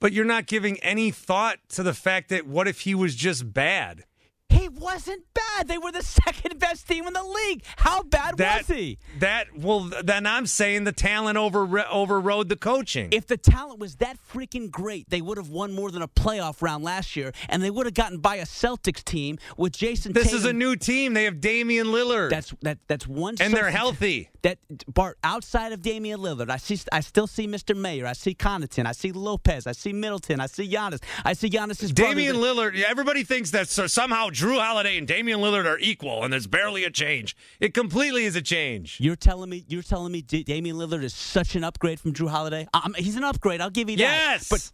But 0.00 0.12
you're 0.12 0.24
not 0.24 0.46
giving 0.46 0.78
any 0.80 1.10
thought 1.10 1.58
to 1.70 1.82
the 1.82 1.94
fact 1.94 2.28
that 2.28 2.46
what 2.46 2.68
if 2.68 2.80
he 2.80 2.94
was 2.94 3.14
just 3.14 3.52
bad? 3.52 4.04
He 4.48 4.68
wasn't 4.68 5.22
bad. 5.34 5.68
They 5.68 5.78
were 5.78 5.92
the 5.92 6.02
second 6.24 6.58
best 6.58 6.88
team 6.88 7.06
in 7.06 7.12
the 7.12 7.22
league. 7.22 7.62
How 7.76 8.02
bad 8.02 8.36
That 8.38 8.68
was 8.68 8.76
he? 8.76 8.98
that 9.18 9.48
well, 9.56 9.90
then 10.04 10.26
I'm 10.26 10.46
saying 10.46 10.84
the 10.84 10.92
talent 10.92 11.36
over 11.36 11.78
overrode 11.90 12.48
the 12.48 12.56
coaching. 12.56 13.08
If 13.12 13.26
the 13.26 13.36
talent 13.36 13.78
was 13.80 13.96
that 13.96 14.16
freaking 14.32 14.70
great, 14.70 15.08
they 15.10 15.20
would 15.20 15.36
have 15.36 15.48
won 15.50 15.72
more 15.74 15.90
than 15.90 16.02
a 16.02 16.08
playoff 16.08 16.62
round 16.62 16.84
last 16.84 17.16
year, 17.16 17.32
and 17.48 17.62
they 17.62 17.70
would 17.70 17.86
have 17.86 17.94
gotten 17.94 18.18
by 18.18 18.36
a 18.36 18.44
Celtics 18.44 19.02
team 19.04 19.38
with 19.56 19.72
Jason. 19.72 20.12
this 20.12 20.24
Tatum. 20.24 20.38
is 20.38 20.44
a 20.44 20.52
new 20.52 20.76
team. 20.76 21.14
They 21.14 21.24
have 21.24 21.40
Damian 21.40 21.88
Lillard. 21.88 22.30
That's 22.30 22.54
that. 22.62 22.78
That's 22.88 23.06
one. 23.06 23.36
and 23.40 23.52
they're 23.52 23.70
healthy. 23.70 24.30
That 24.42 24.58
Bart 24.86 25.18
outside 25.24 25.72
of 25.72 25.82
Damian 25.82 26.20
Lillard, 26.20 26.50
I 26.50 26.56
see. 26.58 26.78
I 26.92 27.00
still 27.00 27.26
see 27.26 27.48
Mr. 27.48 27.76
Mayer. 27.76 28.06
I 28.06 28.12
see 28.12 28.34
Connaughton. 28.34 28.86
I 28.86 28.92
see 28.92 29.10
Lopez. 29.12 29.66
I 29.66 29.72
see 29.72 29.92
Middleton. 29.92 30.40
I 30.40 30.46
see 30.46 30.68
Giannis. 30.70 31.02
I 31.24 31.32
see 31.32 31.50
Giannis's 31.50 31.92
brother 31.92 32.14
Damian 32.14 32.36
that- 32.36 32.42
Lillard, 32.42 32.80
everybody 32.82 33.24
thinks 33.24 33.50
that 33.50 33.68
somehow 33.68 34.30
Jrue 34.36 34.60
Holiday 34.60 34.98
and 34.98 35.06
Damian 35.08 35.40
Lillard 35.40 35.64
are 35.64 35.78
equal, 35.78 36.22
and 36.22 36.30
there's 36.30 36.46
barely 36.46 36.84
a 36.84 36.90
change. 36.90 37.34
It 37.58 37.72
completely 37.72 38.24
is 38.26 38.36
a 38.36 38.42
change. 38.42 38.98
You're 39.00 39.16
telling 39.16 39.48
me 39.48 39.64
you're 39.66 39.82
telling 39.82 40.12
me 40.12 40.20
D- 40.20 40.42
Damian 40.42 40.76
Lillard 40.76 41.02
is 41.02 41.14
such 41.14 41.56
an 41.56 41.64
upgrade 41.64 41.98
from 41.98 42.12
Jrue 42.12 42.28
Holiday? 42.28 42.68
Um, 42.74 42.94
he's 42.98 43.16
an 43.16 43.24
upgrade. 43.24 43.62
I'll 43.62 43.70
give 43.70 43.88
you 43.88 43.96
that. 43.96 44.02
Yes! 44.02 44.48
But 44.50 44.70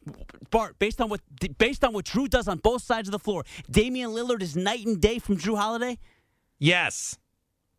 Bart, 0.50 0.78
based 0.80 1.00
on 1.00 1.08
what 1.10 1.20
based 1.58 1.84
on 1.84 1.92
what 1.92 2.06
Jrue 2.06 2.28
does 2.28 2.48
on 2.48 2.58
both 2.58 2.82
sides 2.82 3.06
of 3.06 3.12
the 3.12 3.20
floor, 3.20 3.44
Damian 3.70 4.10
Lillard 4.10 4.42
is 4.42 4.56
night 4.56 4.84
and 4.84 5.00
day 5.00 5.20
from 5.20 5.36
Jrue 5.36 5.56
Holiday. 5.56 5.96
Yes. 6.58 7.16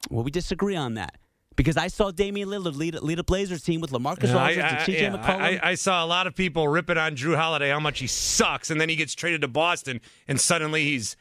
Well, 0.10 0.24
we 0.24 0.32
disagree 0.32 0.76
on 0.78 0.94
that 0.96 1.18
because 1.56 1.76
I 1.78 1.88
saw 1.88 2.12
Damian 2.12 2.50
Lillard 2.50 2.76
lead 2.78 2.96
lead 3.02 3.20
a 3.20 3.24
Blazers 3.24 3.62
team 3.62 3.82
with 3.82 3.92
LaMarcus 3.92 4.30
Yeah, 4.30 4.38
I, 4.38 4.50
Aldridge 4.50 4.66
and 4.66 4.78
CJ 4.80 5.02
yeah, 5.02 5.10
McCollum. 5.18 5.42
I- 5.42 5.60
I 5.72 5.76
saw 5.76 6.04
a 6.04 6.08
lot 6.08 6.28
of 6.28 6.36
people 6.36 6.68
ripping 6.68 6.98
on 6.98 7.16
Jrue 7.18 7.36
Holiday 7.36 7.70
how 7.70 7.80
much 7.82 8.00
he 8.00 8.08
sucks, 8.08 8.70
and 8.72 8.80
then 8.80 8.88
he 8.90 8.96
gets 8.96 9.14
traded 9.16 9.42
to 9.42 9.48
Boston, 9.50 10.00
and 10.30 10.40
suddenly 10.40 10.84
he's 10.86 11.16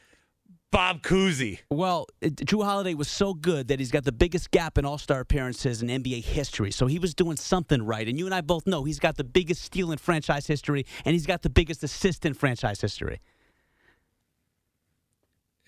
Bob 0.73 1.03
Cousy. 1.03 1.59
Well, 1.69 2.07
Jrue 2.23 2.63
Holiday 2.63 2.95
was 2.95 3.07
so 3.07 3.35
good 3.35 3.67
that 3.67 3.77
he's 3.77 3.91
got 3.91 4.05
the 4.05 4.11
biggest 4.11 4.49
gap 4.49 4.79
in 4.79 4.85
All 4.85 4.97
Star 4.97 5.19
appearances 5.19 5.83
in 5.83 5.87
NBA 5.87 6.23
history. 6.23 6.71
So 6.71 6.87
he 6.87 6.97
was 6.97 7.13
doing 7.13 7.37
something 7.37 7.83
right. 7.83 8.07
And 8.07 8.17
you 8.17 8.25
and 8.25 8.33
I 8.33 8.41
both 8.41 8.65
know 8.65 8.83
he's 8.83 8.97
got 8.97 9.15
the 9.15 9.23
biggest 9.23 9.61
steal 9.61 9.91
in 9.91 9.99
franchise 9.99 10.47
history, 10.47 10.87
and 11.05 11.13
he's 11.13 11.27
got 11.27 11.43
the 11.43 11.49
biggest 11.51 11.83
assist 11.83 12.25
in 12.25 12.33
franchise 12.33 12.81
history. 12.81 13.21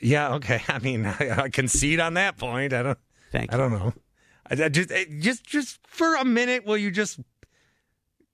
Yeah, 0.01 0.33
okay. 0.33 0.61
I 0.67 0.79
mean, 0.79 1.05
I, 1.19 1.43
I 1.43 1.49
concede 1.49 1.99
on 1.99 2.15
that 2.15 2.37
point. 2.37 2.73
I 2.73 2.81
don't. 2.81 2.99
Thank 3.31 3.53
I 3.53 3.57
don't 3.57 3.71
know. 3.71 3.93
I, 4.49 4.63
I 4.63 4.69
just, 4.69 4.91
eh, 4.91 5.05
just, 5.19 5.45
just 5.45 5.85
for 5.85 6.15
a 6.15 6.25
minute, 6.25 6.65
will 6.65 6.77
you 6.77 6.89
just, 6.89 7.19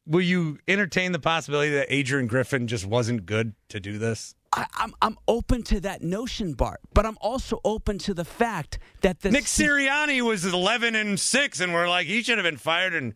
will 0.06 0.22
you 0.22 0.58
entertain 0.70 1.12
the 1.12 1.20
possibility 1.20 1.72
that 1.72 1.88
Adrian 1.90 2.28
Griffin 2.28 2.68
just 2.68 2.86
wasn't 2.86 3.26
good 3.26 3.56
to 3.68 3.82
do 3.82 3.98
this? 3.98 4.36
I, 4.54 4.66
I'm 4.76 4.94
I'm 5.02 5.18
open 5.28 5.64
to 5.64 5.80
that 5.82 6.02
notion, 6.02 6.54
Bart, 6.54 6.82
but 6.94 7.06
I'm 7.06 7.18
also 7.22 7.60
open 7.64 7.98
to 8.00 8.14
the 8.14 8.26
fact 8.26 8.80
that 9.02 9.22
the 9.22 9.32
Nick 9.32 9.46
Sirianni 9.46 10.22
was 10.22 10.46
eleven 10.46 10.96
and 10.96 11.20
six, 11.20 11.60
and 11.62 11.74
we're 11.74 11.88
like, 11.88 12.08
he 12.08 12.22
should 12.22 12.38
have 12.38 12.46
been 12.46 12.58
fired. 12.58 12.94
And 12.94 13.14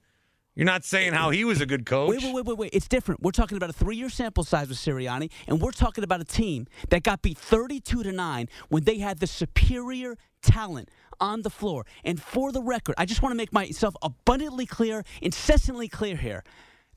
you're 0.55 0.65
not 0.65 0.85
saying 0.85 1.11
how 1.11 1.31
he 1.31 1.43
was 1.43 1.59
a 1.59 1.65
good 1.65 1.85
coach. 1.85 2.09
Wait, 2.09 2.23
wait, 2.23 2.33
wait, 2.33 2.45
wait, 2.45 2.57
wait. 2.57 2.69
It's 2.73 2.87
different. 2.87 3.21
We're 3.21 3.31
talking 3.31 3.57
about 3.57 3.69
a 3.69 3.73
three-year 3.73 4.07
sample 4.07 4.45
size 4.45 4.69
with 4.69 4.77
Sirianni, 4.77 5.29
and 5.47 5.61
we're 5.61 5.71
talking 5.71 6.03
about 6.05 6.21
a 6.21 6.25
team 6.25 6.67
that 6.89 7.03
got 7.03 7.21
beat 7.21 7.37
32 7.37 8.03
to 8.03 8.11
nine 8.13 8.47
when 8.69 8.85
they 8.85 8.99
had 8.99 9.19
the 9.19 9.27
superior 9.27 10.17
talent 10.41 10.89
on 11.19 11.41
the 11.41 11.49
floor. 11.49 11.85
And 12.05 12.21
for 12.21 12.53
the 12.53 12.61
record, 12.61 12.95
I 12.97 13.05
just 13.05 13.21
want 13.21 13.33
to 13.33 13.37
make 13.37 13.51
myself 13.51 13.95
abundantly 14.01 14.65
clear, 14.65 15.03
incessantly 15.21 15.89
clear 15.89 16.15
here. 16.15 16.43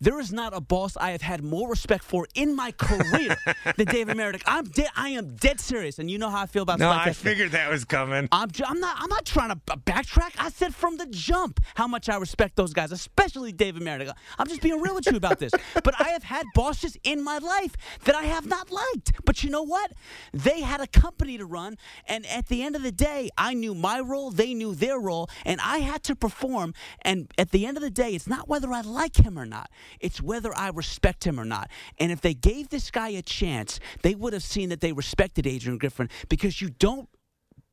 There 0.01 0.20
is 0.20 0.32
not 0.32 0.55
a 0.55 0.61
boss 0.61 0.96
I 0.96 1.11
have 1.11 1.22
had 1.22 1.42
more 1.42 1.68
respect 1.68 2.05
for 2.05 2.26
in 2.34 2.55
my 2.55 2.70
career 2.72 3.36
than 3.76 3.86
David 3.86 4.16
Meredith. 4.16 4.42
I'm 4.46 4.64
de- 4.64 4.86
I 4.96 5.09
am 5.11 5.34
dead 5.36 5.61
serious, 5.61 5.99
and 5.99 6.09
you 6.11 6.18
know 6.18 6.30
how 6.30 6.42
I 6.42 6.46
feel 6.46 6.62
about 6.62 6.78
No, 6.78 6.88
I 6.90 7.12
figured 7.12 7.51
that 7.53 7.68
was 7.68 7.84
coming. 7.84 8.28
I'm, 8.30 8.51
ju- 8.51 8.64
I'm 8.66 8.78
not. 8.78 8.96
I'm 9.01 9.09
not 9.09 9.26
trying 9.26 9.49
to 9.51 9.57
backtrack. 9.57 10.34
I 10.38 10.51
said 10.51 10.74
from 10.74 10.99
the 10.99 11.07
jump 11.07 11.61
how 11.74 11.88
much 11.88 12.09
I 12.09 12.16
respect 12.16 12.55
those 12.57 12.72
guys, 12.72 12.92
especially 12.92 13.51
David 13.53 13.82
Meredith. 13.82 14.12
I'm 14.38 14.46
just 14.46 14.62
being 14.62 14.80
real 14.80 14.94
with 14.94 15.07
you 15.07 15.16
about 15.16 15.38
this. 15.38 15.53
But 15.82 16.01
I 16.01 16.11
have 16.11 16.22
had 16.24 16.44
bosses 16.55 16.96
in 17.03 17.22
my 17.22 17.38
life 17.38 17.74
that 18.05 18.14
I 18.14 18.24
have 18.24 18.46
not 18.46 18.70
liked. 18.70 19.12
But 19.24 19.42
you 19.42 19.51
know 19.51 19.62
what? 19.62 19.92
They 20.32 20.61
had 20.61 20.80
a 20.80 20.86
company 20.86 21.38
to 21.38 21.46
run, 21.46 21.76
and 22.07 22.26
at 22.26 22.46
the 22.49 22.62
end 22.62 22.76
of 22.76 22.82
the 22.82 22.92
day, 22.92 23.30
I 23.38 23.55
knew 23.55 23.74
my 23.74 24.01
role, 24.01 24.30
they 24.30 24.55
knew 24.55 24.74
their 24.74 24.99
role, 24.99 25.28
and 25.44 25.61
I 25.61 25.78
had 25.78 26.03
to 26.05 26.14
perform. 26.14 26.74
And 27.03 27.32
at 27.38 27.51
the 27.51 27.66
end 27.66 27.76
of 27.76 27.82
the 27.82 27.90
day, 27.90 28.14
it's 28.14 28.26
not 28.28 28.49
whether 28.49 28.72
I 28.72 28.82
like 28.82 29.16
him 29.16 29.38
or 29.38 29.46
not; 29.46 29.70
it's 30.01 30.22
whether 30.22 30.57
I 30.57 30.68
respect 30.68 31.24
him 31.24 31.39
or 31.39 31.45
not. 31.45 31.70
And 31.99 32.12
if 32.12 32.20
they 32.20 32.34
gave 32.34 32.68
this 32.68 32.91
guy 32.91 33.09
a 33.11 33.22
chance, 33.22 33.80
they 34.03 34.14
would 34.14 34.32
have 34.32 34.43
seen 34.43 34.68
that 34.70 34.80
they 34.80 34.93
respected 34.93 35.47
Adrian 35.47 35.78
Griffin 35.78 36.09
because 36.28 36.61
you 36.61 36.70
don't 36.70 37.09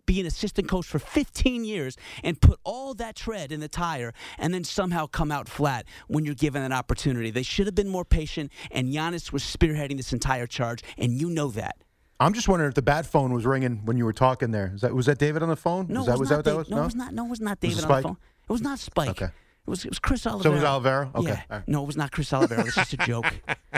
be 0.05 0.19
an 0.19 0.25
assistant 0.25 0.67
coach 0.67 0.85
for 0.85 0.99
15 0.99 1.65
years 1.65 1.97
and 2.23 2.39
put 2.39 2.59
all 2.63 2.93
that 2.95 3.15
tread 3.15 3.51
in 3.51 3.59
the 3.59 3.67
tire 3.67 4.13
and 4.37 4.53
then 4.53 4.63
somehow 4.63 5.07
come 5.07 5.31
out 5.31 5.49
flat 5.49 5.85
when 6.07 6.25
you're 6.25 6.35
given 6.35 6.61
an 6.61 6.71
opportunity. 6.71 7.31
They 7.31 7.43
should 7.43 7.65
have 7.65 7.75
been 7.75 7.89
more 7.89 8.05
patient, 8.05 8.51
and 8.71 8.93
Giannis 8.93 9.31
was 9.31 9.43
spearheading 9.43 9.97
this 9.97 10.13
entire 10.13 10.47
charge, 10.47 10.83
and 10.97 11.19
you 11.19 11.29
know 11.29 11.47
that. 11.49 11.77
I'm 12.19 12.33
just 12.33 12.47
wondering 12.47 12.69
if 12.69 12.75
the 12.75 12.81
bat 12.81 13.05
phone 13.05 13.33
was 13.33 13.45
ringing 13.45 13.81
when 13.85 13.97
you 13.97 14.05
were 14.05 14.13
talking 14.13 14.51
there. 14.51 14.73
That 14.81 14.93
was 14.93 15.05
that 15.07 15.17
David 15.17 15.43
on 15.43 15.49
the 15.49 15.55
phone? 15.55 15.87
No, 15.89 16.03
was 16.03 16.07
it 16.07 16.11
that 16.11 16.17
was, 16.17 16.19
was 16.19 16.29
not 16.29 16.35
that 16.37 16.43
Dave- 16.43 16.53
that 16.53 16.57
was? 16.57 16.69
No, 16.69 16.77
it 16.77 16.85
was 16.85 16.95
not. 16.95 17.13
No, 17.13 17.25
it 17.25 17.29
was 17.29 17.41
not 17.41 17.61
Was 17.61 17.69
David 17.75 17.83
on 17.83 17.95
the 17.97 18.01
phone. 18.07 18.17
It 18.43 18.51
was 18.51 18.61
not 18.61 18.79
Spike. 18.79 19.09
Okay. 19.09 19.27
It 19.65 19.69
was 19.69 19.85
it 19.85 19.89
was 19.89 19.99
Chris 19.99 20.25
Oliveira. 20.27 20.43
So 20.43 20.51
it 20.51 20.55
was 20.55 20.63
Oliveira? 20.63 21.11
Okay. 21.15 21.27
Yeah. 21.29 21.41
All 21.49 21.57
right. 21.57 21.67
No, 21.67 21.83
it 21.83 21.87
was 21.87 21.97
not 21.97 22.11
Chris 22.11 22.31
Oliveira. 22.33 22.61
It 22.61 22.65
was 22.65 22.75
just 22.75 22.93
a 22.93 22.97
joke. 22.97 23.25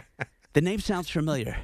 the 0.53 0.61
name 0.61 0.79
sounds 0.79 1.09
familiar. 1.09 1.57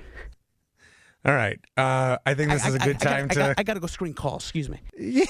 All 1.25 1.33
right. 1.33 1.59
Uh, 1.77 2.17
I 2.25 2.33
think 2.33 2.51
this 2.51 2.65
I- 2.65 2.69
is 2.69 2.75
a 2.75 2.81
I- 2.81 2.85
good 2.85 2.95
I 2.97 2.99
time 2.99 3.25
I 3.25 3.33
to. 3.33 3.39
got, 3.39 3.55
I 3.59 3.63
got 3.63 3.73
to 3.75 3.79
go 3.79 3.87
screen 3.87 4.13
call. 4.13 4.35
Excuse 4.37 4.69
me. 4.69 4.79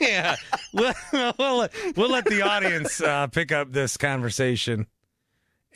yeah, 0.00 0.36
we'll, 0.72 0.92
we'll, 1.38 1.56
let, 1.58 1.72
we'll 1.96 2.10
let 2.10 2.24
the 2.26 2.42
audience 2.42 3.00
uh, 3.00 3.26
pick 3.26 3.52
up 3.52 3.72
this 3.72 3.96
conversation. 3.96 4.86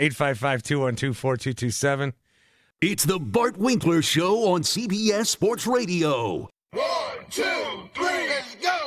855-212-4227. 0.01 2.13
It's 2.81 3.05
the 3.05 3.19
Bart 3.19 3.57
Winkler 3.57 4.03
Show 4.03 4.53
on 4.53 4.63
CBS 4.63 5.27
Sports 5.27 5.67
Radio. 5.67 6.49
One, 6.73 6.85
two, 7.31 7.43
three, 7.95 8.29
let's 8.29 8.55
go! 8.57 8.79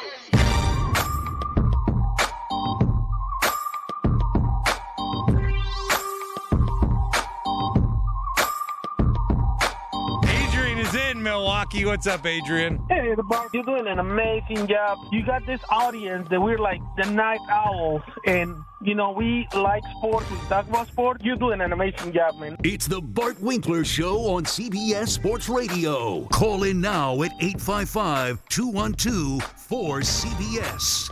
Milwaukee. 11.38 11.86
What's 11.86 12.08
up, 12.08 12.26
Adrian? 12.26 12.84
Hey, 12.90 13.14
the 13.14 13.22
Bart, 13.22 13.50
you're 13.54 13.62
doing 13.62 13.86
an 13.86 14.00
amazing 14.00 14.66
job. 14.66 14.98
You 15.12 15.24
got 15.24 15.46
this 15.46 15.62
audience 15.70 16.28
that 16.30 16.42
we're 16.42 16.58
like 16.58 16.82
the 16.98 17.06
night 17.12 17.40
owls, 17.48 18.02
and 18.26 18.56
you 18.82 18.96
know 18.96 19.12
we 19.12 19.48
like 19.54 19.84
sports. 19.98 20.28
We 20.32 20.38
talk 20.50 20.68
about 20.68 20.88
sports. 20.88 21.24
You're 21.24 21.36
doing 21.36 21.62
an 21.62 21.74
amazing 21.74 22.12
job, 22.12 22.40
man. 22.40 22.58
It's 22.64 22.88
the 22.88 23.02
Bart 23.02 23.40
Winkler 23.40 23.86
Show 23.86 24.18
on 24.34 24.46
CBS 24.46 25.10
Sports 25.10 25.48
Radio. 25.48 26.24
Call 26.32 26.64
in 26.64 26.82
now 26.82 27.22
at 27.22 27.32
855 27.40 28.44
212 28.50 29.40
4CBS. 29.70 31.10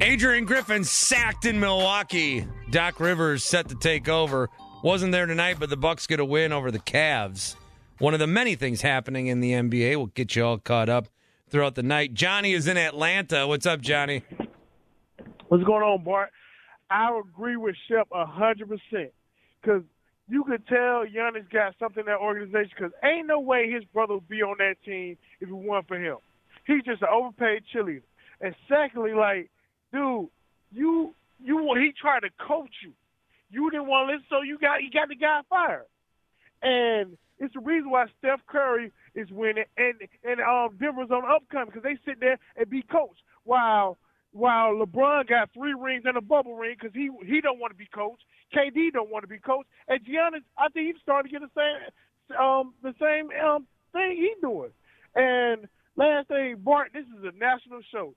Adrian 0.00 0.44
Griffin 0.44 0.82
sacked 0.82 1.44
in 1.44 1.60
Milwaukee. 1.60 2.48
Doc 2.70 2.98
Rivers 2.98 3.44
set 3.44 3.68
to 3.68 3.76
take 3.76 4.08
over. 4.08 4.50
Wasn't 4.82 5.12
there 5.12 5.26
tonight, 5.26 5.58
but 5.60 5.70
the 5.70 5.76
Bucks 5.76 6.08
get 6.08 6.18
a 6.18 6.24
win 6.24 6.52
over 6.52 6.72
the 6.72 6.80
Cavs. 6.80 7.54
One 8.02 8.14
of 8.14 8.18
the 8.18 8.26
many 8.26 8.56
things 8.56 8.82
happening 8.82 9.28
in 9.28 9.38
the 9.38 9.52
NBA. 9.52 9.94
We'll 9.94 10.06
get 10.06 10.34
you 10.34 10.44
all 10.44 10.58
caught 10.58 10.88
up 10.88 11.06
throughout 11.48 11.76
the 11.76 11.84
night. 11.84 12.14
Johnny 12.14 12.52
is 12.52 12.66
in 12.66 12.76
Atlanta. 12.76 13.46
What's 13.46 13.64
up, 13.64 13.80
Johnny? 13.80 14.24
What's 15.46 15.62
going 15.62 15.84
on, 15.84 16.02
Bart? 16.02 16.30
I 16.90 17.16
agree 17.16 17.56
with 17.56 17.76
Shep 17.88 18.08
a 18.12 18.26
hundred 18.26 18.70
percent 18.70 19.12
because 19.62 19.84
you 20.28 20.42
could 20.42 20.66
tell 20.66 21.04
Giannis 21.06 21.48
got 21.48 21.76
something 21.78 22.00
in 22.00 22.06
that 22.06 22.18
organization. 22.18 22.72
Because 22.76 22.92
ain't 23.04 23.28
no 23.28 23.38
way 23.38 23.70
his 23.70 23.84
brother 23.84 24.14
would 24.14 24.28
be 24.28 24.42
on 24.42 24.56
that 24.58 24.82
team 24.84 25.16
if 25.40 25.48
it 25.48 25.54
weren't 25.54 25.86
for 25.86 25.96
him. 25.96 26.16
He's 26.66 26.82
just 26.82 27.02
an 27.02 27.08
overpaid 27.08 27.62
cheerleader. 27.72 28.02
And 28.40 28.56
secondly, 28.68 29.14
like, 29.14 29.48
dude, 29.92 30.26
you 30.72 31.14
you 31.40 31.72
he 31.76 31.92
tried 31.92 32.22
to 32.22 32.30
coach 32.44 32.74
you. 32.82 32.94
You 33.52 33.70
didn't 33.70 33.86
want 33.86 34.08
to 34.08 34.14
listen, 34.14 34.26
so 34.28 34.42
you 34.42 34.58
got 34.58 34.82
you 34.82 34.90
got 34.90 35.08
the 35.08 35.14
guy 35.14 35.42
fired. 35.48 35.86
And 36.62 37.16
it's 37.42 37.54
the 37.54 37.60
reason 37.60 37.90
why 37.90 38.06
Steph 38.18 38.40
Curry 38.46 38.92
is 39.16 39.28
winning 39.30 39.64
and 39.76 39.94
and 40.24 40.40
um 40.40 40.78
Denver's 40.80 41.10
on 41.10 41.24
upcoming 41.28 41.66
because 41.66 41.82
they 41.82 41.98
sit 42.06 42.20
there 42.20 42.38
and 42.56 42.70
be 42.70 42.82
coached 42.82 43.22
while 43.42 43.98
while 44.30 44.72
LeBron 44.74 45.28
got 45.28 45.50
three 45.52 45.74
rings 45.74 46.04
and 46.06 46.16
a 46.16 46.20
bubble 46.20 46.54
ring 46.54 46.76
because 46.80 46.94
he 46.94 47.10
he 47.26 47.40
don't 47.40 47.58
want 47.58 47.72
to 47.72 47.76
be 47.76 47.88
coached. 47.92 48.22
KD 48.54 48.92
don't 48.92 49.10
want 49.10 49.24
to 49.24 49.28
be 49.28 49.40
coached. 49.40 49.68
And 49.88 50.00
Giannis, 50.04 50.44
I 50.56 50.68
think 50.68 50.94
he's 50.94 51.02
starting 51.02 51.32
to 51.32 51.40
get 51.40 51.52
the 51.54 51.60
same 52.30 52.38
um 52.40 52.74
the 52.82 52.94
same 53.00 53.28
um 53.44 53.66
thing 53.92 54.16
he 54.16 54.32
doing. 54.40 54.70
And 55.16 55.68
last 55.96 56.28
thing, 56.28 56.56
Bart, 56.60 56.92
this 56.94 57.04
is 57.04 57.24
a 57.24 57.36
national 57.36 57.80
show. 57.92 58.14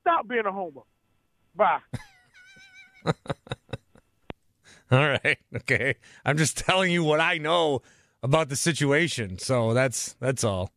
Stop 0.00 0.28
being 0.28 0.46
a 0.46 0.52
homer. 0.52 0.82
Bye. 1.56 1.80
All 4.92 5.08
right. 5.08 5.38
Okay. 5.56 5.96
I'm 6.24 6.36
just 6.36 6.56
telling 6.56 6.92
you 6.92 7.02
what 7.02 7.20
I 7.20 7.38
know 7.38 7.82
about 8.24 8.48
the 8.48 8.56
situation. 8.56 9.38
So 9.38 9.74
that's 9.74 10.14
that's 10.18 10.42
all. 10.42 10.72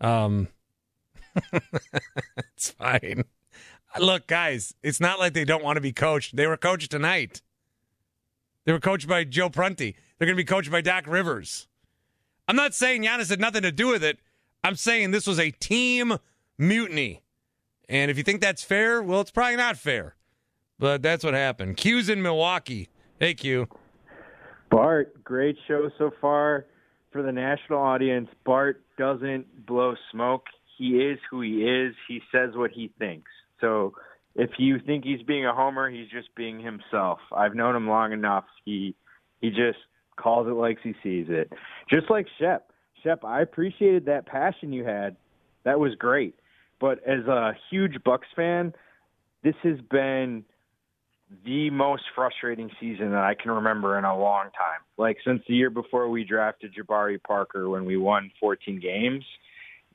Um 0.00 0.48
It's 2.54 2.70
fine. 2.70 3.24
Look, 3.98 4.26
guys, 4.26 4.74
it's 4.82 5.00
not 5.00 5.18
like 5.18 5.32
they 5.32 5.46
don't 5.46 5.64
want 5.64 5.76
to 5.76 5.80
be 5.80 5.92
coached. 5.92 6.36
They 6.36 6.46
were 6.46 6.58
coached 6.58 6.90
tonight. 6.90 7.40
They 8.64 8.72
were 8.72 8.80
coached 8.80 9.08
by 9.08 9.24
Joe 9.24 9.48
Prunty. 9.48 9.96
They're 10.18 10.26
going 10.26 10.36
to 10.36 10.40
be 10.40 10.44
coached 10.44 10.70
by 10.70 10.82
Doc 10.82 11.06
Rivers. 11.06 11.66
I'm 12.46 12.54
not 12.54 12.74
saying 12.74 13.02
Giannis 13.02 13.30
had 13.30 13.40
nothing 13.40 13.62
to 13.62 13.72
do 13.72 13.88
with 13.88 14.04
it. 14.04 14.18
I'm 14.62 14.76
saying 14.76 15.10
this 15.10 15.26
was 15.26 15.40
a 15.40 15.50
team 15.50 16.18
mutiny. 16.58 17.22
And 17.88 18.10
if 18.10 18.18
you 18.18 18.22
think 18.22 18.40
that's 18.40 18.62
fair, 18.62 19.02
well, 19.02 19.22
it's 19.22 19.30
probably 19.30 19.56
not 19.56 19.76
fair. 19.76 20.14
But 20.78 21.02
that's 21.02 21.24
what 21.24 21.34
happened. 21.34 21.78
Q's 21.78 22.08
in 22.08 22.22
Milwaukee. 22.22 22.90
Hey, 23.18 23.34
Q. 23.34 23.68
Bart, 24.70 25.24
great 25.24 25.56
show 25.66 25.90
so 25.98 26.12
far 26.20 26.66
for 27.12 27.22
the 27.22 27.32
national 27.32 27.78
audience. 27.80 28.28
Bart 28.44 28.82
doesn't 28.98 29.66
blow 29.66 29.94
smoke. 30.12 30.44
He 30.78 30.98
is 30.98 31.18
who 31.30 31.40
he 31.42 31.62
is. 31.64 31.94
He 32.08 32.20
says 32.32 32.50
what 32.54 32.70
he 32.70 32.90
thinks. 32.98 33.30
So 33.60 33.94
if 34.34 34.50
you 34.58 34.78
think 34.78 35.04
he's 35.04 35.22
being 35.22 35.46
a 35.46 35.54
homer, 35.54 35.90
he's 35.90 36.08
just 36.08 36.34
being 36.34 36.60
himself. 36.60 37.18
I've 37.32 37.54
known 37.54 37.76
him 37.76 37.88
long 37.88 38.12
enough. 38.12 38.44
He 38.64 38.94
he 39.40 39.50
just 39.50 39.78
calls 40.16 40.46
it 40.46 40.52
like 40.52 40.78
he 40.82 40.94
sees 41.02 41.26
it. 41.28 41.52
Just 41.88 42.10
like 42.10 42.26
Shep. 42.38 42.70
Shep, 43.02 43.24
I 43.24 43.40
appreciated 43.40 44.04
that 44.06 44.26
passion 44.26 44.72
you 44.72 44.84
had. 44.84 45.16
That 45.64 45.80
was 45.80 45.94
great. 45.94 46.34
But 46.78 46.98
as 47.06 47.26
a 47.26 47.52
huge 47.70 48.02
Bucks 48.04 48.28
fan, 48.36 48.74
this 49.42 49.54
has 49.62 49.80
been 49.90 50.44
the 51.44 51.70
most 51.70 52.02
frustrating 52.14 52.70
season 52.80 53.10
that 53.10 53.22
I 53.22 53.34
can 53.34 53.52
remember 53.52 53.98
in 53.98 54.04
a 54.04 54.18
long 54.18 54.46
time. 54.46 54.80
Like 54.96 55.18
since 55.24 55.42
the 55.46 55.54
year 55.54 55.70
before 55.70 56.08
we 56.08 56.24
drafted 56.24 56.74
Jabari 56.74 57.22
Parker 57.22 57.68
when 57.68 57.84
we 57.84 57.96
won 57.96 58.30
14 58.40 58.80
games. 58.80 59.24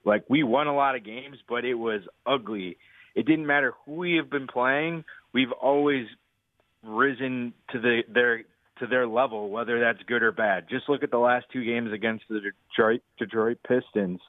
Like 0.05 0.23
we 0.29 0.43
won 0.43 0.67
a 0.67 0.75
lot 0.75 0.95
of 0.95 1.03
games, 1.03 1.37
but 1.49 1.65
it 1.65 1.73
was 1.73 2.01
ugly. 2.25 2.77
It 3.15 3.25
didn't 3.25 3.47
matter 3.47 3.73
who 3.85 3.93
we 3.93 4.15
have 4.15 4.29
been 4.29 4.47
playing. 4.47 5.03
We've 5.33 5.51
always 5.51 6.05
risen 6.83 7.53
to 7.71 7.79
the 7.79 8.01
their 8.07 8.43
to 8.79 8.87
their 8.87 9.07
level, 9.07 9.49
whether 9.49 9.79
that's 9.79 10.03
good 10.07 10.21
or 10.21 10.31
bad. 10.31 10.67
Just 10.69 10.89
look 10.89 11.01
at 11.01 11.11
the 11.11 11.17
last 11.17 11.45
two 11.51 11.63
games 11.63 11.91
against 11.91 12.25
the 12.29 12.39
Detroit 12.39 13.01
Detroit 13.17 13.57
Pistons. 13.67 14.19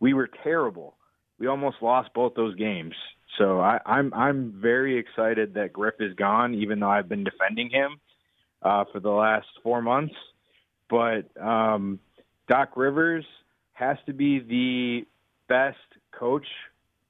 We 0.00 0.14
were 0.14 0.28
terrible. 0.42 0.96
We 1.38 1.46
almost 1.46 1.76
lost 1.80 2.10
both 2.14 2.34
those 2.34 2.54
games. 2.56 2.94
So 3.38 3.60
I, 3.60 3.78
I'm 3.86 4.12
I'm 4.12 4.54
very 4.60 4.98
excited 4.98 5.54
that 5.54 5.72
Griff 5.72 5.94
is 6.00 6.14
gone, 6.14 6.54
even 6.54 6.80
though 6.80 6.90
I've 6.90 7.08
been 7.08 7.24
defending 7.24 7.70
him 7.70 8.00
uh, 8.62 8.84
for 8.92 9.00
the 9.00 9.10
last 9.10 9.46
four 9.62 9.80
months. 9.80 10.14
But 10.88 11.30
um, 11.40 12.00
Doc 12.48 12.76
Rivers 12.76 13.24
has 13.72 13.96
to 14.06 14.12
be 14.12 14.40
the 14.40 15.06
best 15.48 15.78
coach 16.12 16.46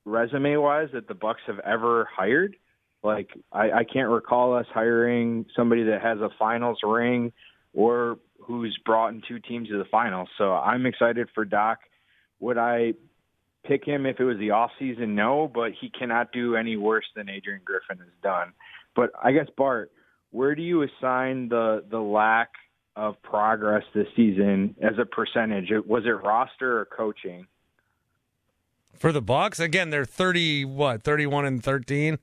resume 0.05 0.57
wise 0.57 0.89
that 0.93 1.09
the 1.09 1.15
Bucks 1.15 1.41
have 1.47 1.59
ever 1.61 2.09
hired. 2.15 2.57
Like 3.03 3.31
I, 3.53 3.71
I 3.73 3.85
can't 3.85 4.11
recall 4.11 4.55
us 4.55 4.67
hiring 4.73 5.47
somebody 5.57 5.85
that 5.85 6.03
has 6.03 6.19
a 6.19 6.29
finals 6.39 6.79
ring 6.83 7.33
or 7.73 8.19
who's 8.41 8.79
brought 8.85 9.09
in 9.09 9.23
two 9.27 9.39
teams 9.39 9.69
to 9.69 9.79
the 9.79 9.85
finals. 9.91 10.29
So 10.37 10.53
I'm 10.53 10.87
excited 10.87 11.29
for 11.35 11.45
Doc. 11.45 11.79
Would 12.41 12.59
I 12.59 12.95
pick 13.65 13.85
him 13.85 14.07
if 14.07 14.21
it 14.21 14.25
was 14.25 14.39
the 14.39 14.51
off 14.51 14.71
season? 14.79 15.15
No, 15.15 15.51
but 15.53 15.73
he 15.81 15.91
cannot 15.91 16.33
do 16.33 16.57
any 16.57 16.77
worse 16.77 17.07
than 17.15 17.29
Adrian 17.29 17.61
Griffin 17.65 17.99
has 17.99 18.15
done. 18.23 18.53
But 18.95 19.11
I 19.23 19.33
guess 19.33 19.47
Bart, 19.57 19.93
where 20.31 20.55
do 20.55 20.63
you 20.63 20.83
assign 20.83 21.49
the 21.49 21.85
the 21.91 22.01
lack 22.01 22.51
of 22.97 23.21
progress 23.23 23.85
this 23.95 24.09
season 24.17 24.75
as 24.83 24.99
a 24.99 25.05
percentage? 25.05 25.69
Was 25.87 26.05
it 26.05 26.11
roster 26.11 26.81
or 26.81 26.85
coaching? 26.85 27.47
For 28.95 29.13
the 29.13 29.23
Bucks, 29.23 29.61
again, 29.61 29.91
they're 29.91 30.05
thirty 30.05 30.65
what, 30.65 31.03
thirty 31.03 31.27
one 31.27 31.45
and 31.45 31.63
thirteen. 31.63 32.19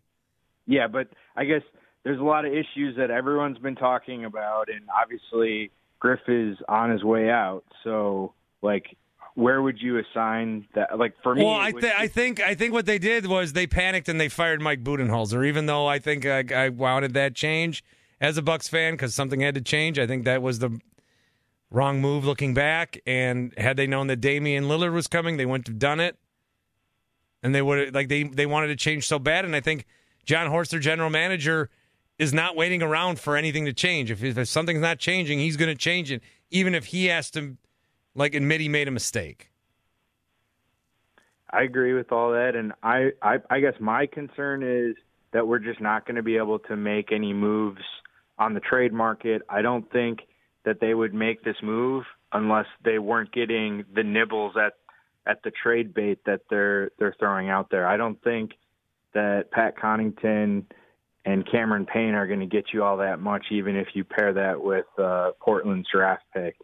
Yeah, 0.66 0.88
but 0.88 1.08
I 1.36 1.46
guess 1.46 1.62
there's 2.04 2.20
a 2.20 2.24
lot 2.24 2.46
of 2.46 2.54
issues 2.54 2.96
that 2.98 3.10
everyone's 3.10 3.58
been 3.58 3.76
talking 3.76 4.26
about, 4.26 4.70
and 4.70 4.82
obviously 5.02 5.72
Griff 6.00 6.20
is 6.28 6.58
on 6.70 6.92
his 6.92 7.04
way 7.04 7.30
out. 7.30 7.64
So, 7.84 8.34
like, 8.62 8.96
where 9.38 9.62
would 9.62 9.80
you 9.80 10.00
assign 10.00 10.68
that? 10.74 10.98
Like 10.98 11.14
for 11.22 11.36
me, 11.36 11.44
well, 11.44 11.54
I, 11.54 11.70
would- 11.72 11.86
I 11.86 12.08
think 12.08 12.42
I 12.42 12.56
think 12.56 12.74
what 12.74 12.88
they 12.88 12.98
did 12.98 13.28
was 13.28 13.54
they 13.54 13.68
panicked 13.68 14.10
and 14.10 14.20
they 14.20 14.30
fired 14.30 14.62
Mike 14.62 14.84
Budenholzer. 14.84 15.46
Even 15.46 15.68
though 15.68 15.86
I 15.86 16.00
think 16.00 16.26
I, 16.26 16.44
I 16.54 16.70
wanted 16.70 17.14
that 17.14 17.36
change 17.36 17.84
as 18.20 18.38
a 18.38 18.42
Bucks 18.42 18.68
fan 18.68 18.94
because 18.94 19.14
something 19.14 19.42
had 19.42 19.54
to 19.54 19.62
change. 19.62 20.00
I 20.00 20.08
think 20.08 20.26
that 20.26 20.42
was 20.42 20.58
the 20.58 20.80
wrong 21.70 22.02
move 22.02 22.26
looking 22.26 22.56
back. 22.56 23.00
And 23.06 23.54
had 23.58 23.78
they 23.78 23.86
known 23.86 24.08
that 24.08 24.22
Damian 24.22 24.64
Lillard 24.64 24.94
was 24.94 25.06
coming, 25.06 25.38
they 25.38 25.46
wouldn't 25.46 25.68
have 25.68 25.78
done 25.78 26.00
it. 26.00 26.18
And 27.44 27.54
they 27.54 27.62
would 27.62 27.94
like 27.94 28.10
they 28.10 28.24
they 28.24 28.48
wanted 28.48 28.68
to 28.68 28.76
change 28.76 29.08
so 29.08 29.20
bad. 29.20 29.46
And 29.46 29.56
I 29.56 29.62
think 29.62 29.86
Jon 30.26 30.50
Horst, 30.50 30.72
their 30.72 30.80
general 30.80 31.12
manager, 31.12 31.70
is 32.18 32.34
not 32.34 32.56
waiting 32.56 32.82
around 32.82 33.20
for 33.20 33.38
anything 33.38 33.66
to 33.66 33.74
change. 33.74 34.10
If, 34.10 34.24
if 34.24 34.48
something's 34.48 34.82
not 34.82 34.98
changing, 34.98 35.38
he's 35.38 35.58
going 35.58 35.70
to 35.70 35.78
change 35.78 36.12
it, 36.12 36.24
even 36.50 36.74
if 36.74 36.86
he 36.86 37.06
has 37.06 37.30
to 37.32 37.56
like 38.18 38.36
admit 38.36 38.59
he 38.59 38.68
made 38.68 38.88
a 38.88 38.91
mistake. 38.91 39.49
I 41.49 41.61
agree 41.61 41.93
with 41.93 42.11
all 42.11 42.32
that, 42.32 42.55
and 42.55 42.74
I, 42.84 43.11
I, 43.22 43.38
I 43.49 43.59
guess 43.61 43.76
my 43.80 44.05
concern 44.05 44.63
is 44.63 44.97
that 45.32 45.47
we're 45.47 45.59
just 45.59 45.80
not 45.80 46.05
going 46.05 46.18
to 46.18 46.24
be 46.24 46.36
able 46.36 46.59
to 46.59 46.76
make 46.76 47.11
any 47.13 47.32
moves 47.32 47.82
on 48.38 48.53
the 48.53 48.59
trade 48.59 48.91
market. 48.91 49.41
I 49.49 49.61
don't 49.61 49.89
think 49.91 50.20
that 50.65 50.82
they 50.82 50.93
would 50.93 51.13
make 51.13 51.43
this 51.43 51.55
move 51.63 52.03
unless 52.34 52.65
they 52.84 52.99
weren't 52.99 53.32
getting 53.32 53.86
the 53.95 54.03
nibbles 54.03 54.55
at 54.57 54.74
at 55.26 55.43
the 55.43 55.51
trade 55.51 55.93
bait 55.93 56.20
that 56.26 56.41
they're 56.49 56.91
they're 56.99 57.15
throwing 57.20 57.49
out 57.49 57.70
there. 57.70 57.88
I 57.88 57.97
don't 57.97 58.22
think 58.24 58.51
that 59.13 59.51
Pat 59.51 59.78
Connaughton 59.78 60.65
and 61.26 61.49
Cameron 61.49 61.86
Payne 61.86 62.13
are 62.13 62.28
going 62.28 62.39
to 62.39 62.45
get 62.45 62.65
you 62.74 62.84
all 62.84 62.97
that 62.97 63.20
much, 63.20 63.47
even 63.51 63.76
if 63.76 63.88
you 63.93 64.03
pair 64.03 64.34
that 64.34 64.61
with 64.61 64.86
uh, 64.97 65.32
Portland's 65.41 65.88
draft 65.91 66.24
pick. 66.34 66.55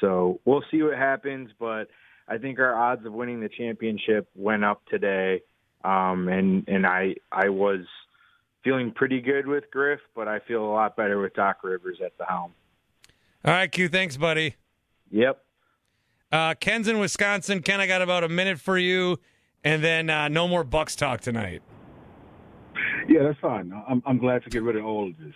So 0.00 0.40
we'll 0.44 0.64
see 0.70 0.82
what 0.82 0.96
happens, 0.96 1.50
but 1.58 1.88
I 2.28 2.38
think 2.38 2.58
our 2.58 2.74
odds 2.74 3.04
of 3.06 3.12
winning 3.12 3.40
the 3.40 3.48
championship 3.48 4.28
went 4.34 4.64
up 4.64 4.82
today, 4.86 5.42
um, 5.84 6.28
and 6.28 6.66
and 6.68 6.86
I 6.86 7.14
I 7.32 7.48
was 7.48 7.80
feeling 8.62 8.92
pretty 8.92 9.20
good 9.20 9.46
with 9.46 9.64
Griff, 9.70 10.00
but 10.14 10.28
I 10.28 10.40
feel 10.40 10.64
a 10.64 10.72
lot 10.72 10.96
better 10.96 11.20
with 11.20 11.34
Doc 11.34 11.58
Rivers 11.62 11.98
at 12.04 12.16
the 12.18 12.24
helm. 12.24 12.52
All 13.44 13.52
right, 13.52 13.70
Q. 13.70 13.88
Thanks, 13.88 14.16
buddy. 14.16 14.56
Yep. 15.10 15.42
Uh, 16.30 16.54
Ken's 16.54 16.88
in 16.88 16.98
Wisconsin. 16.98 17.62
Ken, 17.62 17.80
I 17.80 17.86
got 17.86 18.02
about 18.02 18.24
a 18.24 18.28
minute 18.28 18.60
for 18.60 18.76
you, 18.76 19.18
and 19.64 19.82
then 19.82 20.10
uh, 20.10 20.28
no 20.28 20.46
more 20.46 20.64
Bucks 20.64 20.94
talk 20.94 21.20
tonight. 21.20 21.62
Yeah, 23.08 23.22
that's 23.22 23.38
fine. 23.40 23.72
I'm 23.88 24.02
I'm 24.04 24.18
glad 24.18 24.44
to 24.44 24.50
get 24.50 24.62
rid 24.62 24.76
of 24.76 24.84
all 24.84 25.08
of 25.08 25.16
this. 25.16 25.34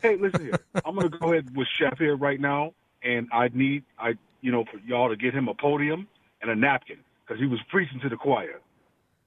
Hey, 0.00 0.16
listen 0.16 0.46
here. 0.46 0.58
I'm 0.84 0.94
gonna 0.94 1.10
go 1.10 1.32
ahead 1.32 1.54
with 1.54 1.68
Shep 1.78 1.98
here 1.98 2.16
right 2.16 2.40
now, 2.40 2.72
and 3.04 3.28
I 3.32 3.48
need 3.52 3.84
I 3.98 4.14
you 4.40 4.52
know 4.52 4.64
for 4.64 4.78
y'all 4.86 5.08
to 5.08 5.16
get 5.16 5.34
him 5.34 5.48
a 5.48 5.54
podium 5.54 6.08
and 6.40 6.50
a 6.50 6.56
napkin 6.56 6.98
because 7.26 7.40
he 7.40 7.46
was 7.46 7.60
preaching 7.70 8.00
to 8.00 8.08
the 8.08 8.16
choir. 8.16 8.60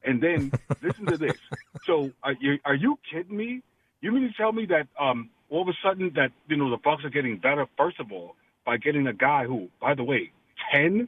And 0.03 0.21
then 0.21 0.51
listen 0.82 1.05
to 1.07 1.17
this. 1.17 1.38
So 1.86 2.11
are 2.23 2.34
you 2.39 2.59
are 2.65 2.76
you 2.76 2.97
kidding 3.11 3.36
me? 3.36 3.61
You 4.01 4.11
mean 4.11 4.28
to 4.28 4.34
tell 4.38 4.51
me 4.51 4.65
that 4.67 4.88
um 4.99 5.30
all 5.49 5.61
of 5.61 5.67
a 5.67 5.78
sudden 5.84 6.11
that 6.15 6.32
you 6.47 6.57
know 6.57 6.69
the 6.69 6.78
Bucks 6.78 7.03
are 7.03 7.09
getting 7.09 7.38
better? 7.38 7.67
First 7.78 7.99
of 7.99 8.11
all, 8.11 8.36
by 8.65 8.78
getting 8.78 9.07
a 9.07 9.13
guy 9.13 9.45
who, 9.45 9.69
by 9.80 9.93
the 9.93 10.03
way, 10.03 10.32
10, 10.73 11.07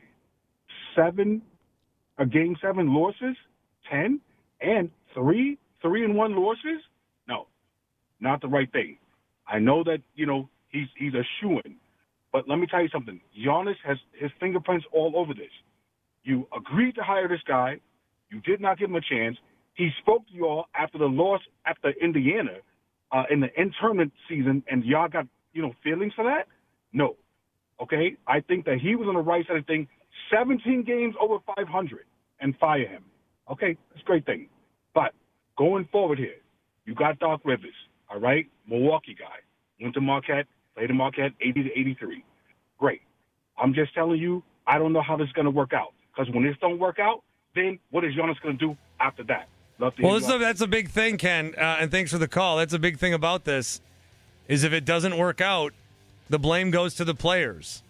7, 0.95 1.41
a 2.17 2.25
game 2.25 2.55
seven 2.61 2.93
losses, 2.93 3.35
ten, 3.89 4.19
and 4.61 4.89
three 5.13 5.57
three 5.81 6.03
and 6.03 6.15
one 6.15 6.35
losses. 6.35 6.81
No, 7.27 7.47
not 8.19 8.41
the 8.41 8.47
right 8.47 8.71
thing. 8.71 8.97
I 9.47 9.59
know 9.59 9.83
that 9.83 9.99
you 10.15 10.25
know 10.25 10.49
he's 10.69 10.87
he's 10.97 11.13
a 11.13 11.23
shoo 11.39 11.59
in, 11.63 11.75
but 12.37 12.47
let 12.47 12.59
me 12.59 12.67
tell 12.67 12.83
you 12.83 12.89
something. 12.89 13.19
Giannis 13.43 13.77
has 13.83 13.97
his 14.13 14.29
fingerprints 14.39 14.85
all 14.93 15.13
over 15.15 15.33
this. 15.33 15.49
You 16.23 16.47
agreed 16.55 16.93
to 16.93 17.01
hire 17.01 17.27
this 17.27 17.41
guy. 17.47 17.79
You 18.29 18.41
did 18.41 18.61
not 18.61 18.77
give 18.77 18.91
him 18.91 18.95
a 18.95 19.01
chance. 19.01 19.37
He 19.73 19.89
spoke 19.97 20.27
to 20.27 20.33
y'all 20.35 20.65
after 20.75 20.99
the 20.99 21.07
loss 21.07 21.41
after 21.65 21.95
Indiana 21.99 22.57
uh, 23.11 23.23
in 23.31 23.39
the 23.39 23.47
internment 23.59 24.13
season, 24.29 24.61
and 24.69 24.85
y'all 24.85 25.07
got 25.07 25.25
you 25.53 25.63
know 25.63 25.73
feelings 25.83 26.13
for 26.15 26.25
that. 26.25 26.45
No, 26.93 27.15
okay. 27.81 28.15
I 28.27 28.41
think 28.41 28.65
that 28.65 28.77
he 28.79 28.95
was 28.95 29.07
on 29.07 29.15
the 29.15 29.19
right 29.19 29.43
side 29.47 29.57
of 29.57 29.65
things. 29.65 29.87
17 30.31 30.83
games 30.83 31.15
over 31.19 31.37
500 31.55 32.01
and 32.39 32.55
fire 32.59 32.87
him. 32.87 33.03
Okay, 33.51 33.75
that's 33.89 34.03
a 34.03 34.05
great 34.05 34.27
thing. 34.27 34.47
But 34.93 35.15
going 35.57 35.89
forward 35.91 36.19
here, 36.19 36.37
you 36.85 36.93
got 36.93 37.17
Doc 37.17 37.41
Rivers, 37.43 37.73
all 38.11 38.19
right, 38.19 38.45
Milwaukee 38.69 39.15
guy, 39.17 39.41
went 39.81 39.95
to 39.95 40.01
Marquette, 40.01 40.45
played 40.77 40.91
in 40.91 40.97
Marquette, 40.97 41.33
80 41.41 41.63
to 41.63 41.79
83. 41.79 42.23
Great. 42.77 43.01
I'm 43.57 43.73
just 43.73 43.93
telling 43.95 44.19
you, 44.19 44.43
I 44.67 44.77
don't 44.77 44.93
know 44.93 45.01
how 45.01 45.17
this 45.17 45.27
is 45.27 45.33
going 45.33 45.45
to 45.45 45.51
work 45.51 45.73
out. 45.73 45.93
Because 46.15 46.31
when 46.33 46.43
this 46.43 46.55
don't 46.61 46.79
work 46.79 46.99
out, 46.99 47.23
then 47.55 47.79
what 47.89 48.03
is 48.03 48.13
Giannis 48.13 48.39
going 48.41 48.57
to 48.57 48.67
do 48.67 48.77
after 48.99 49.23
that? 49.23 49.47
Well, 49.79 49.91
this 50.15 50.23
is 50.23 50.29
a, 50.29 50.37
that's 50.39 50.61
a 50.61 50.67
big 50.67 50.89
thing, 50.89 51.17
Ken, 51.17 51.53
uh, 51.55 51.77
and 51.79 51.91
thanks 51.91 52.11
for 52.11 52.17
the 52.17 52.27
call. 52.27 52.57
That's 52.57 52.73
a 52.73 52.79
big 52.79 52.97
thing 52.97 53.13
about 53.13 53.45
this. 53.45 53.79
Is 54.47 54.63
if 54.63 54.73
it 54.73 54.85
doesn't 54.85 55.17
work 55.17 55.39
out, 55.39 55.73
the 56.29 56.39
blame 56.39 56.71
goes 56.71 56.95
to 56.95 57.05
the 57.05 57.13
players, 57.13 57.83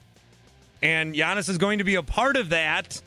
and 0.82 1.16
Giannis 1.16 1.48
is 1.48 1.58
going 1.58 1.78
to 1.78 1.86
be 1.86 1.96
a 1.96 2.04
part 2.04 2.36
of 2.36 2.50
that. 2.50 3.02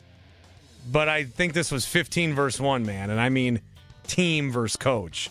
But 0.91 1.09
I 1.09 1.25
think 1.25 1.53
this 1.53 1.71
was 1.71 1.85
15 1.85 2.33
versus 2.33 2.59
one, 2.59 2.83
man, 2.83 3.11
and 3.11 3.19
I 3.19 3.29
mean 3.29 3.61
team 4.07 4.51
versus 4.51 4.77
coach. 4.77 5.29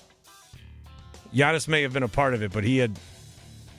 Giannis 1.35 1.67
may 1.67 1.83
have 1.83 1.93
been 1.93 2.05
a 2.05 2.09
part 2.09 2.35
of 2.35 2.43
it, 2.43 2.53
but 2.53 2.63
he 2.63 2.79
had 2.79 2.97